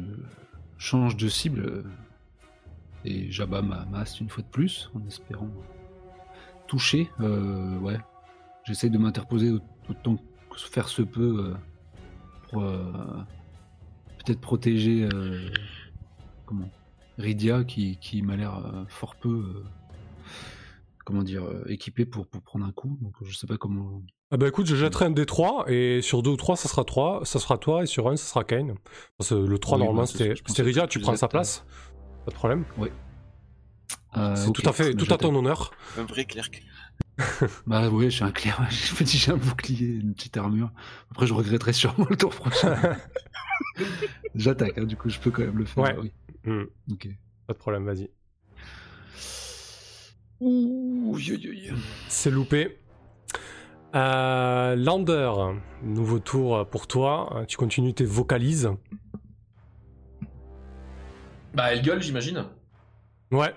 [0.76, 1.84] change de cible euh,
[3.04, 5.48] et j'abats ma masse une fois de plus en espérant
[6.72, 7.10] toucher.
[7.20, 7.98] Euh, ouais,
[8.64, 9.60] j'essaie de m'interposer au-
[9.90, 11.54] autant que faire se peut euh,
[12.50, 12.90] pour euh,
[14.24, 15.06] peut-être protéger
[16.46, 16.70] comment
[17.18, 18.54] Rydia qui, qui m'a l'air
[18.88, 19.62] fort peu
[21.04, 22.96] comment dire équipé pour, pour prendre un coup.
[23.02, 24.02] Donc je sais pas comment.
[24.30, 26.84] Ah bah écoute, je jetterai un des 3 et sur 2 ou 3 ça sera
[26.84, 28.76] 3, ça sera toi et sur 1 ça sera Kane.
[29.18, 31.66] Parce que le 3 Oui, normalement c'était que tu prends sa place.
[32.24, 32.64] Pas de problème.
[32.80, 32.86] Euh,
[34.14, 35.72] C'est tout à fait bah, tout à ton honneur.
[35.98, 36.50] Un vrai clerc.
[37.66, 38.66] Bah ouais, je suis un clair.
[38.70, 40.70] Je me dis j'ai un bouclier, une petite armure.
[41.10, 42.76] Après, je regretterai sûrement le tour prochain.
[44.34, 45.84] J'attaque, hein, du coup, je peux quand même le faire.
[45.84, 45.96] Ouais.
[46.00, 46.12] oui.
[46.44, 47.08] Hmm, Ok.
[47.46, 48.10] pas de problème, vas-y.
[50.40, 51.16] Ouh.
[52.08, 52.78] C'est loupé.
[53.94, 55.30] Euh, Lander,
[55.82, 57.36] nouveau tour pour toi.
[57.36, 58.70] Euh, Tu continues tes vocalises.
[61.54, 62.46] Bah, elle gueule, j'imagine.
[63.30, 63.54] Ouais.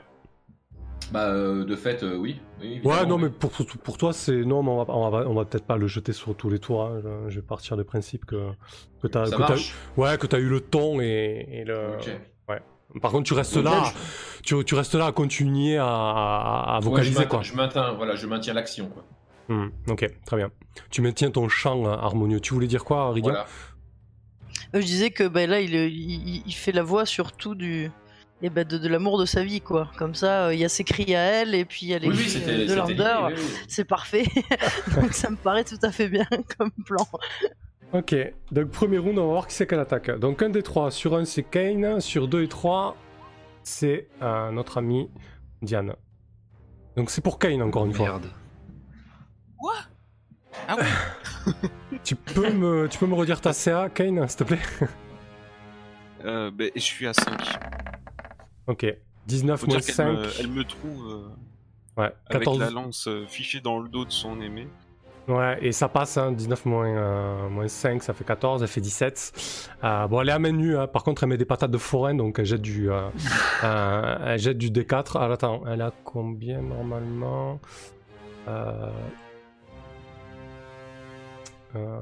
[1.12, 2.40] Bah, euh, de fait, euh, oui.
[2.62, 3.24] oui Ouais, non, oui.
[3.24, 4.44] mais pour, pour, pour toi, c'est.
[4.44, 6.60] Non, mais on va, on va, on va peut-être pas le jeter sur tous les
[6.60, 6.82] tours.
[6.84, 7.00] hein.
[7.04, 8.50] Je, je vais partir du principe que,
[9.02, 9.26] que t'as.
[9.98, 11.94] Ouais, que t'as eu le ton et, et le.
[12.00, 12.10] Ok.
[13.02, 13.92] Par contre, tu restes là.
[14.42, 17.42] Tu, tu restes là à continuer à, à, à Ouais, je vocaliser, maintiens- quoi.
[17.42, 19.04] Je maintiens, voilà, je maintiens l'action, quoi.
[19.50, 20.50] Hmm, ok, très bien.
[20.92, 22.40] Tu maintiens ton chant euh, harmonieux.
[22.40, 23.46] Tu voulais dire quoi, Voilà.
[24.74, 27.92] Euh, Je disais que ben là, il, il, il fait la voix surtout du.
[28.42, 29.90] Et ben de, de l'amour de sa vie, quoi.
[29.98, 32.00] Comme ça, euh, il y a ses cris à elle, et puis il y a
[32.00, 33.16] les Oui, oui, cris euh, de Lander.
[33.28, 33.44] oui, oui.
[33.68, 34.26] C'est parfait.
[35.02, 36.28] Donc ça me paraît tout à fait bien
[36.58, 37.08] comme plan.
[37.94, 38.14] Ok,
[38.52, 40.10] donc premier round, on va voir qui c'est qu'elle attaque.
[40.20, 42.98] Donc un des trois, sur un c'est Kane, sur deux et trois,
[43.64, 45.10] c'est euh, notre ami
[45.62, 45.94] Diane.
[46.98, 48.08] Donc c'est pour Kane encore une fois.
[48.08, 48.26] Merde.
[50.68, 51.54] Ah ouais
[52.04, 54.60] Tu peux me, tu peux me redire ta CA, Kane, s'il te plaît?
[56.26, 57.38] Euh, ben, Je suis à 5.
[58.68, 58.86] Ok,
[59.28, 62.60] 19 Faut moins dire qu'elle 5, me, elle me trouve euh, ouais, avec 14.
[62.60, 64.68] la lance euh, fichée dans le dos de son aimé.
[65.28, 68.80] Ouais, et ça passe, hein, 19 moins, euh, moins 5, ça fait 14, elle fait
[68.82, 69.70] 17.
[69.84, 70.86] Euh, bon, elle est à main nue, hein.
[70.86, 73.10] par contre, elle met des patates de forain, donc elle jette du, euh,
[73.64, 75.18] euh, elle jette du D4.
[75.18, 77.60] Alors attends, elle a combien normalement?
[78.48, 78.92] Euh,
[81.76, 82.00] euh,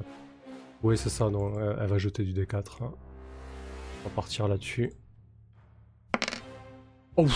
[0.82, 2.82] Oui, c'est ça, donc elle, elle va jeter du D4.
[2.82, 2.92] hein.
[4.04, 4.92] On va partir là-dessus.
[7.16, 7.26] Oh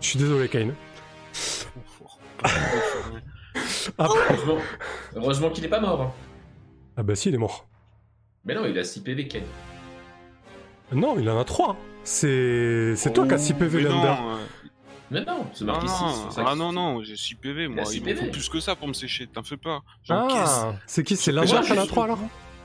[0.00, 0.68] Je suis désolé, Kane.
[0.68, 0.74] Ouais.
[3.98, 4.58] Ah, Heureusement,
[5.14, 6.02] heureusement qu'il est pas mort.
[6.02, 6.12] hein.
[6.98, 7.66] ah bah si, il est mort.
[8.44, 9.42] Mais non, il a 6 PV, Ken.
[10.92, 11.74] Non, il en a 3.
[12.04, 14.06] C'est c'est toi qui as 6 PV, Mais Lander.
[14.08, 14.36] non, euh,
[15.10, 15.94] Mais non, c'est marqué 6.
[16.02, 17.84] non, ah non, non, j'ai 6 PV, moi.
[17.86, 19.80] six Il me faut plus que ça pour me sécher, t'en fais pas.
[20.10, 22.18] Ah, c'est qui C'est moi, qui en a je- 3 alors?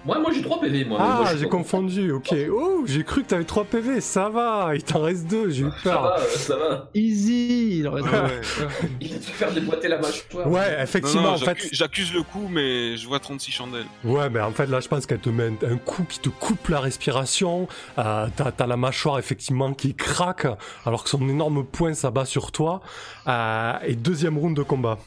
[0.03, 0.97] Moi, moi j'ai 3 PV, moi.
[0.99, 2.33] Ah, j'ai confondu, ok.
[2.51, 5.69] Oh, j'ai cru que t'avais 3 PV, ça va, il t'en reste 2, j'ai eu
[5.83, 6.01] Ça peur.
[6.01, 6.89] va, euh, ça va.
[6.95, 8.41] Easy il aurait- Ouais, ouais.
[8.99, 10.47] Il a dû faire déboîter la mâchoire.
[10.47, 11.69] Ouais, effectivement, non, en fait.
[11.71, 13.85] j'accuse le coup, mais je vois 36 chandelles.
[14.03, 16.67] Ouais, mais en fait, là, je pense qu'elle te met un coup qui te coupe
[16.69, 17.67] la respiration.
[17.99, 20.47] Euh, T'as t'as la mâchoire, effectivement, qui craque,
[20.85, 22.81] alors que son énorme poing s'abat sur toi.
[23.27, 24.97] Euh, et deuxième round de combat.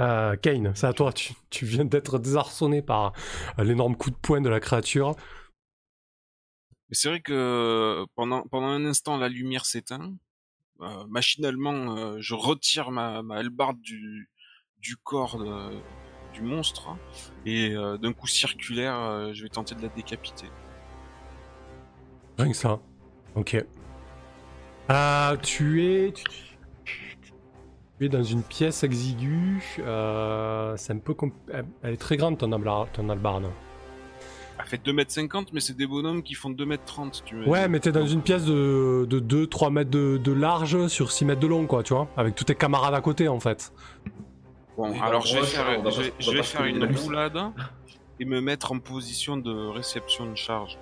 [0.00, 1.12] Euh, Kane, c'est à toi.
[1.12, 3.12] Tu, tu viens d'être désarçonné par
[3.58, 5.14] euh, l'énorme coup de poing de la créature.
[6.90, 10.14] C'est vrai que pendant, pendant un instant, la lumière s'éteint.
[10.80, 14.28] Euh, machinalement, euh, je retire ma, ma hallebarde du,
[14.78, 15.80] du corps de-
[16.32, 16.88] du monstre.
[16.88, 16.98] hein,
[17.46, 20.48] et euh, d'un coup circulaire, euh, je vais tenter de la décapiter.
[22.38, 22.80] Rien que ça.
[23.36, 23.56] Ok.
[24.90, 26.12] Euh, tu es.
[26.12, 26.24] Tu,
[27.98, 29.62] tu es dans une pièce exiguë.
[29.80, 31.14] euh, c'est un peu.
[31.82, 33.46] Elle est très grande ton, albard, ton albarde.
[34.58, 37.90] Elle fait 2m50, mais c'est des bonhommes qui font 2m30, tu veux Ouais, mais t'es
[37.92, 41.66] dans une pièce de, de 2-3 mètres de, de large sur 6 mètres de long,
[41.66, 42.08] quoi, tu vois.
[42.16, 43.72] Avec tous tes camarades à côté, en fait.
[44.76, 47.36] Bon, alors je vais faire, je pas- vais, je faire une roulade
[48.20, 50.78] et me mettre en position de réception de charge.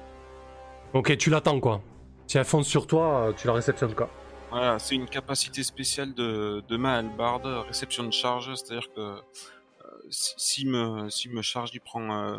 [0.93, 1.80] Ok, tu l'attends, quoi.
[2.26, 4.10] Si elle fonce sur toi, tu la réceptionnes, quoi.
[4.52, 9.16] Voilà, c'est une capacité spéciale de, de ma hallebarde, réception de charge, c'est-à-dire que euh,
[10.10, 11.08] si, me,
[11.40, 12.12] charge, il prend.
[12.12, 12.36] euh,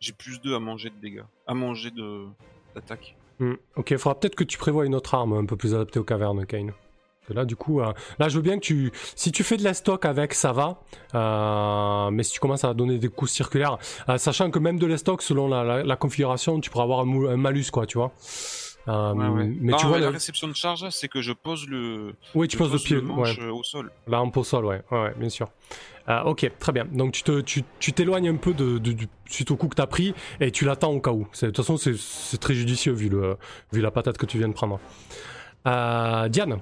[0.00, 1.92] j'ai plus 2 à manger de dégâts, à manger
[2.74, 3.16] d'attaque.
[3.38, 3.54] Hmm.
[3.76, 6.04] Ok, il faudra peut-être que tu prévois une autre arme un peu plus adaptée aux
[6.04, 6.72] cavernes, Kane.
[7.28, 8.90] Là, du coup, euh, là, je veux bien que tu.
[9.14, 10.80] Si tu fais de la stock avec, ça va.
[11.14, 13.78] Euh, mais si tu commences à donner des coups circulaires,
[14.16, 17.70] sachant que même de la stock, selon la, configuration, tu pourras avoir un, un malus,
[17.70, 18.10] quoi, tu vois.
[18.88, 19.44] Euh, Ouais, ouais.
[19.60, 22.14] Mais Non, tu vois, la le- réception de charge, c'est que je pose le.
[22.34, 23.92] oui, tu je poses le pied, euh, au sol.
[24.08, 25.48] Là, en pot sol, ouais, ouais, bien sûr.
[26.08, 26.84] Euh, ok, très bien.
[26.86, 29.76] Donc, tu te, tu, tu t'éloignes un peu de, de- du- suite au coup que
[29.76, 31.28] t'as pris et tu l'attends au cas où.
[31.40, 33.36] De toute façon, c'est, très judicieux vu, le,
[33.72, 34.80] vu la patate que tu viens de prendre.
[35.68, 36.58] Euh, Diane.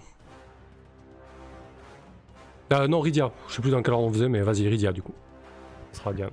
[2.89, 3.33] Non, Rydia.
[3.49, 5.15] Je sais plus dans quel ordre on faisait, mais vas-y, Rydia, du coup.
[5.93, 6.31] Ce sera Diane.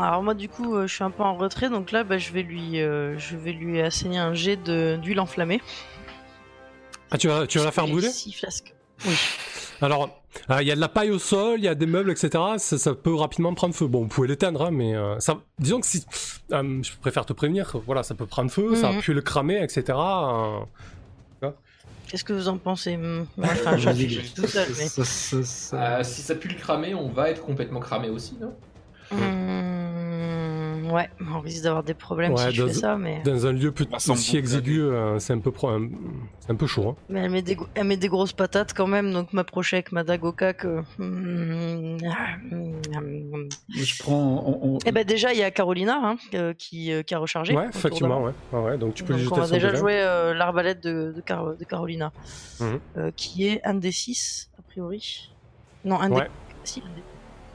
[0.00, 2.32] Alors moi du coup euh, je suis un peu en retrait donc là bah, je
[2.32, 5.60] vais lui euh, je vais lui asséner un jet de- d'huile enflammée.
[7.10, 8.08] Ah, tu vas, tu vas la faire brûler?
[8.08, 8.74] Six flasques.
[9.04, 9.12] Oui.
[9.82, 12.10] Alors, euh, il y a de la paille au sol, il y a des meubles,
[12.10, 12.30] etc.
[12.56, 13.86] Ça, ça peut rapidement prendre feu.
[13.86, 16.06] Bon, vous pouvez l'éteindre, hein, mais euh, ça, disons que si,
[16.52, 19.02] euh, je préfère te prévenir, voilà, ça peut prendre feu, ça Mhm.
[19.02, 19.84] peut le cramer, etc.
[21.42, 21.50] euh,
[22.08, 22.96] Qu'est-ce que vous en pensez?
[22.96, 24.88] Hmm, Enfin je réfléchis tout seul mais.
[24.88, 28.54] Ça- Euh, si ça pue le cramer, on va être complètement cramé aussi, non?
[29.10, 29.41] Hmm,
[30.92, 33.20] ouais, on risque d'avoir des problèmes Ouais, si je dans- fais ça mais.
[33.24, 35.88] dans un lieu peu- sans aussi exigu, euh, c'est un peu, pro- un-
[36.56, 36.88] peu chaud.
[36.90, 36.96] hein.
[37.08, 39.92] Mais elle met, des, gro- elle met des grosses patates quand même, donc m'approcher avec
[39.92, 40.64] ma dague au cac.
[40.64, 44.44] euh, hmm, ah, hmm, Je prends.
[44.46, 47.18] on- on- Eh ben déjà il y a Carolina hein, euh, qui, euh, qui a
[47.18, 47.54] rechargé.
[47.56, 47.68] Ouais,
[48.00, 48.24] d'avant.
[48.24, 48.32] ouais.
[48.52, 48.78] ouais, ouais.
[48.78, 51.56] Donc tu peux lui Donc jeter on va déjà jouer euh, l'arbalète de, de, Car-
[51.56, 52.12] de Carolina,
[52.60, 52.80] Mhm.
[52.98, 55.30] euh, qui est un des 6 a priori.
[55.84, 56.22] Non, un Ouais.
[56.24, 56.28] des.
[56.64, 57.02] Si, un des-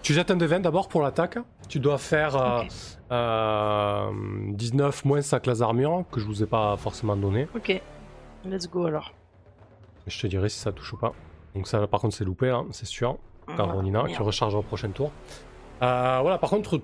[0.08, 1.38] Tu jettes un des 20 d'abord pour l'attaque.
[1.68, 2.68] Tu dois faire euh, Ok.
[3.12, 4.10] euh,
[4.54, 7.50] 19 moins sa classe d'armure, que je vous ai pas forcément donné.
[7.54, 7.82] Ok,
[8.46, 9.12] let's go alors.
[10.08, 11.12] Je te dirai si ça touche ou pas.
[11.56, 13.18] Donc ça, par contre, c'est loupé, hein, c'est sûr.
[13.58, 15.12] Carolina, Voilà, qui recharge au prochain tour.
[15.82, 16.80] Euh, voilà, par contre,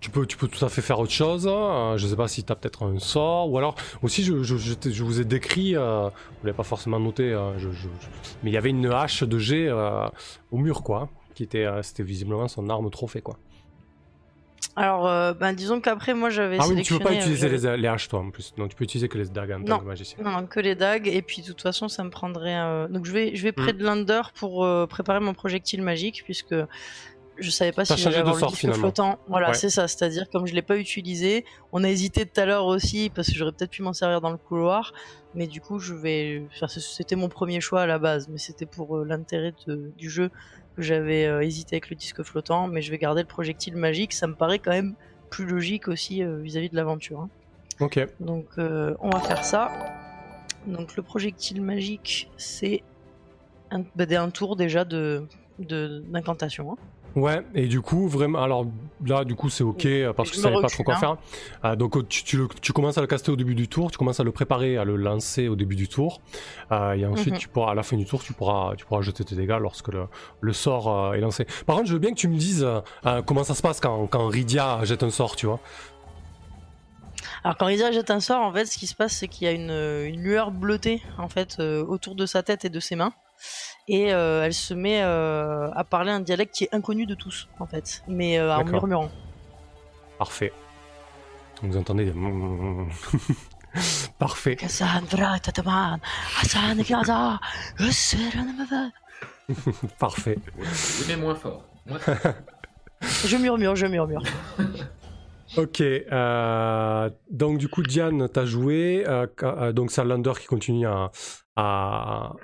[0.00, 1.48] tu, peux, tu peux tout à fait faire autre chose.
[1.48, 4.56] Euh, je sais pas si tu as peut-être un sort, ou alors aussi, je, je,
[4.56, 8.08] je je vous ai décrit, euh, vous l'avez pas forcément noté, euh, je, je- je-
[8.42, 10.08] mais il y avait une hache de euh,
[10.50, 11.08] au mur, quoi,
[11.40, 13.38] qui était, euh, c'était visiblement son arme trophée, quoi.
[14.76, 17.76] Alors, euh, ben, disons qu'après, moi j'avais Ah oui, tu peux pas euh, utiliser les,
[17.78, 18.52] les haches, toi, en plus.
[18.58, 19.78] Donc tu peux utiliser que les dagues en tant Non.
[19.78, 20.18] que magicien.
[20.22, 22.58] Non, non, que les dagues, et puis de toute façon, ça me prendrait.
[22.58, 23.76] euh, Donc je vais, je vais près Mm.
[23.78, 26.54] de l'Under pour préparer mon projectile magique, puisque
[27.38, 28.80] je savais pas si j'allais avoir le sort, disque finalement.
[28.82, 29.18] flottant.
[29.28, 29.54] Voilà, Ouais.
[29.54, 33.10] c'est ça, c'est-à-dire comme je l'ai pas utilisé, on a hésité tout à l'heure aussi,
[33.14, 34.92] parce que j'aurais peut-être pu m'en servir dans le couloir,
[35.34, 36.44] mais du coup, je vais.
[36.54, 40.30] Enfin, c'était mon premier choix à la base, mais c'était pour l'intérêt de- du jeu
[40.76, 44.12] que j'avais euh, hésité avec le disque flottant, mais je vais garder le projectile magique,
[44.12, 44.94] ça me paraît quand même
[45.30, 47.20] plus logique aussi euh, vis-à-vis de l'aventure.
[47.20, 47.28] hein.
[47.80, 47.98] Ok.
[48.20, 49.70] Donc euh, on va faire ça.
[50.66, 52.82] Donc le projectile magique, c'est
[53.70, 55.26] un, bah, un tour déjà de
[55.58, 56.72] de- d'incantation.
[56.72, 56.76] hein.
[57.16, 58.66] Ouais, et du coup, vraiment, alors
[59.04, 60.98] là, du coup, c'est ok euh, parce que Je savais pas trop quoi hein.
[60.98, 61.16] faire.
[61.64, 64.24] Euh, donc, tu, tu, commences à le caster au début du tour, tu commences à
[64.24, 66.20] le préparer, à le lancer au début du tour,
[66.70, 67.40] Euh, et ensuite, Mhm.
[67.40, 69.88] tu pourras, à la fin du tour, tu pourras, tu pourras jeter tes dégâts lorsque
[69.88, 70.06] le,
[70.40, 71.46] le sort euh, est lancé.
[71.66, 72.64] Par contre, je veux bien que tu me dises
[73.26, 75.58] comment ça se passe quand, quand Rydia jette un sort, tu vois.
[77.42, 79.48] Alors quand Rizia jette un sort, en fait, ce qui se passe, c'est qu'il y
[79.48, 79.70] a une,
[80.14, 83.12] une lueur bleutée en fait autour de sa tête et de ses mains,
[83.88, 87.48] et euh, elle se met euh, à parler un dialecte qui est inconnu de tous
[87.58, 89.10] en fait, mais euh, en murmurant.
[90.18, 90.52] Parfait.
[91.62, 92.12] Vous entendez des...
[94.18, 94.56] Parfait.
[99.98, 100.38] Parfait.
[101.08, 101.64] Mais moins fort.
[101.86, 102.16] Moins fort.
[103.24, 104.22] Je murmure, je murmure.
[105.56, 110.86] Ok, euh, donc du coup Diane, t'as joué, euh, euh, donc c'est Lander qui continue
[110.86, 111.10] à,
[111.56, 112.34] à,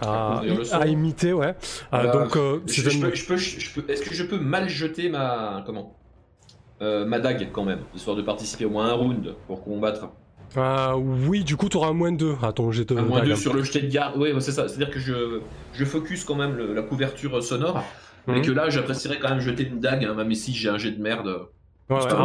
[0.00, 0.76] à, son.
[0.80, 1.54] à imiter, ouais.
[1.92, 4.14] Euh, Euh, donc euh, je, c'est je un- peux, je peux- je peux- Est-ce que
[4.14, 5.96] je peux mal jeter ma comment?
[6.82, 10.08] Euh, ma dague quand même, histoire de participer au moins un round pour combattre.
[10.56, 10.94] euh,
[11.28, 13.28] oui, du coup t'auras un moins 2 à ton jet de Un moins dague.
[13.28, 14.14] 2 sur le jeté de garde.
[14.16, 14.66] Oui, c'est ça.
[14.66, 15.40] C'est-à-dire que je,
[15.74, 17.82] je focus quand même le- la couverture sonore.
[18.26, 18.42] Mais Mhm.
[18.46, 21.02] que là, j'apprécierais quand même jeter une dague, hein, même si j'ai un jet de
[21.02, 21.48] merde.
[21.90, 22.16] Ouais, ouais, c'est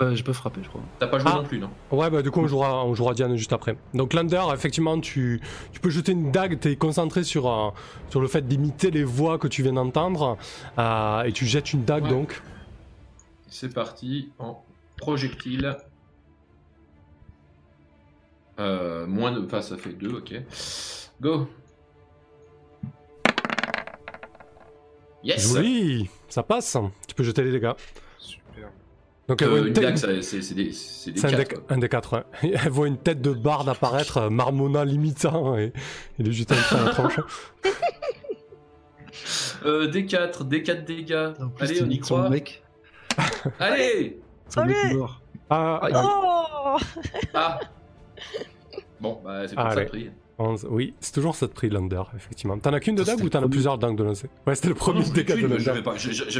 [0.00, 0.80] Ah, j'ai pas, frappé, je crois.
[0.98, 1.36] T'as pas joué Ah.
[1.36, 1.70] non plus, non?
[1.92, 3.76] Ouais, bah du coup on jouera, on jouera Diane juste après.
[3.94, 5.40] Donc Lander, effectivement, tu,
[5.72, 7.70] tu peux jeter une dague, t'es concentré sur, euh,
[8.10, 10.36] sur le fait d'imiter les voix que tu viens d'entendre,
[10.78, 12.10] euh, et tu jettes une dague Ouais.
[12.10, 12.42] donc.
[13.46, 14.62] C'est parti en
[14.96, 15.76] projectile.
[18.58, 19.44] Euh, moins de.
[19.44, 20.34] Enfin, ça fait 2, ok.
[21.20, 21.46] Go
[25.22, 26.76] Yes Joli, ça passe.
[27.06, 27.72] Tu peux jeter les dégâts.
[29.28, 31.38] Donc elle Euh, voit Une une tête- ça- c'est des, c'est des C'est un, quatre,
[31.48, 31.64] des, quoi.
[31.68, 32.24] un des quatre, ouais.
[32.64, 35.72] Elle voit une tête de barde apparaître, euh, marmonnant limitant, et
[36.18, 37.20] il est juste en train de la tronche.
[39.66, 41.32] Euh, D4, D4 dégâts.
[41.56, 42.30] Plus, Allez, on y croit.
[42.30, 42.62] mec.
[43.58, 45.20] Allez Son mec Allez mort.
[45.50, 45.92] Ah, Aïe.
[45.96, 46.76] Oh
[47.34, 47.58] Ah
[49.00, 49.82] Bon, bah, c'est pour ça Allez.
[49.82, 50.10] le prix.
[50.40, 52.56] 11, oui, c'est toujours cette prix Lander, effectivement.
[52.58, 54.28] T'en as qu'une de Ça, dague c'était ou t'en as plusieurs dagues de lancer?
[54.46, 55.82] Ouais, c'était le premier dégât de qu'une, J'avais Lander.
[55.82, 55.96] pas,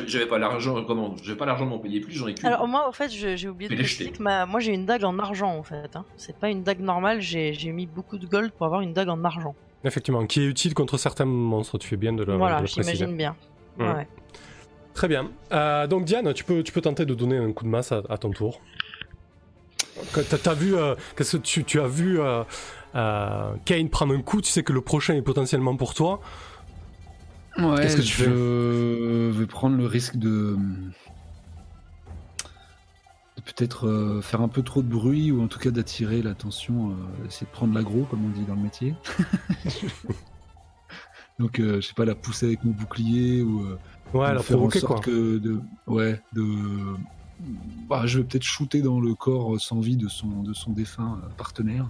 [0.06, 2.46] j'avais pas l'argent, comment J'avais pas l'argent de m'en payer plus, j'en ai qu'une.
[2.46, 4.46] Alors moi en fait j'ai oublié de préciser que ma...
[4.46, 5.96] moi j'ai une dague en argent en fait.
[5.96, 6.04] Hein.
[6.16, 9.24] C'est pas une dague normale, j'ai mis beaucoup de gold pour avoir une dague en
[9.24, 9.54] argent.
[9.84, 12.64] Effectivement, qui est utile contre certains monstres, tu fais bien de le, de voilà, le
[12.64, 12.94] préciser.
[12.94, 13.36] j'imagine bien.
[13.78, 14.06] Ouais.
[14.94, 15.30] Très bien.
[15.52, 18.02] Euh, donc Diane, tu peux, tu peux tenter de donner un coup de masse à,
[18.08, 18.60] à ton tour.
[20.12, 22.42] Quand T'as t'as vu, euh, qu'est-ce que tu, tu as vu euh,
[22.94, 26.20] Kane prendre un coup, tu sais que le prochain est potentiellement pour toi.
[27.58, 30.56] Ouais, Qu'est-ce que tu je vais prendre le risque de,
[33.36, 36.90] de peut-être euh, faire un peu trop de bruit ou en tout cas d'attirer l'attention,
[36.90, 38.94] euh, essayer de prendre l'aggro comme on dit dans le métier.
[41.38, 43.78] Donc euh, je sais pas la pousser avec mon bouclier ou euh,
[44.14, 45.00] Ouais, la faire en sorte quoi.
[45.00, 46.42] que de ouais de
[47.88, 51.20] bah, je vais peut-être shooter dans le corps sans vie de son de son défunt
[51.22, 51.88] euh, partenaire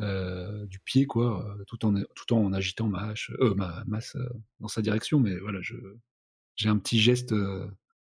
[0.00, 4.14] euh, du pied quoi euh, tout en tout en agitant ma hache euh, ma masse
[4.16, 4.28] euh,
[4.60, 5.74] dans sa direction mais voilà je
[6.56, 7.66] j'ai un petit geste euh,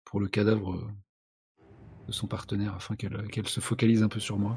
[0.04, 0.90] pour le cadavre
[2.06, 4.56] de son partenaire afin qu'elle qu'elle se focalise un peu sur moi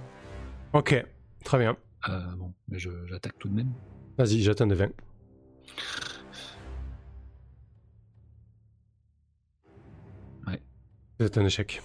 [0.74, 1.04] Ok,
[1.44, 1.76] très bien.
[2.08, 3.74] Euh, bon mais je j'attaque tout de même
[4.18, 4.92] Vas-y, jette un des 20.
[10.48, 10.62] Ouais.
[11.20, 11.82] C'est un échec.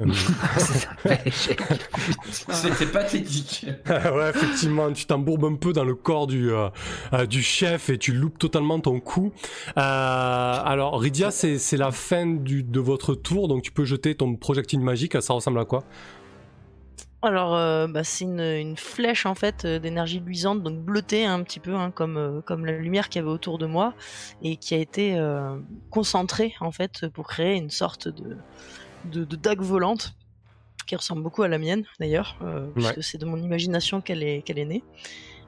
[0.00, 0.06] Euh,
[2.30, 3.66] C'était pathétique.
[3.88, 6.68] ouais, effectivement, tu t'embourbes un peu dans le corps du, euh,
[7.12, 9.32] euh, du chef et tu loupes totalement ton coup.
[9.76, 14.14] Euh, alors, Rydia, c'est c'est la fin du, de votre tour, donc tu peux jeter
[14.14, 15.20] ton projectile magique.
[15.22, 15.84] Ça ressemble à quoi?
[17.24, 21.42] Alors euh, bah, c'est une, une flèche en fait euh, d'énergie luisante, donc bleutée un
[21.42, 23.94] petit peu hein, comme, euh, comme la lumière qu'il y avait autour de moi
[24.42, 25.56] et qui a été euh,
[25.88, 28.36] concentrée en fait pour créer une sorte de,
[29.10, 30.14] de, de dague volante
[30.86, 34.42] qui ressemble beaucoup à la mienne d'ailleurs, euh, puisque c'est de mon imagination qu'elle est,
[34.42, 34.82] qu'elle est née.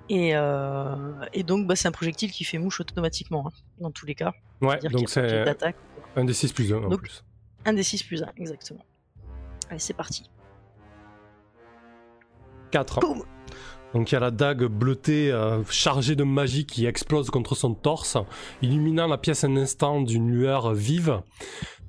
[0.08, 0.94] Et, euh,
[1.32, 4.32] et donc bah, c'est un projectile qui fait mouche automatiquement hein, dans tous les cas.
[4.62, 5.44] Ouais, donc c'est
[6.16, 7.24] un des 6 plus 1 en Donc- plus.
[7.64, 8.84] Un des 6 plus 1, exactement.
[9.68, 10.30] Allez, c'est parti.
[12.70, 13.00] 4.
[13.00, 13.22] Boum
[13.94, 17.74] Donc il y a la dague bleutée euh, chargée de magie qui explose contre son
[17.74, 18.16] torse,
[18.62, 21.20] illuminant la pièce un instant d'une lueur vive.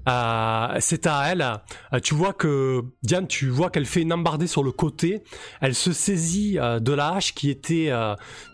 [0.07, 1.41] Euh, c'est à elle.
[1.41, 5.23] Euh, tu vois que Diane, tu vois qu'elle fait une embardée sur le côté.
[5.61, 7.91] Elle se saisit euh, de la hache qui était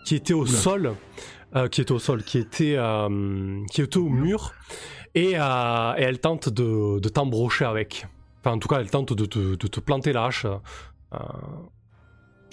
[0.04, 0.50] qui était au Oula.
[0.50, 0.94] sol,
[1.70, 2.76] qui était au sol, qui était
[3.70, 4.52] qui était au mur,
[5.14, 8.06] et, et elle tente de, de t'embrocher avec.
[8.40, 10.44] Enfin, en tout cas, elle tente de te, de te planter la hache.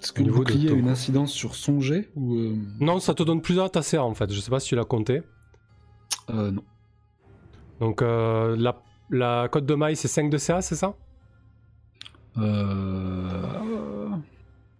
[0.02, 3.14] est-ce que le de bouclier a une incidence sur son jet ou euh, Non, ça
[3.14, 4.32] te donne plus à ta CA en fait.
[4.32, 5.22] Je sais pas si tu l'as compté.
[6.30, 6.64] euh, non
[7.80, 10.96] Donc euh, la, la cote de maille c'est 5 de CA, c'est ça
[12.38, 14.10] Euh,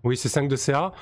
[0.04, 0.94] Oui, c'est 5 de CA.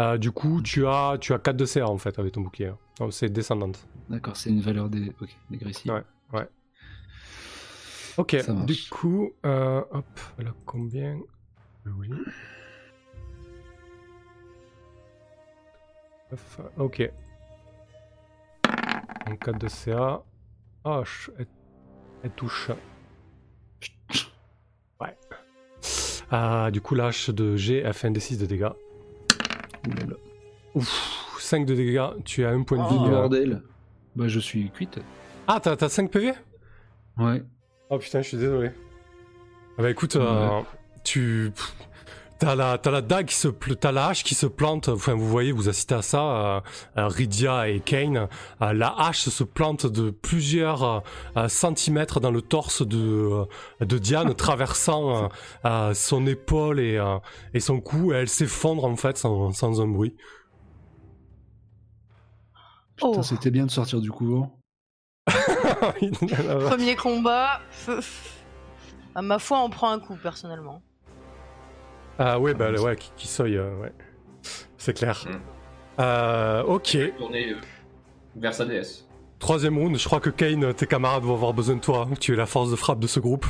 [0.00, 2.72] Euh, du coup, tu as, tu as 4 de CA en fait avec ton bouclier.
[3.10, 3.86] C'est descendante.
[4.08, 5.12] D'accord, c'est une valeur des...
[5.20, 5.92] ok, dégressive.
[6.32, 6.48] Ouais.
[8.16, 8.66] Ok, Ça marche.
[8.66, 11.16] du coup, euh, hop, elle a combien
[11.86, 12.10] Oui.
[16.76, 17.10] Ok.
[19.26, 20.22] Donc 4 de CA.
[20.84, 21.30] Ah, ch-
[22.24, 22.70] elle, touche.
[25.00, 25.16] Ouais.
[26.30, 28.68] Ah, du coup, lâche de G, elle fait un D6 de dégâts.
[30.74, 32.88] Ouf, 5 de dégâts, tu as un point de Oh.
[33.04, 33.06] vie.
[33.06, 33.10] euh.
[33.10, 33.62] Bordel.
[34.16, 34.98] Bah, je suis cuite.
[35.46, 36.32] Ah, t'as t'as 5 PV
[37.18, 37.42] Ouais.
[37.90, 38.70] Oh putain, je suis désolé.
[39.78, 40.60] Ah bah écoute, euh,
[41.04, 41.50] tu.
[41.54, 41.74] pff,
[42.38, 43.48] T'as la, t'as la dague qui se.
[43.48, 44.88] T'as la hache qui se plante.
[44.88, 46.22] Enfin, vous voyez, vous assistez à ça.
[46.22, 46.60] euh,
[47.08, 48.28] Rydia et Kane.
[48.62, 51.02] Euh, la hache se plante de plusieurs
[51.36, 53.44] euh, centimètres dans le torse de, euh,
[53.84, 55.28] de Diane, traversant euh,
[55.64, 57.18] euh, son épaule et, euh,
[57.54, 58.12] et son cou.
[58.12, 60.14] Et elle s'effondre en fait sans, sans un bruit.
[62.96, 63.22] Putain, Oh.
[63.22, 64.58] c'était bien de sortir du couvent.
[65.26, 67.60] Premier combat.
[69.14, 70.82] À ma foi, on prend un coup personnellement.
[72.18, 73.92] Ah ouais, bah ouais, qui, qui euh, ouais.
[74.76, 75.24] C'est clair.
[75.26, 76.00] Mm.
[76.00, 76.98] Euh, ok.
[77.16, 77.56] Tourner euh,
[78.36, 79.08] vers sa déesse.
[79.38, 82.08] Troisième round, je crois que Kane, tes camarades vont avoir besoin de toi.
[82.20, 83.46] Tu es la force de frappe de ce groupe.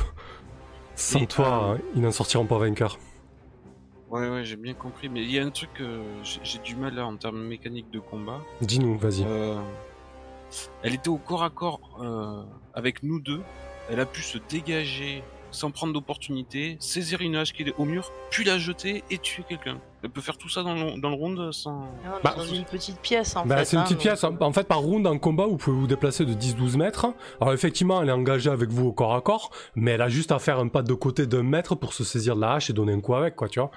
[0.95, 2.97] Sans Et, toi, euh, ils n'en sortiront pas vainqueurs.
[4.09, 5.09] Ouais, ouais, j'ai bien compris.
[5.09, 7.89] Mais il y a un truc, euh, j'ai j'ai du mal là en termes mécaniques
[7.91, 8.41] de combat.
[8.61, 9.23] Dis-nous, vas-y.
[9.25, 9.59] Euh,
[10.83, 12.43] elle était au corps à corps euh,
[12.73, 13.41] avec nous deux.
[13.89, 18.11] Elle a pu se dégager sans prendre d'opportunité, saisir une hache qui est au mur,
[18.29, 19.79] puis la jeter et tuer quelqu'un.
[20.03, 21.85] Elle peut faire tout ça dans le, dans le round sans.
[22.05, 23.65] Ah, Bah, dans une petite pièce en Bah, fait.
[23.65, 24.23] c'est une hein, petite donc, pièce.
[24.23, 27.07] En fait, par round en combat, vous pouvez vous déplacer de 10-12 mètres.
[27.41, 30.31] Alors, effectivement, elle est engagée avec vous au corps à corps, mais elle a juste
[30.31, 32.73] à faire un pas de côté d'un mètre pour se saisir de la hache et
[32.73, 33.71] donner un coup avec, quoi, tu vois.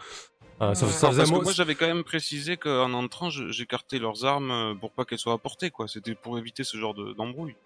[0.61, 0.93] Euh, ça, Ouais.
[0.93, 4.75] ça parce que mo- moi j'avais quand même précisé qu'en entrant j'écartais leurs armes euh,
[4.77, 5.89] pour pas qu'elles soient à portée quoi.
[5.89, 7.57] C'était pour éviter ce genre de- d'embrouille.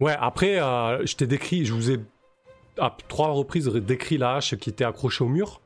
[0.00, 2.00] Ouais, après, euh, je t'ai décrit, je vous ai
[2.78, 5.60] à trois reprises décrit la hache qui était accrochée au mur.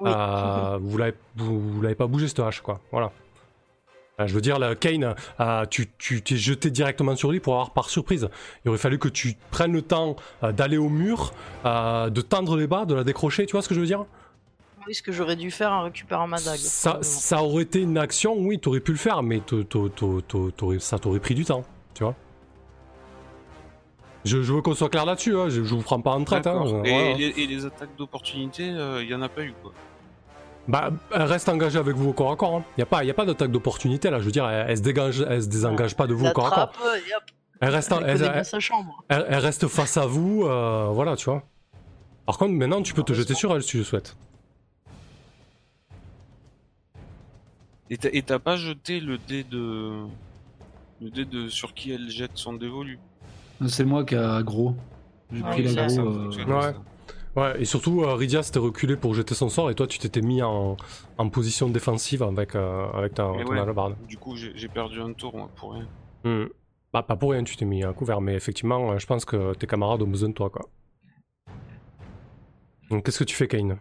[0.00, 0.10] Oui.
[0.14, 2.80] Euh, vous l'avez vous, vous l'avez pas bougé cette hache, quoi.
[2.90, 3.12] Voilà.
[4.20, 7.54] Euh, je veux dire, la Kane, euh, tu tu t'es jeté directement sur lui pour
[7.54, 8.28] avoir par surprise.
[8.64, 11.32] Il aurait fallu que tu prennes le temps euh, d'aller au mur,
[11.64, 13.46] euh, de tendre les bas, de la décrocher.
[13.46, 14.04] Tu vois ce que je veux dire?
[14.86, 16.58] Oui, ce que j'aurais dû faire en récupérant ma dague.
[16.58, 19.42] ça, aurait été une action, oui, t'aurais pu le faire, mais
[20.78, 21.64] ça t'aurait pris du temps,
[21.94, 22.14] tu vois.
[24.24, 26.46] Je, je veux qu'on soit clair là-dessus, hein, je, je vous prends pas en traite.
[26.46, 27.14] Hein, et, voilà.
[27.14, 29.72] les, et les attaques d'opportunité, il y en a pas eu quoi.
[30.68, 32.62] Bah, elle reste engagée avec vous au corps à corps.
[32.76, 34.20] Il n'y a pas, y a pas d'attaque d'opportunité là.
[34.20, 36.46] Je veux dire, elle, elle se dégage, elle se désengage pas de vous au corps
[36.48, 36.72] à corps.
[36.84, 37.22] Hop,
[37.60, 38.58] Elle reste, en- elle sa
[39.38, 41.42] reste face à vous, euh, voilà, tu vois.
[42.26, 44.16] Par contre, maintenant, tu peux te jeter sur elle si tu le souhaites.
[47.88, 50.04] Et t'as- et t'as pas jeté le dé de.
[51.02, 52.98] Le dé de sur qui elle jette son dévolu?
[53.66, 54.74] C'est moi qui a aggro.
[55.32, 56.30] J'ai Ah pris oui, l'aggro.
[56.30, 56.62] Ça euh, ouais.
[56.62, 56.74] ça.
[57.36, 60.20] Ouais, et surtout, euh, Rydia s'était reculé pour jeter son sort et toi, tu t'étais
[60.20, 60.76] mis en,
[61.16, 63.94] en position défensive avec, euh, avec ta, ton ouais.
[64.08, 65.86] Du coup, j'ai perdu un tour moi pour rien.
[66.24, 66.46] Hmm.
[66.92, 69.54] Bah, pas pour rien, tu t'es mis à couvert, mais effectivement, euh, je pense que
[69.54, 70.68] tes camarades ont besoin de toi, quoi.
[72.90, 73.78] Donc, qu'est-ce que tu fais, Kane?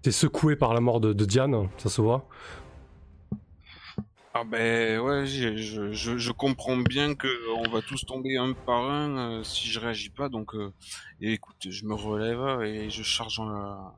[0.00, 2.26] T'es secoué par la mort de, de Diane, ça se voit.
[4.36, 9.38] Ah ben ouais, je, je, comprends bien que on va tous tomber un par un
[9.38, 10.28] euh, si je réagis pas.
[10.28, 10.72] Donc, euh,
[11.20, 13.92] écoute, je me relève et je charge en,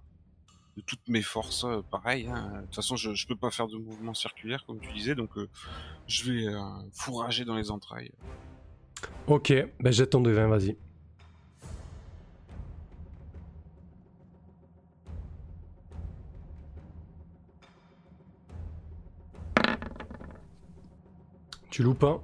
[0.76, 2.26] de toutes mes forces, euh, pareil.
[2.26, 2.52] hein.
[2.56, 5.30] De toute façon, je, je peux pas faire de mouvement circulaire comme tu disais, donc
[6.06, 6.52] je vais
[6.92, 8.12] fourrager dans les entrailles.
[9.28, 10.76] Ok, ben jette ton devin, vas-y.
[21.76, 22.22] Tu loupes un.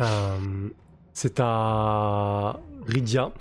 [0.00, 0.68] Euh,
[1.12, 2.56] c'est à
[2.86, 3.32] Rydia.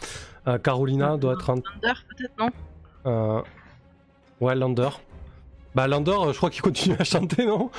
[0.47, 1.61] Euh, Carolina doit être en.
[1.61, 2.49] Thunder, peut-être, non
[3.05, 3.41] euh,
[4.41, 4.89] Ouais, Lander.
[5.75, 7.69] Bah, Lander, je crois qu'il continue à chanter, non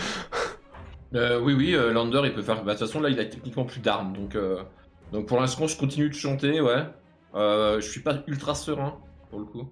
[1.17, 2.63] Euh, oui, oui, euh, Lander, il peut faire.
[2.63, 4.13] bah, De toute façon, là, il a techniquement plus d'armes.
[4.13, 4.63] Donc, euh,
[5.11, 6.87] donc pour l'instant, je continue de chanter, ouais.
[7.35, 8.97] Euh, je suis pas ultra serein,
[9.31, 9.69] pour le coup.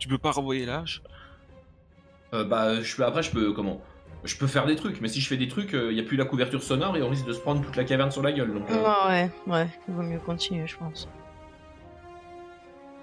[0.00, 1.04] Tu peux pas renvoyer l'âge?
[2.34, 3.52] Euh, bah, je peux, après, je peux.
[3.52, 3.80] Comment?
[4.24, 6.16] Je peux faire des trucs, mais si je fais des trucs, il y a plus
[6.16, 8.54] la couverture sonore et on risque de se prendre toute la caverne sur la gueule.
[8.54, 9.66] Donc, euh, Ouais, ouais, ouais.
[9.88, 11.08] Il vaut mieux continuer, je pense.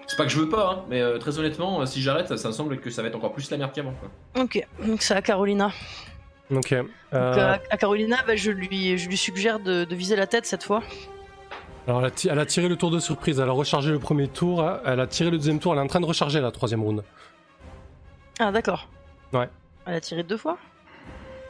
[0.08, 2.38] c'est pas que je veux pas, hein, mais euh, très honnêtement, euh, si j'arrête, ça,
[2.38, 3.94] ça me semble que ça va être encore plus la merde qu'avant.
[4.00, 4.44] quoi.
[4.44, 5.72] Ok, donc c'est à Carolina.
[6.52, 6.74] Ok.
[6.74, 6.84] Donc,
[7.14, 10.46] Euh, à, à Carolina, bah, je, lui, je lui suggère de, de viser la tête
[10.46, 10.82] cette fois.
[11.88, 14.28] Alors, elle a, elle a tiré le tour de surprise, elle a rechargé le premier
[14.30, 16.82] tour, elle a tiré le deuxième tour, elle est en train de recharger la troisième
[16.82, 17.04] round.
[18.40, 18.88] Ah, d'accord.
[19.34, 19.50] Ouais.
[19.86, 20.58] Elle a tiré deux fois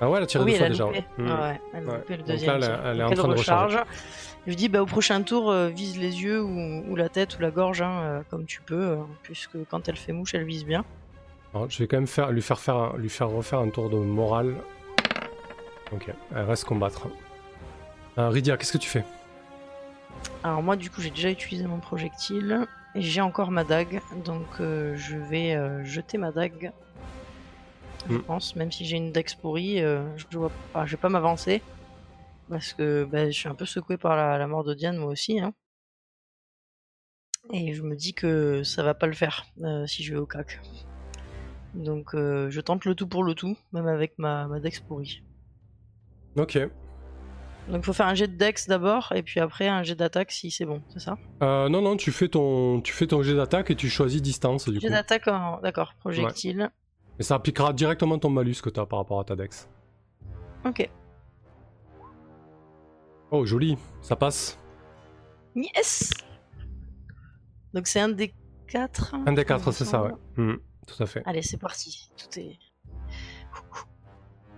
[0.01, 0.83] Ah ouais, elle a tiré Oui, deux elle fois a déjà.
[0.85, 0.97] loupé.
[0.97, 1.05] ouais.
[1.17, 1.27] Hmm.
[1.29, 1.97] Ah ouais, elle a Ouais.
[1.97, 2.55] loupé le Donc là, deuxième.
[2.55, 2.79] elle est- tir.
[2.85, 3.77] elle est Donc en train de recharger.
[4.45, 7.37] Je lui dis, bah, au prochain tour, euh, vise les yeux ou, ou la tête
[7.37, 10.45] ou la gorge, hein, euh, comme tu peux, euh, puisque quand elle fait mouche, elle
[10.45, 10.85] vise bien.
[11.53, 13.89] Alors, je vais quand même faire, lui, faire faire, un- lui faire refaire un tour
[13.89, 14.55] de morale.
[15.91, 17.07] Ok, elle reste combattre.
[18.17, 19.03] Euh, Rydia, qu'est-ce que tu fais?
[20.43, 22.65] Alors moi du coup j'ai déjà utilisé mon projectile
[22.95, 26.71] et j'ai encore ma dague, donc euh, je vais euh, jeter ma dague.
[28.07, 28.21] Je Mm.
[28.23, 30.25] pense, même si j'ai une dex pourrie, euh, je
[30.73, 31.61] pas, je vais pas m'avancer
[32.49, 35.11] parce que bah, je suis un peu secoué par la, la mort de Diane moi
[35.11, 35.39] aussi.
[35.39, 35.53] hein.
[37.53, 40.25] Et je me dis que ça va pas le faire euh, si je vais au
[40.25, 40.59] cac.
[41.73, 45.21] Donc euh, je tente le tout pour le tout, même avec ma, ma dex pourrie.
[46.35, 46.57] Ok.
[47.67, 50.49] Donc faut faire un jet de dex d'abord et puis après un jet d'attaque si
[50.49, 51.17] c'est bon, c'est ça?
[51.43, 54.67] Euh, non, non, tu fais ton, tu fais ton jet d'attaque et tu choisis distance
[54.67, 54.93] du Jet coup.
[54.93, 56.69] d'attaque, en- d'accord, projectile.
[57.19, 59.69] Et ça appliquera directement ton malus que tu as par rapport à ta dex.
[60.65, 60.89] Ok.
[63.31, 64.57] Oh, joli, ça passe.
[65.55, 66.11] Yes
[67.73, 68.33] Donc c'est un des
[68.67, 69.13] quatre.
[69.25, 70.11] Un des quatre, c'est ça, ouais.
[70.37, 70.55] Hmm,
[70.87, 71.21] tout à fait.
[71.25, 72.09] Allez, c'est parti.
[72.17, 72.57] Tout est.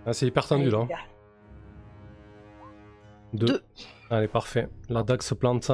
[0.06, 0.86] Ah, c'est hyper tendu là.
[3.32, 3.46] Deux.
[3.46, 3.62] Deux.
[4.10, 4.68] Allez, parfait.
[4.88, 5.70] La dague se plante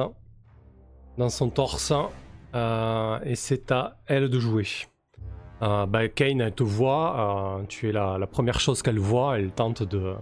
[1.17, 1.93] dans son torse.
[2.55, 4.65] euh, et c'est à elle de jouer.
[5.61, 7.59] Euh, bah, Kane, elle te voit.
[7.59, 9.37] euh, tu es la, la première chose qu'elle voit.
[9.37, 10.13] Elle tente de,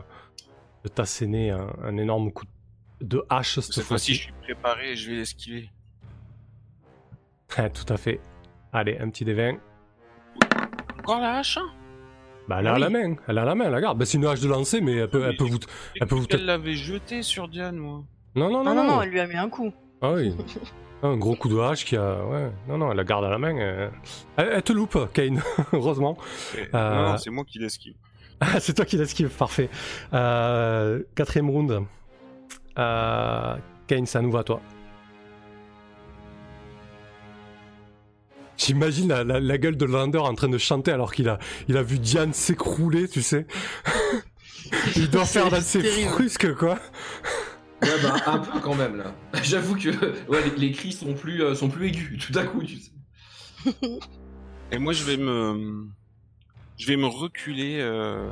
[0.84, 2.46] de t'asséner un, un énorme coup
[3.02, 5.70] de hache cette Cette fois-ci, je suis préparé et je vais l'esquiver.
[7.58, 8.20] Ouais, tout à fait.
[8.74, 9.58] Allez, un petit 20.
[11.00, 11.70] Encore la hache hein?
[12.48, 12.82] Bah, elle a Ah oui.
[12.82, 13.16] la main.
[13.28, 13.98] Elle a la main, la garde.
[13.98, 15.60] Bah, c'est une hache de lancer, mais elle peut, elle peut vous.
[16.00, 18.04] Elle peut vous qu'elle l'avait jeté sur Diane, moi.
[18.36, 18.96] Non, non, non, Ah non, non.
[18.96, 19.72] non, elle lui a mis un coup.
[20.02, 20.36] Ah oui.
[21.04, 22.26] Ah, Un gros coup de hache qui a.
[22.26, 22.52] Ouais.
[22.68, 23.56] Non, non, elle la garde à la main.
[23.58, 23.90] euh.
[24.38, 25.42] Elle, elle te loupe, Kane,
[25.74, 26.18] heureusement.
[26.56, 27.94] Euh, Non, non, c'est moi qui l'esquive.
[28.40, 29.70] Ah, c'est toi qui l'esquive, parfait.
[30.14, 31.84] Euh, quatrième round.
[32.80, 33.56] Euh,
[33.88, 34.60] Kane, ça nous va, toi.
[38.58, 41.38] J'imagine la, la- la gueule de Lander en train de chanter alors qu'il a,
[41.68, 43.46] il a vu Diane s'écrouler, tu sais.
[44.96, 46.80] il doit faire dans ses frusques, quoi.
[47.84, 49.14] Ouais, bah, un peu quand même là.
[49.44, 49.90] J'avoue que
[50.30, 52.92] ouais, les, les cris sont plus, euh, sont plus aigus tout à coup, tu sais.
[54.72, 55.88] Et moi, je vais me,
[56.78, 58.30] je vais me reculer euh,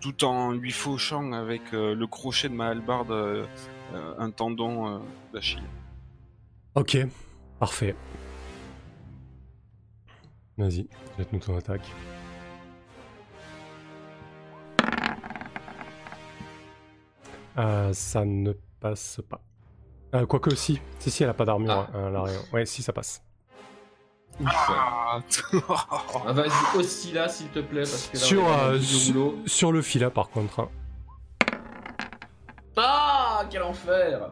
[0.00, 3.46] tout en lui fauchant avec euh, le crochet de ma hallebarde
[4.18, 4.98] un tendon euh,
[5.32, 5.62] d'Achille.
[6.74, 6.96] Ok,
[7.58, 7.96] parfait.
[10.56, 10.88] Vas-y,
[11.18, 11.86] jette-nous ton attaque.
[17.60, 19.40] Euh, ça ne passe pas.
[20.14, 21.70] Euh, Quoique si, si, si, elle a pas d'armure.
[21.72, 21.96] Ah.
[21.96, 22.40] hein, rien.
[22.52, 23.22] Ouais, si, ça passe.
[24.40, 24.48] Ouf.
[24.48, 25.20] Ah,
[26.26, 29.82] Ah, Vas-y aussi là s'il te plaît parce que là, Sur, euh, le sur le
[29.82, 30.60] filet, par contre.
[30.60, 30.68] hein.
[32.76, 34.30] Ah quel enfer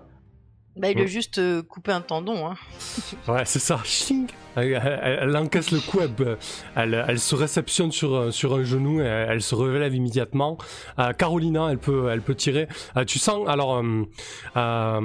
[0.79, 1.07] Bah, il a Mm.
[1.07, 2.47] juste euh, coupé un tendon.
[2.47, 2.55] Hein.
[3.29, 3.81] Ouais, c'est ça.
[3.85, 6.37] Ching elle, elle- elle encaisse le coup, elle,
[6.75, 10.59] elle- elle se réceptionne sur, un- sur un genou, et elle, elle se relève immédiatement.
[10.99, 12.67] Euh, Carolina, elle peut, elle peut tirer.
[12.97, 13.77] Euh, tu sens, alors...
[13.77, 14.03] euh,
[14.57, 15.01] euh,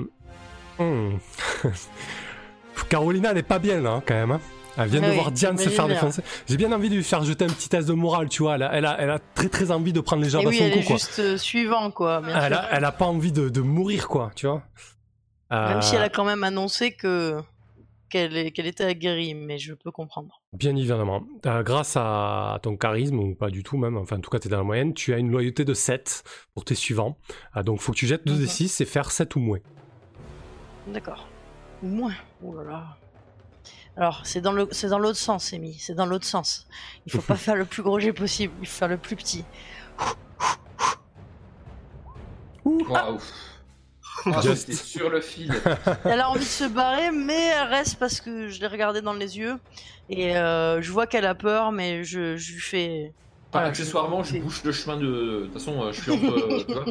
[0.80, 1.18] hmm.
[2.90, 4.32] Carolina, elle est pas bien là, hein, quand même.
[4.32, 4.40] hein.
[4.76, 6.24] Elle vient Ah de oui, voir Diane se faire défoncer.
[6.48, 8.56] J'ai bien envie de lui faire jeter un petit test de morale, tu vois.
[8.56, 10.50] Elle a, elle a, elle a très très envie de prendre les gens Et à
[10.50, 10.96] oui, son elle cou, est quoi.
[10.96, 12.22] juste euh, suivant, quoi.
[12.22, 12.62] Bien Elle sûr.
[12.64, 14.64] a, elle a pas envie de, de mourir, quoi, tu vois.
[15.54, 17.38] Même si Euh, elle a quand même annoncé que
[18.10, 20.40] qu'elle était aguerrie, mais je peux comprendre.
[20.54, 21.24] Bien évidemment.
[21.48, 24.48] Euh, grâce à ton charisme, ou pas du tout même, enfin en tout cas tu
[24.48, 26.24] es dans la moyenne, tu as une loyauté de 7
[26.54, 27.18] pour tes suivants.
[27.58, 28.48] Euh, donc faut que tu jettes 2 des Mhm.
[28.48, 29.58] 6 et faire 7 ou moins.
[30.88, 31.28] D'accord.
[31.82, 32.14] Ou moins.
[32.44, 32.98] Oh là là.
[33.98, 35.74] Alors, c'est dans le, c'est dans l'autre sens, Amy.
[35.80, 36.68] C'est dans l'autre sens.
[37.08, 38.54] Il faut pas faire le plus gros jet possible.
[38.62, 39.44] Il faut faire le plus petit.
[42.66, 43.18] Waouh Ah,
[44.42, 44.68] Just.
[44.70, 45.54] J'étais sur le fil.
[46.06, 49.14] Elle a envie de se barrer, mais elle reste parce que je l'ai regardée dans
[49.14, 49.58] les yeux
[50.10, 53.12] et euh, je vois qu'elle a peur, mais je, je lui fais.
[53.50, 55.06] Enfin, Voilà, accessoirement, je bouche le chemin de.
[55.06, 56.26] De toute façon, euh, je suis entre.
[56.26, 56.86] euh, tu vois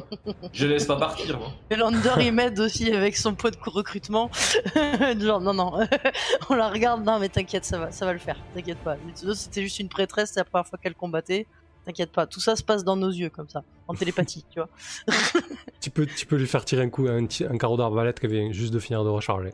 [0.52, 1.38] je laisse pas partir.
[1.38, 1.48] moi.
[1.70, 4.30] Et Lander il m'aide aussi avec son pot de recrutement.
[5.20, 5.72] Genre non non,
[6.50, 8.96] on la regarde, non mais t'inquiète ça va, ça va le faire, t'inquiète pas.
[9.34, 11.46] C'était juste une prêtresse, c'est la première fois qu'elle combattait.
[11.84, 14.68] T'inquiète pas, tout ça se passe dans nos yeux comme ça, en télépathie, tu vois.
[15.80, 18.28] Tu peux, tu peux lui faire tirer un coup, un, ti- un carreau d'arbalète qui
[18.28, 19.50] vient juste de finir de recharger.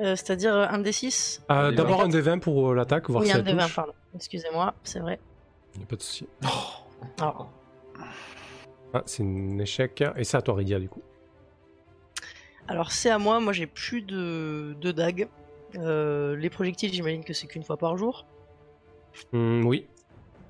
[0.00, 2.04] Euh, C'est-à-dire euh, un des 6 Euh, des D'abord vingt.
[2.04, 3.74] un des 20 pour euh, l'attaque, voir Oui, si un des 20, touche.
[3.74, 3.92] pardon.
[4.14, 5.18] Excusez-moi, c'est vrai.
[5.76, 6.28] Y a pas de souci.
[7.18, 7.50] Alors,
[8.94, 10.04] Ah, c'est un échec.
[10.16, 11.02] Et c'est à toi, Rydia, du coup.
[12.68, 15.28] alors c'est à moi, moi j'ai plus de, de dagues.
[15.76, 18.26] Euh, les projectiles, j'imagine que c'est qu'une fois par jour.
[19.32, 19.88] Hmm, oui.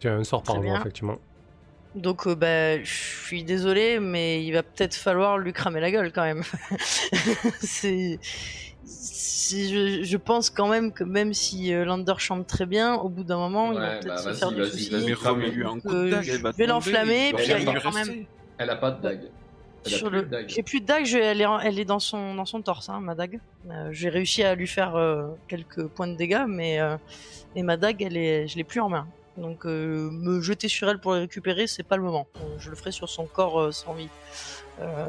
[0.03, 1.17] Tu as un sort par jour, effectivement.
[1.95, 6.11] Donc, euh, bah, je suis désolé, mais il va peut-être falloir lui cramer la gueule
[6.13, 6.43] quand même.
[7.61, 8.19] c'est.
[8.85, 13.23] Je, je pense quand même que même si euh, Lander chante très bien, au bout
[13.25, 14.91] d'un moment, il va peut-être bah, se vas-y, faire du vas-y, souci.
[14.91, 15.05] vas-y.
[15.07, 17.91] Mais remets-lui un coup de Euh, dague, je vais l'enflammer, puis elle lui va quand
[17.91, 18.11] rester.
[18.15, 18.25] même-
[18.59, 19.21] Elle a pas de dague.
[19.85, 20.23] Elle a Sur plus le...
[20.25, 20.49] de dague.
[20.49, 22.89] J'ai plus de dague, je- elle, est en- elle est dans son, dans son torse,
[22.89, 23.41] hein, ma dague.
[23.71, 26.97] Euh, J'ai réussi à lui faire euh, quelques points de dégâts, mais, euh,
[27.55, 29.07] mais ma dague, elle est, je l'ai plus en main.
[29.37, 32.27] Donc euh, me jeter sur elle pour la récupérer, c'est pas le moment.
[32.37, 34.09] Euh, Je le ferai sur son corps euh, sans vie.
[34.81, 35.07] Euh,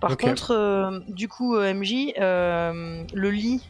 [0.00, 3.62] Par contre, du coup, MJ, le lit,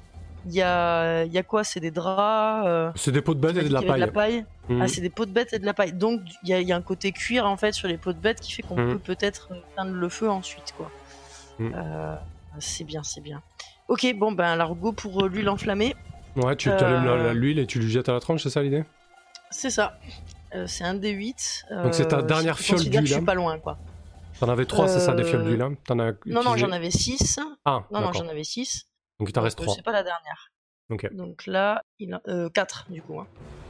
[0.47, 1.65] il y a, y a quoi?
[1.65, 4.45] C'est des draps C'est des pots de bête et de la il y avait paille.
[4.69, 4.83] Mhm.
[4.83, 5.93] Ah, c'est des pots de bête et de la paille.
[5.93, 8.13] Donc, il y, a- il y a un côté cuir en fait sur les pots
[8.13, 8.93] de bête qui fait qu'on Mhm.
[8.93, 10.91] peut peut-être éteindre le feu ensuite, quoi.
[11.59, 11.75] Mhm.
[12.61, 13.43] C'est bien, c'est bien.
[13.89, 15.95] Ok, bon ben alors go pour l'huile enflammée.
[16.37, 18.63] Ouais, tu allumes la- la- l'huile et tu lui jettes à la tronche, c'est ça
[18.63, 18.85] l'idée?
[19.51, 19.99] C'est ça.
[20.55, 21.83] Euh, c'est un D8.
[21.85, 23.17] Donc c'est ta Euh, dernière je fiole d'huile, Je hein.
[23.19, 23.79] suis pas loin, quoi.
[24.41, 26.73] T'en avais trois, c'est ça, des fioles Euh, d'huile hein T'en as Non, non, j'en
[26.73, 27.39] avais 6.
[27.65, 28.87] Ah, Non, non, j'en avais 6.
[29.19, 29.75] Donc il t'en reste trois.
[29.75, 30.51] C'est pas la dernière.
[31.13, 33.21] Donc là, il euh, 4 du coup.
[33.21, 33.27] Hein,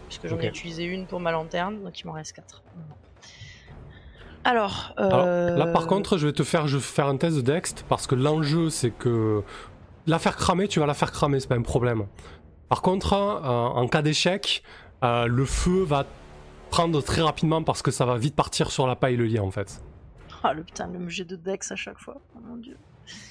[0.09, 2.62] puisque j'en ai utilisé une pour ma lanterne, donc il m'en reste 4.
[4.44, 7.36] Alors, Alors, euh, là, par contre, je vais te faire, je vais faire un test
[7.36, 9.43] de Dext parce que l'enjeu, c'est que
[10.07, 12.07] la faire cramer, tu vas la faire cramer, c'est pas un problème.
[12.70, 14.62] Par contre, euh, en cas d'échec,
[15.05, 16.05] euh, le feu va
[16.70, 19.39] prendre très rapidement parce que ça va vite partir sur la paille et le lit
[19.40, 19.82] en fait.
[20.43, 22.16] Ah le putain, le jet de Dex à chaque fois.
[22.36, 22.77] Oh mon dieu.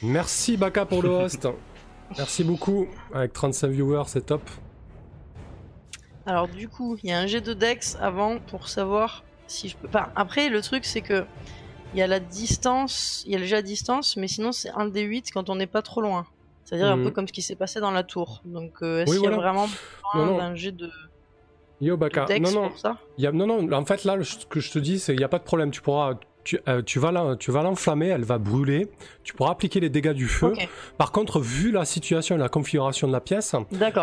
[0.04, 1.48] Merci Baka pour le host.
[2.18, 2.88] Merci beaucoup.
[3.14, 4.42] Avec 35 viewers, c'est top.
[6.26, 9.78] Alors du coup, il y a un jet de Dex avant pour savoir si je
[9.78, 9.88] peux.
[9.88, 11.26] Enfin, après, le truc c'est que
[11.94, 14.70] il y a la distance, il y a le jet à distance, mais sinon c'est
[14.72, 16.28] un D8 quand on n'est pas trop loin.
[16.66, 17.06] C'est-à-dire un Mhm.
[17.06, 18.42] peu comme ce qui s'est passé dans la tour.
[18.46, 20.38] Donc euh, est-ce Oui, qu'il y a vraiment besoin Non, non.
[20.38, 20.92] d'un jet de,
[21.82, 22.26] Yo Baka.
[22.42, 22.70] Non, non.
[23.18, 25.14] Il y a- non, non, en fait, là, le- ce que je te dis, c'est
[25.14, 25.72] qu'il n'y a pas de problème.
[25.72, 26.16] Tu pourras.
[26.46, 28.90] Tu, euh, tu vas la- tu vas l'enflammer, elle va brûler.
[29.24, 30.48] Tu pourras appliquer les dégâts du feu.
[30.98, 33.54] Par contre, vu la situation et la configuration de la pièce,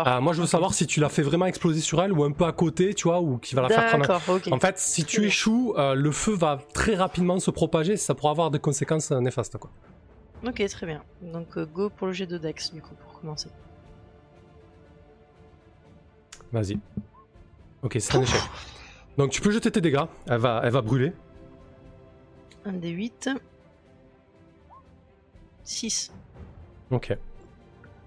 [0.07, 2.31] euh, moi je veux savoir si tu la fais vraiment exploser sur elle ou un
[2.31, 4.05] peu à côté, tu vois, ou qui va la faire cramer.
[4.53, 8.31] En fait, si tu échoues, euh, le feu va très rapidement se propager, ça pourra
[8.31, 9.57] avoir des conséquences néfastes.
[9.57, 9.71] Quoi.
[10.47, 11.01] Ok, très bien.
[11.21, 13.49] Donc go pour le jet de Dex du coup pour commencer.
[16.53, 16.79] Vas-y.
[17.83, 18.41] Ok, c'est un échec.
[19.17, 21.13] Donc tu peux jeter tes dégâts, elle va, elle va brûler.
[22.65, 23.35] Un D8.
[25.63, 26.11] 6.
[26.91, 27.15] Ok.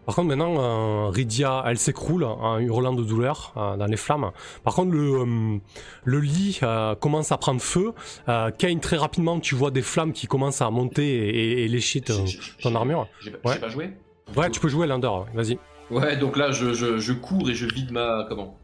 [0.07, 4.31] Par contre, maintenant, euh, Rydia, elle s'écroule en hurlant de douleur euh, dans les flammes.
[4.65, 5.59] Par contre, le, euh,
[6.05, 7.93] le lit euh, commence à prendre feu.
[8.29, 11.29] Euh, Kane, très rapidement, tu vois des flammes qui commencent à monter et,
[11.61, 13.07] et- et lécher ton, armure.
[13.21, 13.59] J'ai pas, Ouais.
[13.61, 13.93] pas joué?
[14.37, 15.59] Ouais, tu peux jouer Lander, ouais, vas-y.
[15.91, 18.25] Ouais, donc là, je, je, je cours et je vide ma.
[18.29, 18.57] Comment?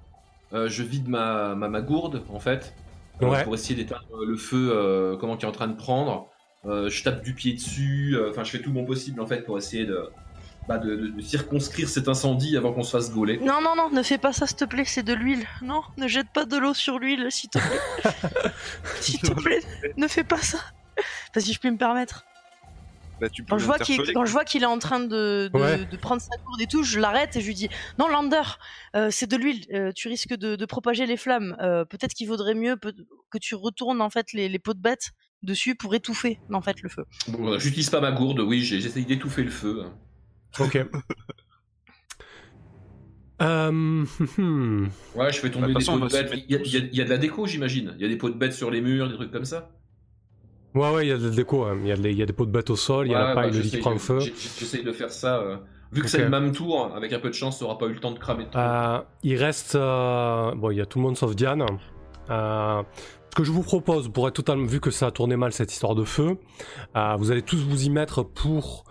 [0.53, 2.75] Je vide ma, ma, ma gourde, en fait,
[3.23, 3.45] euh, Ouais.
[3.45, 6.29] pour essayer d'éteindre le feu euh, comment, qui est en train de prendre.
[6.65, 9.43] Euh, je tape du pied dessus, euh, enfin, je fais tout mon possible, en fait,
[9.43, 10.09] pour essayer de,
[10.69, 13.39] bah, de, de- de circonscrire cet incendie avant qu'on se fasse gauler.
[13.39, 15.47] Non, non, non, ne fais pas ça, s'il te plaît, c'est de l'huile.
[15.63, 18.13] Non, ne jette pas de l'eau sur l'huile, s'il te plaît.
[19.01, 19.61] s'il te plaît,
[19.97, 20.59] ne fais pas ça.
[21.31, 22.25] Enfin, si je puis me permettre.
[23.21, 25.01] Bah, tu peux Quand je vois qu'il l'interpeller, quand je vois qu'il est en train
[25.01, 25.87] de, de, Ouais.
[25.87, 27.69] de prendre sa gourde et tout, je l'arrête et je lui dis
[27.99, 28.43] Non, Lander,
[28.95, 31.57] euh, c'est de l'huile, euh, tu risques de, de propager les flammes.
[31.63, 32.95] Euh, Peut-être qu'il vaudrait mieux peut-
[33.31, 35.13] que tu retournes en fait les, les pots de bête
[35.43, 37.05] dessus pour étouffer en fait le feu.
[37.29, 39.85] Bon, j'utilise pas ma gourde, oui, j'ai- j'essaye d'étouffer le feu.
[40.59, 40.79] Ok.
[43.43, 43.71] Euh,
[44.39, 46.33] hmm, Ouais, je fais tomber Bah, de des façon, pots de bêtes.
[46.49, 46.69] Il y, a- tous.
[46.69, 47.93] il y a- il y a de la déco, j'imagine.
[47.97, 49.76] Il y a des pots de bêtes sur les murs, des trucs comme ça.
[50.77, 51.77] Ouais, ouais, il y a de la déco, hein.
[51.83, 53.15] il y, a des- il y a des pots de bêtes au sol, il y
[53.15, 54.19] a la paille, bah, le qui j'essaye prend de- feu.
[54.21, 55.39] J'essaye de faire ça.
[55.39, 55.57] euh,
[55.93, 58.01] Vu que c'est le même tour, avec un peu de chance, t'auras pas eu le
[58.01, 58.59] temps de cramer tout.
[58.59, 59.75] Euh, il reste.
[59.77, 61.65] euh, Bon, il y a tout le monde sauf Diane.
[62.29, 62.83] Euh,
[63.31, 64.67] ce que je vous propose, pour être totalement.
[64.67, 66.37] Vu que ça a tourné mal cette histoire de feu,
[67.19, 68.85] vous allez tous vous y mettre pour.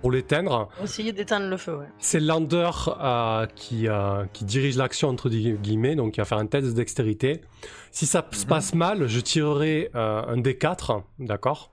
[0.00, 0.68] Pour l'éteindre.
[0.82, 1.86] Essayer d'éteindre le feu, ouais.
[1.98, 2.70] C'est Lander
[3.00, 6.68] euh, qui, euh, qui dirige l'action entre gui- guillemets, donc il va faire un test
[6.68, 7.42] de dextérité.
[7.90, 8.48] Si ça se Mhm.
[8.48, 11.72] passe mal, je tirerai euh, un D4, d'accord?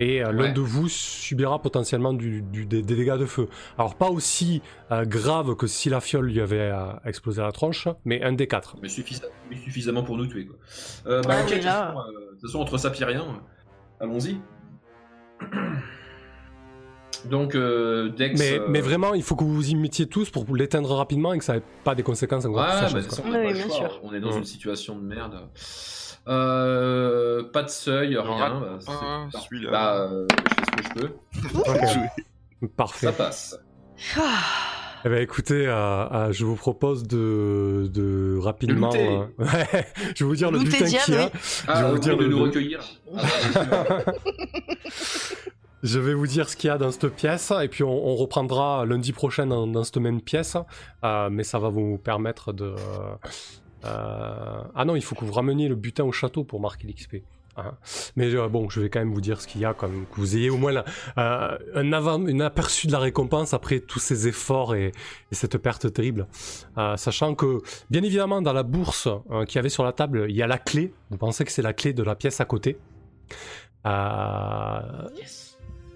[0.00, 0.52] Et euh, l'un Ouais.
[0.52, 3.48] de vous subira potentiellement du, du- des, des dégâts de feu.
[3.78, 7.86] Alors pas aussi euh, grave que si la fiole lui avait euh, explosé la tronche,
[8.04, 8.76] mais un D4.
[8.82, 10.46] Mais, suffisa- mais suffisamment pour nous tuer.
[10.46, 10.56] Quoi.
[11.06, 13.04] Euh, bah, Ouais, ok, mais de toute là- façon, de toute façon, entre ça puis
[13.04, 13.24] rien,
[14.00, 14.38] allons-y.
[17.26, 18.38] Donc, euh, Dex.
[18.38, 21.32] Mais, euh, mais vraiment, il faut que vous vous y mettiez tous pour l'éteindre rapidement
[21.32, 23.74] et que ça n'ait pas des conséquences bah, on n'a Oui, pas le bien choix,
[23.76, 24.00] sûr.
[24.02, 24.38] On est dans Mhm.
[24.38, 25.40] une situation de merde.
[26.28, 28.60] Euh, pas de seuil, rien.
[28.60, 29.70] Bah, bah, celui-là.
[29.70, 31.88] bah, euh, je fais ce que je
[32.60, 32.68] peux.
[32.76, 33.06] Parfait.
[33.06, 33.58] Ça passe.
[34.16, 34.22] Ah,
[35.04, 38.92] Eh ben écoutez, euh, euh, je vous propose de, de rapidement.
[38.94, 41.24] euh, ouais, je vais vous dire le butin qu'il y a.
[41.26, 41.30] oui.
[41.66, 42.80] Ah, vais vous vous dire de le- nous recueillir.
[43.16, 43.22] Ah,
[44.04, 44.14] bien.
[45.82, 48.86] Je vais vous dire ce qu'il y a dans cette pièce et puis on, reprendra
[48.86, 50.56] lundi prochain dans, cette même pièce.
[51.04, 52.74] Euh, mais ça va vous permettre de.
[53.84, 57.16] euh, Ah non, il faut que vous rameniez le butin au château pour marquer l'XP.
[57.56, 57.74] hein.
[58.14, 60.16] Mais euh, bon, je vais quand même vous dire ce qu'il y a, comme que
[60.16, 60.84] vous ayez au moins
[61.18, 64.92] euh, un, aperçu de la récompense après tous ces efforts et,
[65.32, 66.28] et cette perte terrible.
[66.78, 67.60] Euh, sachant que,
[67.90, 70.46] bien évidemment, dans la bourse euh, qu'il y avait sur la table, il y a
[70.46, 70.94] la clé.
[71.10, 72.78] Vous pensez que c'est la clé de la pièce à côté.
[73.84, 75.08] Euh,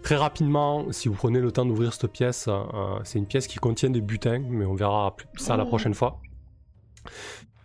[0.06, 2.62] Très rapidement, si vous prenez le temps d'ouvrir cette pièce, euh,
[3.02, 6.20] c'est une pièce qui contient des butins, mais on verra ça la prochaine fois.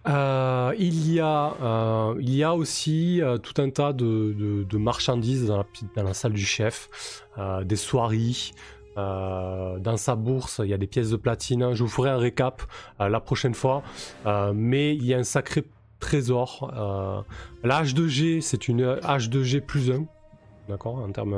[0.07, 4.63] Euh, il, y a, euh, il y a aussi euh, tout un tas de, de-
[4.63, 5.65] de marchandises dans la,
[5.95, 6.89] dans la salle du chef,
[7.37, 8.53] euh, des soieries.
[8.97, 11.75] euh, dans sa bourse, il y a des pièces de platine.
[11.75, 12.63] Je vous ferai un récap
[13.01, 13.83] euh, la prochaine fois.
[14.25, 15.63] Euh, mais il y a un sacré
[15.99, 16.73] trésor.
[16.75, 17.21] Euh,
[17.63, 20.05] la H2G, c'est une H2G plus 1.
[20.69, 21.35] D'accord En termes,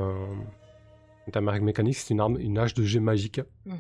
[1.36, 3.42] euh, mécaniques, c'est une, arme, une H2G magique.
[3.66, 3.76] Mhm.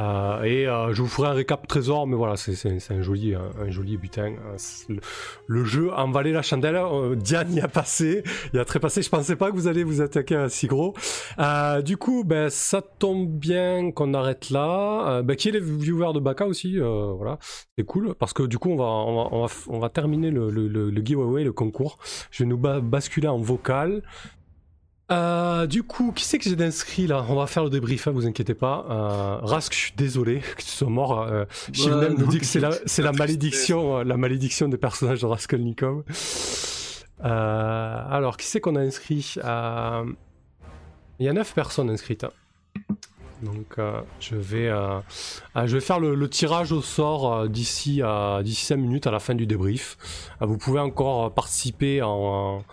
[0.00, 3.48] Euh, et euh, je vous ferai un récap trésor, mais voilà, c'est un joli, un,
[3.60, 4.32] un joli butin.
[4.44, 4.56] Euh,
[4.88, 4.98] Le,
[5.46, 6.74] le jeu en valait la chandelle.
[6.74, 9.02] Euh, Diane y a passé, il y a très passé.
[9.02, 10.94] Je pensais pas que vous allez vous attaquer à si gros.
[11.38, 15.18] Euh, du coup, ben ça tombe bien qu'on arrête là.
[15.18, 17.38] Euh, ben, qui est les viewers de Baka aussi, euh, voilà,
[17.78, 20.32] c'est cool parce que du coup on va on va, on va, on va terminer
[20.32, 21.98] le, le, le, le giveaway, le concours.
[22.32, 24.02] Je vais nous ba- basculer en vocal.
[25.12, 27.24] Euh, du coup, qui c'est que j'ai d'inscrit là?
[27.28, 28.86] On va faire le débrief, hein, vous inquiétez pas.
[28.88, 31.20] Euh, Rask, je suis désolé que tu sois mort.
[31.20, 35.26] Euh, Shivnem nous dit que c'est la, c'est malédiction, euh, la malédiction des personnages de
[35.26, 36.04] Raskolnikov.
[37.22, 39.34] Euh, alors, qui c'est qu'on a inscrit?
[39.36, 42.24] Il y a 9 personnes inscrites.
[42.24, 42.30] hein.
[43.42, 43.76] Donc,
[44.20, 45.00] je, vais, euh,
[45.54, 49.18] je vais faire le, le tirage au sort d'ici à d'ici 5 minutes à la
[49.20, 49.98] fin du débrief.
[50.40, 52.64] Vous pouvez encore participer en,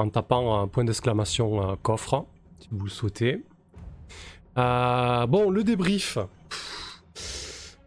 [0.00, 2.26] en tapant un point d'exclamation euh, coffre,
[2.60, 3.44] si vous le souhaitez.
[4.58, 6.18] Euh, bon, le débrief.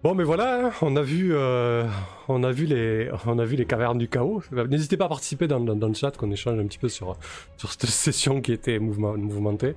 [0.03, 1.87] Bon, mais voilà, hein, on a vu, euh,
[2.27, 4.43] on a vu les, cavernes du chaos.
[4.51, 7.15] N'hésitez pas à participer dans, le chat, qu'on échange un petit peu sur,
[7.57, 9.75] cette session qui était mouvement- mouvementée.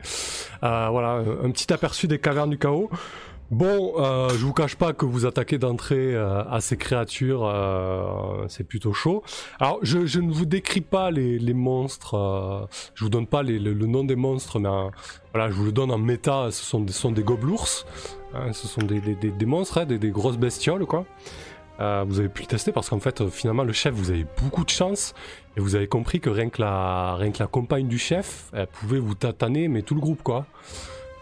[0.61, 2.91] Voilà, un petit aperçu des cavernes du chaos.
[3.53, 8.45] Bon, euh, je vous cache pas que vous attaquez d'entrée euh, à ces créatures, euh,
[8.49, 9.23] c'est plutôt chaud.
[9.61, 12.67] Alors, je, je ne vous décris pas les, les monstres, euh,
[12.97, 14.89] je vous donne pas les- le, nom des monstres, mais euh,
[15.33, 17.69] voilà, je vous le donne en méta, ce sont des, sont des gobelours,
[18.35, 21.05] hein, ce sont des, des- des- monstres, hein, des, grosses bestioles, quoi.
[21.79, 24.65] Euh, vous avez pu le tester parce qu'en fait, finalement, le chef, vous avez beaucoup
[24.65, 25.15] de chance
[25.57, 28.67] et vous avez compris que rien que la, rien que la compagne du chef, elle
[28.67, 30.47] pouvait vous tataner, mais tout le groupe, quoi.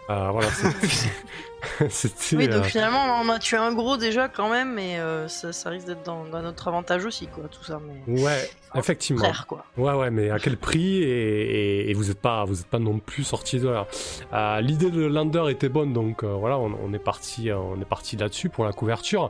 [0.07, 1.09] Voilà, c'est-.
[2.33, 5.51] Oui, donc euh, finalement, on a tué un gros déjà quand même, mais euh, ça,
[5.53, 7.79] ça risque d'être dans, dans notre avantage aussi, quoi, tout ça.
[8.07, 9.23] Mais Ouais, effectivement.
[9.23, 9.65] frère, quoi.
[9.77, 12.79] Ouais, ouais, mais à quel prix et, et- et vous n'êtes pas, vous êtes pas
[12.79, 13.87] non plus sorti de là.
[14.33, 17.85] Euh, L'idée de Lander était bonne, donc euh, voilà, on, on est parti, on est
[17.85, 19.29] parti là-dessus pour la couverture.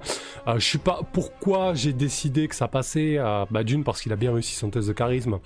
[0.56, 3.18] Je sais pas pourquoi j'ai décidé que ça passait.
[3.52, 5.40] bah, d'une parce qu'il a bien réussi son test de charisme,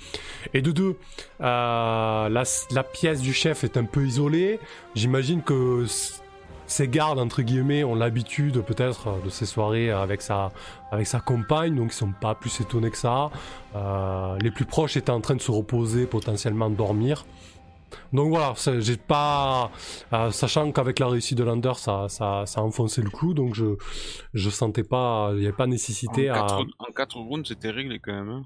[0.54, 0.96] et de deux,
[1.40, 4.60] la, la pièce du chef est un peu isolée.
[4.96, 5.86] J'imagine que
[6.70, 10.52] s- ces gardes entre guillemets ont l'habitude peut-être de ces soirées avec sa
[10.92, 13.30] avec sa compagne, donc ils sont pas plus étonnés que ça.
[13.76, 17.26] Euh, les plus proches étaient en train de se reposer, potentiellement dormir.
[18.14, 19.72] Donc voilà, j'ai pas,
[20.14, 23.56] euh, sachant qu'avec la réussite de Lander, ça, ça, ça a enfoncé le clou, donc
[23.56, 23.78] je,
[24.36, 26.36] je sentais pas, il n'y avait pas En nécessité à.
[26.36, 28.30] 4, en quatre rounds, c'était réglé quand même.
[28.30, 28.44] Hein.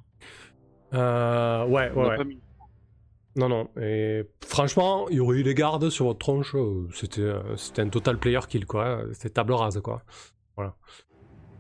[0.94, 2.18] Euh, ouais, ouais, a ouais.
[2.18, 2.40] pas mis-
[3.36, 3.70] Non, non.
[3.82, 6.54] Et franchement, il y aurait eu les gardes sur votre tronche.
[6.56, 9.02] euh, C'était, euh, c'était un total player kill, quoi.
[9.14, 10.04] C'était table rase, quoi.
[10.56, 10.76] Voilà.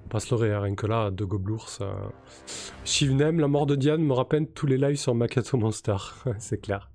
[0.05, 1.69] On passe le rien que là, de gobelours.
[1.81, 1.93] Euh...
[2.85, 5.95] Shivnem, la mort de Diane me rappelle tous les lives sur Makato Monster.
[6.37, 6.91] C'est clair.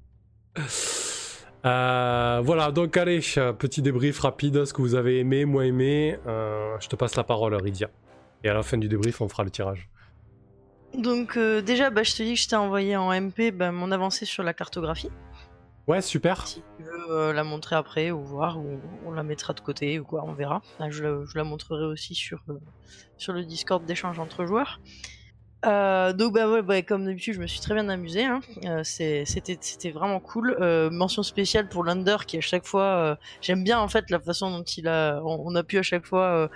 [1.64, 3.20] Voilà, donc allez,
[3.58, 6.16] petit débrief rapide, ce que vous avez aimé, moins aimé.
[6.24, 7.90] Je te passe la parole, Rydia.
[8.44, 9.88] Et à la fin du débrief, on fera le tirage.
[10.94, 13.90] Donc euh, déjà, bah, je te dis que je t'ai envoyé en MP bah, mon
[13.92, 15.10] avancée sur la cartographie.
[15.86, 16.46] Ouais, super.
[16.46, 19.98] Si tu veux euh, la montrer après ou voir, ou on la mettra de côté
[19.98, 20.60] ou quoi, on verra.
[20.78, 22.58] Là, je, la, je la montrerai aussi sur, euh,
[23.16, 24.80] sur le Discord d'échange entre joueurs.
[25.66, 28.24] Euh, donc bah, ouais, bah, comme d'habitude, je me suis très bien amusé.
[28.24, 28.40] Hein.
[28.64, 29.24] Euh, C'était
[29.60, 30.56] c'était vraiment cool.
[30.60, 34.20] Euh, mention spéciale pour Lander qui à chaque fois, euh, j'aime bien en fait la
[34.20, 36.48] façon dont il a, on, on a pu à chaque fois euh,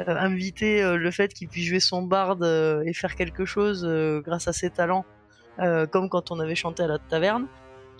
[0.00, 3.82] euh, inviter euh, le fait qu'il puisse jouer son barde euh, et faire quelque chose
[3.84, 5.06] euh, grâce à ses talents,
[5.60, 7.46] euh, comme quand on avait chanté à la taverne.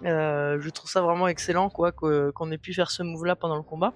[0.05, 3.57] Euh, je trouve ça vraiment excellent quoi qu'on ait pu faire ce move là pendant
[3.57, 3.93] le combat,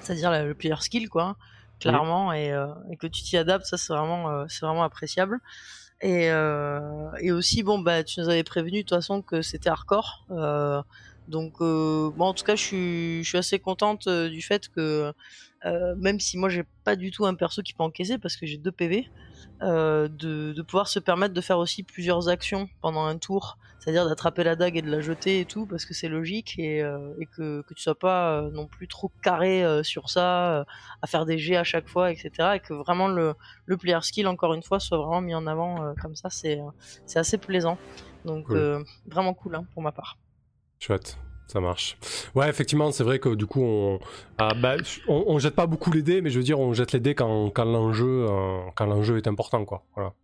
[0.00, 1.36] c'est-à-dire le player skill quoi, hein,
[1.80, 5.40] clairement et, euh, et que tu t'y adaptes, ça c'est vraiment euh, c'est vraiment appréciable.
[6.04, 9.70] Et, euh, et aussi bon bah tu nous avais prévenu de toute façon que c'était
[9.70, 10.82] hardcore, euh,
[11.28, 15.14] donc euh, en tout cas je suis assez contente du fait que
[15.64, 18.58] même si moi j'ai pas du tout un perso qui peut encaisser parce que j'ai
[18.58, 19.08] 2 PV,
[19.62, 24.06] euh, de, de, pouvoir se permettre de faire aussi plusieurs actions pendant un tour, c'est-à-dire
[24.06, 27.14] d'attraper la dague et de la jeter et tout, parce que c'est logique et, euh,
[27.20, 30.66] et que, que tu sois pas euh, non plus trop carré sur ça,
[31.02, 32.30] à faire des jets à chaque fois, etc.
[32.56, 33.34] Et que vraiment le,
[33.66, 36.60] le player skill, encore une fois, soit vraiment mis en avant comme ça, c'est
[37.06, 37.78] c'est assez plaisant.
[38.24, 38.84] Donc cool.
[39.06, 40.18] vraiment cool hein, pour ma part.
[40.78, 41.18] Chouette.
[41.46, 41.96] Ça marche.
[42.34, 44.00] Ouais, effectivement, c'est vrai que du coup, on,
[44.38, 44.76] ah, bah,
[45.08, 47.14] on, on, jette pas beaucoup les dés, mais je veux dire, on jette les dés
[47.14, 49.84] quand, quand l'enjeu, euh, quand l'enjeu est important, quoi.
[49.94, 50.14] Voilà.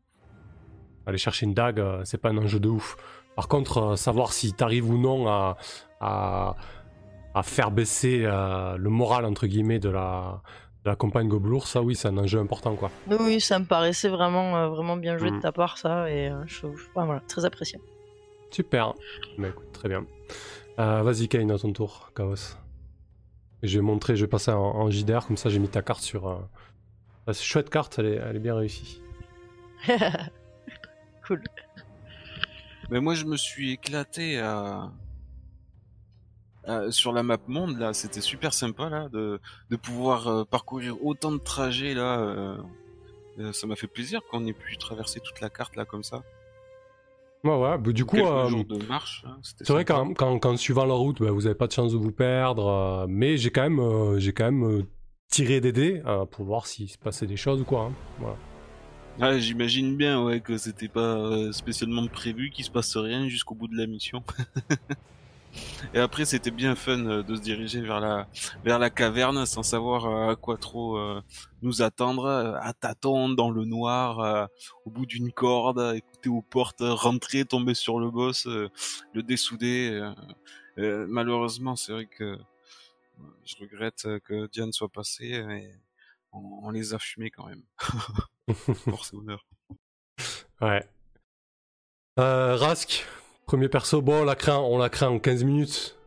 [1.07, 2.97] Aller chercher une dague, euh, c'est pas un enjeu de ouf.
[3.37, 5.57] Par contre, euh, savoir si t'arrives ou non à,
[6.01, 6.57] à,
[7.35, 10.43] à faire baisser euh, le moral entre guillemets de la,
[10.85, 12.91] de la campagne Gobelour, ça oui, c'est un enjeu important, quoi.
[13.09, 15.37] Oui, ça me paraissait vraiment, vraiment bien joué mm.
[15.37, 17.85] de ta part, ça, et je, je, voilà, très appréciable.
[18.51, 18.95] Super.
[19.39, 20.05] Bah, écoute, très bien.
[20.81, 22.57] Euh, Vas-y, Kane, à ton tour, Chaos.
[23.63, 25.83] Et je vais montrer, je vais passer en, en JDR, comme ça j'ai mis ta
[25.83, 26.27] carte sur.
[26.27, 26.39] Euh...
[27.27, 29.03] Ah, c'est chouette carte, elle est, elle est bien réussie.
[31.27, 31.43] cool.
[32.91, 34.91] Mais moi je me suis éclaté à.
[36.65, 36.91] à...
[36.91, 39.39] sur la map monde là, c'était super sympa là de,
[39.69, 42.21] de pouvoir euh, parcourir autant de trajets là.
[42.21, 46.23] Euh, ça m'a fait plaisir qu'on ait pu traverser toute la carte là comme ça.
[47.43, 48.51] Ouais, ouais, bah, du coup, euh,
[48.91, 51.97] hein, c'est vrai quand, quand, suivant la route, bah, vous avez pas de chance de
[51.97, 54.83] vous perdre, euh, mais j'ai quand même, euh, j'ai quand même euh,
[55.31, 57.85] tiré des dés pour voir s'il se passait des choses ou quoi.
[57.85, 57.93] Hein.
[58.19, 58.37] Voilà.
[59.21, 63.69] Ouais, j'imagine bien, ouais, que c'était pas spécialement prévu qu'il se passe rien jusqu'au bout
[63.69, 64.23] de la mission.
[65.95, 68.29] Et après, c'était bien fun euh, de se diriger vers la
[68.65, 71.23] vers la caverne sans savoir euh, à quoi trop euh,
[71.63, 74.49] nous attendre, à tâtons dans le noir,
[74.87, 80.11] au bout d'une corde, écouter aux portes, rentrer, tomber sur le boss, le dessouder.
[80.79, 82.39] malheureusement, c'est vrai que
[83.45, 85.71] je regrette que Diane soit passée, mais
[86.33, 87.63] on, on les a fumés quand même.
[88.89, 89.45] Force et honneur.
[90.63, 90.89] Ouais.
[92.19, 93.07] Euh, Rask,
[93.51, 95.99] Premier perso, bon, on l'a créé, on l'a créé en 15 minutes.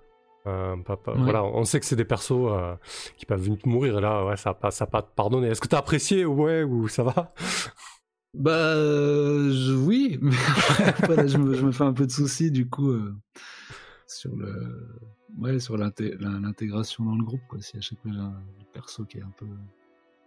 [0.48, 1.24] Euh, papa, ouais.
[1.24, 2.74] Voilà, on sait que c'est des persos euh,
[3.18, 3.98] qui peuvent vite mourir.
[3.98, 5.50] Et là, ouais, ça n'a pas, ça pas pardonné.
[5.50, 7.34] Est-ce que t'as apprécié ouais, ou ça va?
[8.34, 10.38] Bah euh, je, oui, mais
[10.88, 13.14] après, là, je, me, je, me, fais un peu de soucis du coup euh,
[14.08, 14.98] sur le,
[15.38, 17.42] ouais, sur l'intégration dans le groupe.
[17.50, 17.60] Quoi.
[17.60, 18.42] Si à chaque fois j'ai un
[18.72, 19.48] perso qui est un peu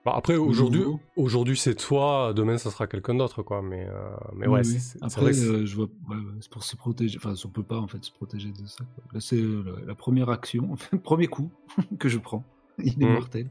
[0.07, 0.85] Bon, après, aujourd'hui,
[1.17, 3.61] aujourd'hui c'est toi, demain, ça sera quelqu'un d'autre, quoi.
[3.61, 5.01] Mais, euh, mais ouais, oui, oui.
[5.03, 7.19] Après, euh, je vois, ouais, c'est pour se protéger.
[7.19, 8.85] Enfin, on peut pas, en fait, se protéger de ça.
[8.95, 9.03] Quoi.
[9.13, 11.51] Là, c'est euh, la, la, première action, enfin, le premier coup
[11.99, 12.45] que je prends.
[12.79, 13.15] Il est mmh.
[13.15, 13.51] mortel.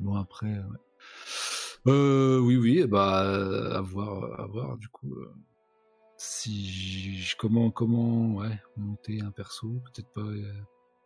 [0.00, 1.86] Bon, après, ouais.
[1.86, 5.14] Euh, oui, oui, bah, à voir, à voir, du coup.
[6.16, 10.26] si je, comment, comment, ouais, monter un perso, peut-être pas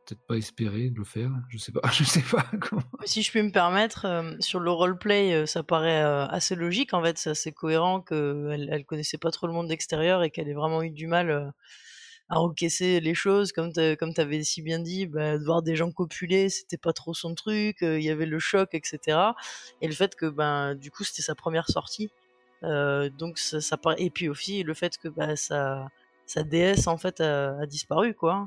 [0.06, 2.82] peut-être pas espérer de le faire, je sais pas, je sais pas comment.
[3.04, 6.94] Si je puis me permettre, euh, sur le roleplay, euh, ça paraît euh, assez logique
[6.94, 10.48] en fait, c'est assez cohérent qu'elle elle connaissait pas trop le monde extérieur et qu'elle
[10.48, 11.50] ait vraiment eu du mal euh,
[12.28, 15.90] à encaisser les choses, comme comme t'avais si bien dit, bah, de voir des gens
[15.92, 19.18] copuler, c'était pas trop son truc, il y avait le choc, etc.
[19.80, 22.10] Et le fait que ben du coup c'était sa première sortie,
[22.62, 25.88] donc ça, et puis aussi le fait que bah, sa
[26.26, 28.46] sa déesse en fait a, a disparu quoi.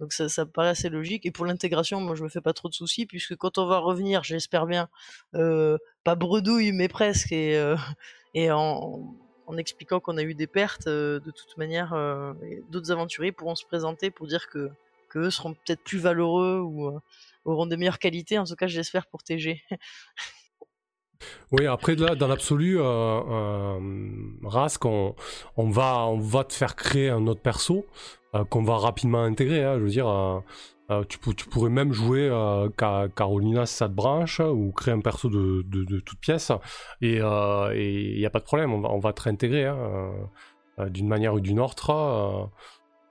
[0.00, 1.26] Donc ça, paraît assez logique.
[1.26, 3.78] Et pour l'intégration, moi je me fais pas trop de soucis puisque quand on va
[3.78, 4.88] revenir, j'espère bien,
[5.34, 7.76] euh, pas bredouille mais presque, et, euh,
[8.50, 11.94] en, expliquant qu'on a eu des pertes, euh, de toute manière,
[12.70, 14.70] d'autres aventuriers pourront se présenter pour dire que,
[15.16, 16.98] eux seront peut-être plus valeureux ou
[17.44, 18.38] auront des meilleures qualités.
[18.38, 19.60] En tout cas, j'espère pour TG.
[21.50, 27.86] Oui, après là, dans l'absolu, Rask, va, on va te faire créer un autre perso
[28.48, 29.64] qu'on va rapidement intégrer.
[29.64, 30.40] Hein, je veux dire, euh,
[30.90, 32.30] euh, tu, tu, pourrais même jouer
[32.76, 36.52] Carolina si ça te branche ou créer un perso de, de, de toute pièce
[37.00, 40.12] et il n'y a pas de problème, on va, on va te réintégrer hein,
[40.88, 42.50] d'une manière ou d'une autre.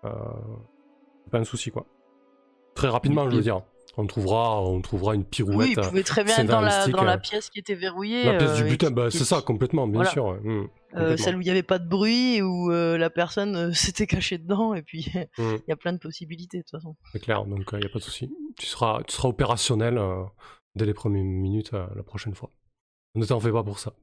[0.02, 1.86] pas un souci quoi.
[2.76, 3.62] Très rapidement, je veux dire
[3.99, 5.57] on trouvera, on trouvera une pirouette.
[5.57, 8.23] Oui, il pouvait très bien être dans la, dans la pièce qui était verrouillée.
[8.23, 10.09] La pièce du butin, bah, c'est ça, complètement, bien voilà.
[10.09, 10.39] sûr.
[10.41, 13.73] Mmh, euh, celle où il n'y avait pas de bruit, où euh, la personne euh,
[13.73, 15.57] s'était cachée dedans, et puis il mmh.
[15.67, 16.95] y a plein de possibilités de toute façon.
[17.11, 18.31] C'est clair, donc il n'y a pas de souci.
[18.57, 19.99] Tu seras, tu seras opérationnel
[20.76, 22.51] dès les premières minutes la prochaine fois.
[23.15, 23.93] Ne t'en fais pas pour ça.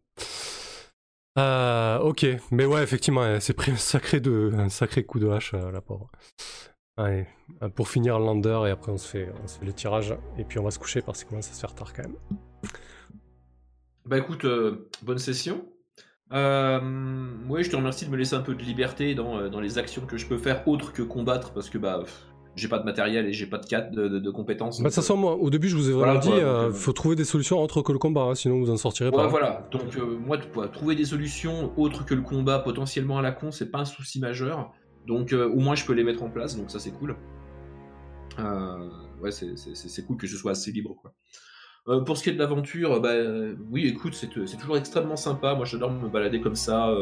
[2.03, 5.81] ok, mais ouais, effectivement, c'est pris un sacré, de, un sacré coup de hache, la
[5.81, 6.11] pauvre.
[6.97, 7.27] Allez,
[7.75, 10.59] pour finir lander et après on se fait, on se fait le tirage et puis
[10.59, 12.17] on va se coucher parce qu'il commence à se faire tard quand même.
[14.07, 15.67] Bah écoute, euh, bonne session.
[16.33, 16.81] Euh,
[17.49, 20.07] oui, je te remercie de me laisser un peu de liberté dans, dans, les actions
[20.07, 22.03] que je peux faire autres que combattre parce que bah
[22.57, 24.79] j'ai pas de matériel et j'ai pas de, cadre de, de, de compétences.
[24.79, 26.73] Bah, de toute façon, moi, au début, je vous ai vraiment Voilà, dit, euh, donc,
[26.73, 29.17] euh, faut trouver des solutions autres que le combat, hein, sinon vous en sortirez Ouais,
[29.17, 29.27] pas.
[29.27, 29.69] voilà.
[29.71, 30.39] Donc, euh, moi,
[30.73, 34.21] trouver des solutions autres que le combat potentiellement à la con, c'est pas un souci
[34.21, 34.73] majeur.
[35.07, 37.17] Donc, euh, au moins, je peux les mettre en place, donc ça, c'est cool.
[38.39, 41.15] Euh, ouais, c'est- cool que ce soit assez libre, quoi.
[41.89, 43.15] Euh, pour ce qui est de l'aventure, bah,
[43.71, 45.55] oui, écoute, c'est c'est toujours extrêmement sympa.
[45.55, 46.93] Moi, j'adore me balader comme ça,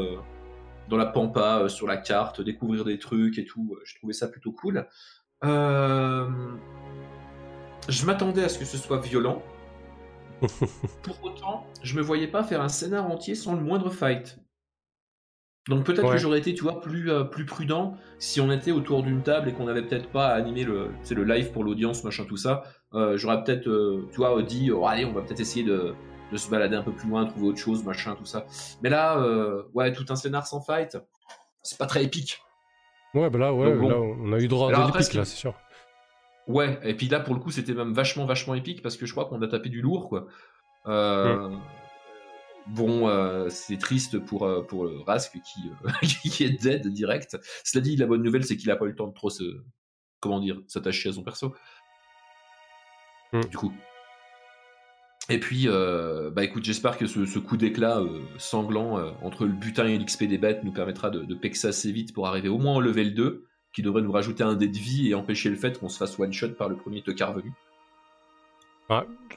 [0.89, 3.76] dans la pampa, sur la carte, découvrir des trucs et tout.
[3.85, 4.86] Je trouvais ça plutôt cool.
[7.89, 9.43] Je m'attendais à ce que ce soit violent.
[11.02, 14.39] Pour autant, je me voyais pas faire un scénar entier sans le moindre fight.
[15.69, 16.12] Donc peut-être Ouais.
[16.12, 19.49] que j'aurais été, tu vois, plus, euh, plus prudent si on était autour d'une table
[19.49, 22.65] et qu'on n'avait peut-être pas animé le, le live pour l'audience, machin, tout ça.
[22.93, 25.95] Euh, j'aurais peut-être, euh, tu vois, dit, oh, allez, on va peut-être essayer de,
[26.31, 28.45] de se balader un peu plus loin, trouver autre chose, machin, tout ça.
[28.82, 29.19] Mais là,
[29.73, 30.99] ouais, tout un scénar sans fight,
[31.62, 32.41] c'est pas très épique.
[33.15, 33.89] Ouais, bah là, ouais, Donc bon.
[33.89, 35.55] là, on a eu droit à de l'épique, là, c'est sûr.
[36.47, 39.12] Ouais, et puis là, pour le coup, c'était même vachement, vachement épique parce que je
[39.12, 40.27] crois qu'on a tapé du lourd, quoi.
[40.86, 41.49] Euh,
[42.66, 47.36] Bon, euh, c'est triste pour, euh, pour euh, Rask qui, euh, qui est dead direct.
[47.62, 49.45] Cela dit, la bonne nouvelle, c'est qu'il a pas eu le temps de trop se.
[50.20, 51.55] Comment dire S'attacher à son perso.
[53.32, 53.41] Mm.
[53.43, 53.73] Du coup.
[55.28, 58.03] Et puis, euh, bah écoute, j'espère que ce, ce coup d'éclat
[58.39, 62.12] sanglant entre le butin et l'XP des bêtes nous permettra de, de pexer assez vite
[62.12, 65.09] pour arriver au moins au level 2, qui devrait nous rajouter un dé de vie
[65.09, 67.53] et empêcher le fait qu'on se fasse one-shot par le premier tocard venu.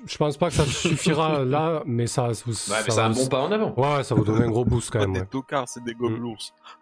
[0.06, 2.34] Je pense pas que ça suffira là, mais ça.
[2.34, 3.74] ça Ouais, mais ça c'est un bon pas en avant.
[3.76, 5.14] Ouais, ça va donner un gros boost quand Pas même.
[5.14, 5.26] des ouais.
[5.28, 6.38] tocards, c'est des gobelours.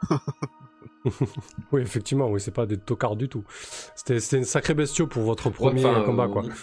[1.71, 3.43] Oui, effectivement, oui, c'est pas des tocards du tout.
[3.95, 6.43] C'était c'était une sacrée bestiole pour votre premier Ouais, combat, euh, quoi.
[6.43, 6.53] m-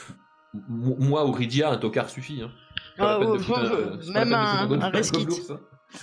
[0.98, 2.42] Moi, Auridia, un tocard suffit.
[2.42, 2.50] Hein.
[2.98, 5.60] Ah, ouais, ouais, un- même un- un ça.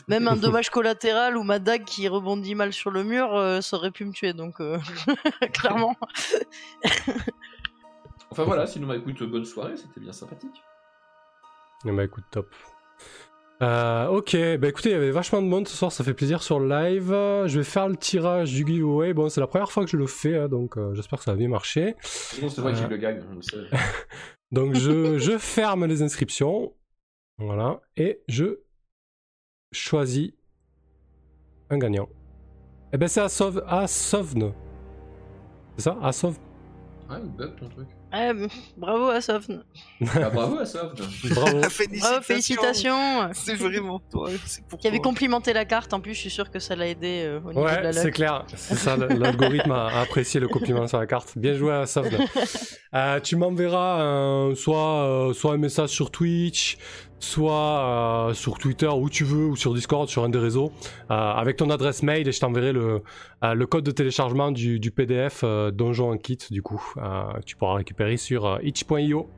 [0.07, 3.75] Même un dommage collatéral ou ma dague qui rebondit mal sur le mur, euh, ça
[3.75, 4.77] aurait pu me tuer, donc euh,
[5.53, 5.95] clairement.
[8.31, 10.61] Enfin voilà, sinon, bah, écoute, bonne soirée, c'était bien sympathique.
[11.85, 12.53] Bah écoute, top.
[13.61, 16.41] Euh, ok, bah écoutez, il y avait vachement de monde ce soir, ça fait plaisir
[16.43, 17.07] sur le live.
[17.47, 19.13] Je vais faire le tirage du giveaway.
[19.13, 21.31] Bon, c'est la première fois que je le fais, hein, donc euh, j'espère que ça
[21.31, 21.95] va bien marcher.
[22.01, 22.75] Sinon, c'est vrai Euh.
[22.75, 23.21] qu'il le gagne.
[24.51, 26.73] Donc je, je ferme les inscriptions.
[27.37, 27.81] Voilà.
[27.97, 28.59] Et je
[29.71, 30.31] choisis
[31.69, 32.09] un gagnant.
[32.91, 34.51] Eh ben c'est Asov, Asovn.
[35.77, 35.97] C'est ça?
[36.01, 36.37] Asov
[37.09, 37.87] Ouais, il bug ton truc.
[38.77, 39.63] Bravo à Sofn.
[40.15, 41.01] Ah, bravo à Soft.
[41.29, 41.61] Bravo.
[42.21, 43.29] Félicitations.
[43.33, 44.29] C'est vraiment toi.
[44.67, 47.23] Pour Qui avait complimenté la carte, en plus, je suis sûr que ça l'a aidé
[47.25, 48.45] euh, au niveau de Ouais, la c'est clair.
[48.55, 51.37] C'est ça, l'algorithme a apprécié le compliment sur la carte.
[51.37, 52.09] Bien joué à Sovn.
[52.95, 56.79] Euh, tu m'enverras soit, euh, soit un message sur Twitch,
[57.19, 60.71] soit euh, sur Twitter, où tu veux, ou sur Discord, sur un des réseaux,
[61.11, 63.01] euh, avec ton adresse mail et je t'enverrai le,
[63.43, 65.43] euh, code de téléchargement du, du PDF
[65.73, 66.81] Donjon Kit, du coup,
[67.45, 69.29] tu pourras récupérer sur itch.io.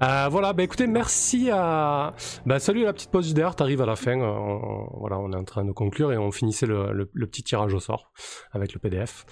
[0.00, 2.14] Voilà, bah écoutez, merci à.
[2.46, 4.18] Bah, salut la petite pause JDR, t'arrives à la fin.
[4.20, 7.80] on- voilà, on est en train de conclure et on finissait le petit tirage au
[7.80, 8.12] sort
[8.52, 9.24] avec le PDF.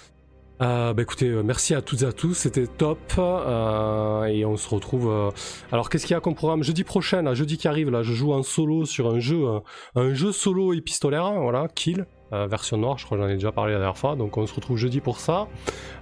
[0.61, 2.99] Euh, bah écoutez, euh, merci à toutes et à tous, c'était top.
[3.19, 5.33] euh, et on se retrouve.
[5.73, 6.63] Alors qu'est-ce qu'il y a comme programme?
[6.63, 9.47] Jeudi prochain, là, jeudi qui arrive, là, je joue en solo sur un jeu,
[9.95, 12.07] un jeu solo épistolaire, hein, voilà, Kill.
[12.31, 14.55] version noire, je crois que j'en ai déjà parlé la dernière fois, donc on se
[14.55, 15.49] retrouve jeudi pour ça.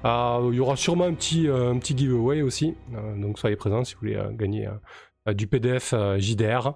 [0.05, 2.75] Il y aura sûrement un petit, un petit giveaway aussi,
[3.17, 4.69] donc soyez présents si vous voulez gagner
[5.35, 6.75] du PDF JDR.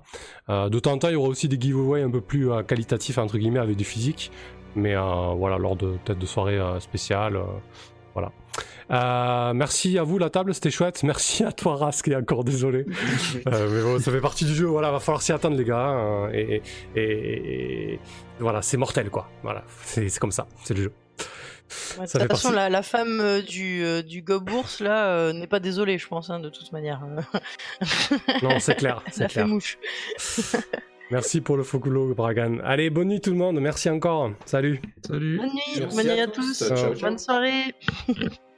[0.49, 3.19] Euh, de temps en temps, il y aura aussi des giveaways un peu plus qualitatifs,
[3.19, 4.31] entre guillemets, avec du physique.
[4.77, 7.37] Mais euh, voilà, lors de peut-être de soirées euh, spéciales.
[7.37, 7.45] euh,
[8.15, 8.31] voilà.
[8.91, 11.03] Euh, merci à vous, la table, c'était chouette.
[11.05, 12.85] Merci à toi, Rask, et encore désolé.
[13.47, 15.79] Euh, mais bon, ça fait partie du jeu, voilà, va falloir s'y attendre, les gars.
[15.79, 16.63] hein, et,
[16.95, 18.01] et- et-
[18.39, 19.29] voilà, c'est mortel, quoi.
[19.43, 20.93] Voilà, c'est c'est comme ça, c'est le jeu.
[21.99, 22.57] Ouais, de Ça toute fait façon, partie.
[22.57, 26.29] la, la femme euh, du, euh, du Gobours, là, euh, n'est pas désolée, je pense,
[26.29, 27.01] hein, de toute manière.
[28.43, 29.79] Non, c'est clair, Elle c'est a fait mouche.
[31.11, 32.59] Merci pour le Fokulo, Bragan.
[32.65, 34.31] Allez, bonne nuit tout le monde, merci encore.
[34.47, 34.81] Salut.
[35.07, 35.37] Salut.
[35.37, 36.59] Bonne nuit, Merci bonne nuit à à tous.
[36.59, 36.69] tous.
[36.69, 36.95] Ciao, ciao.
[37.01, 37.75] Bonne soirée.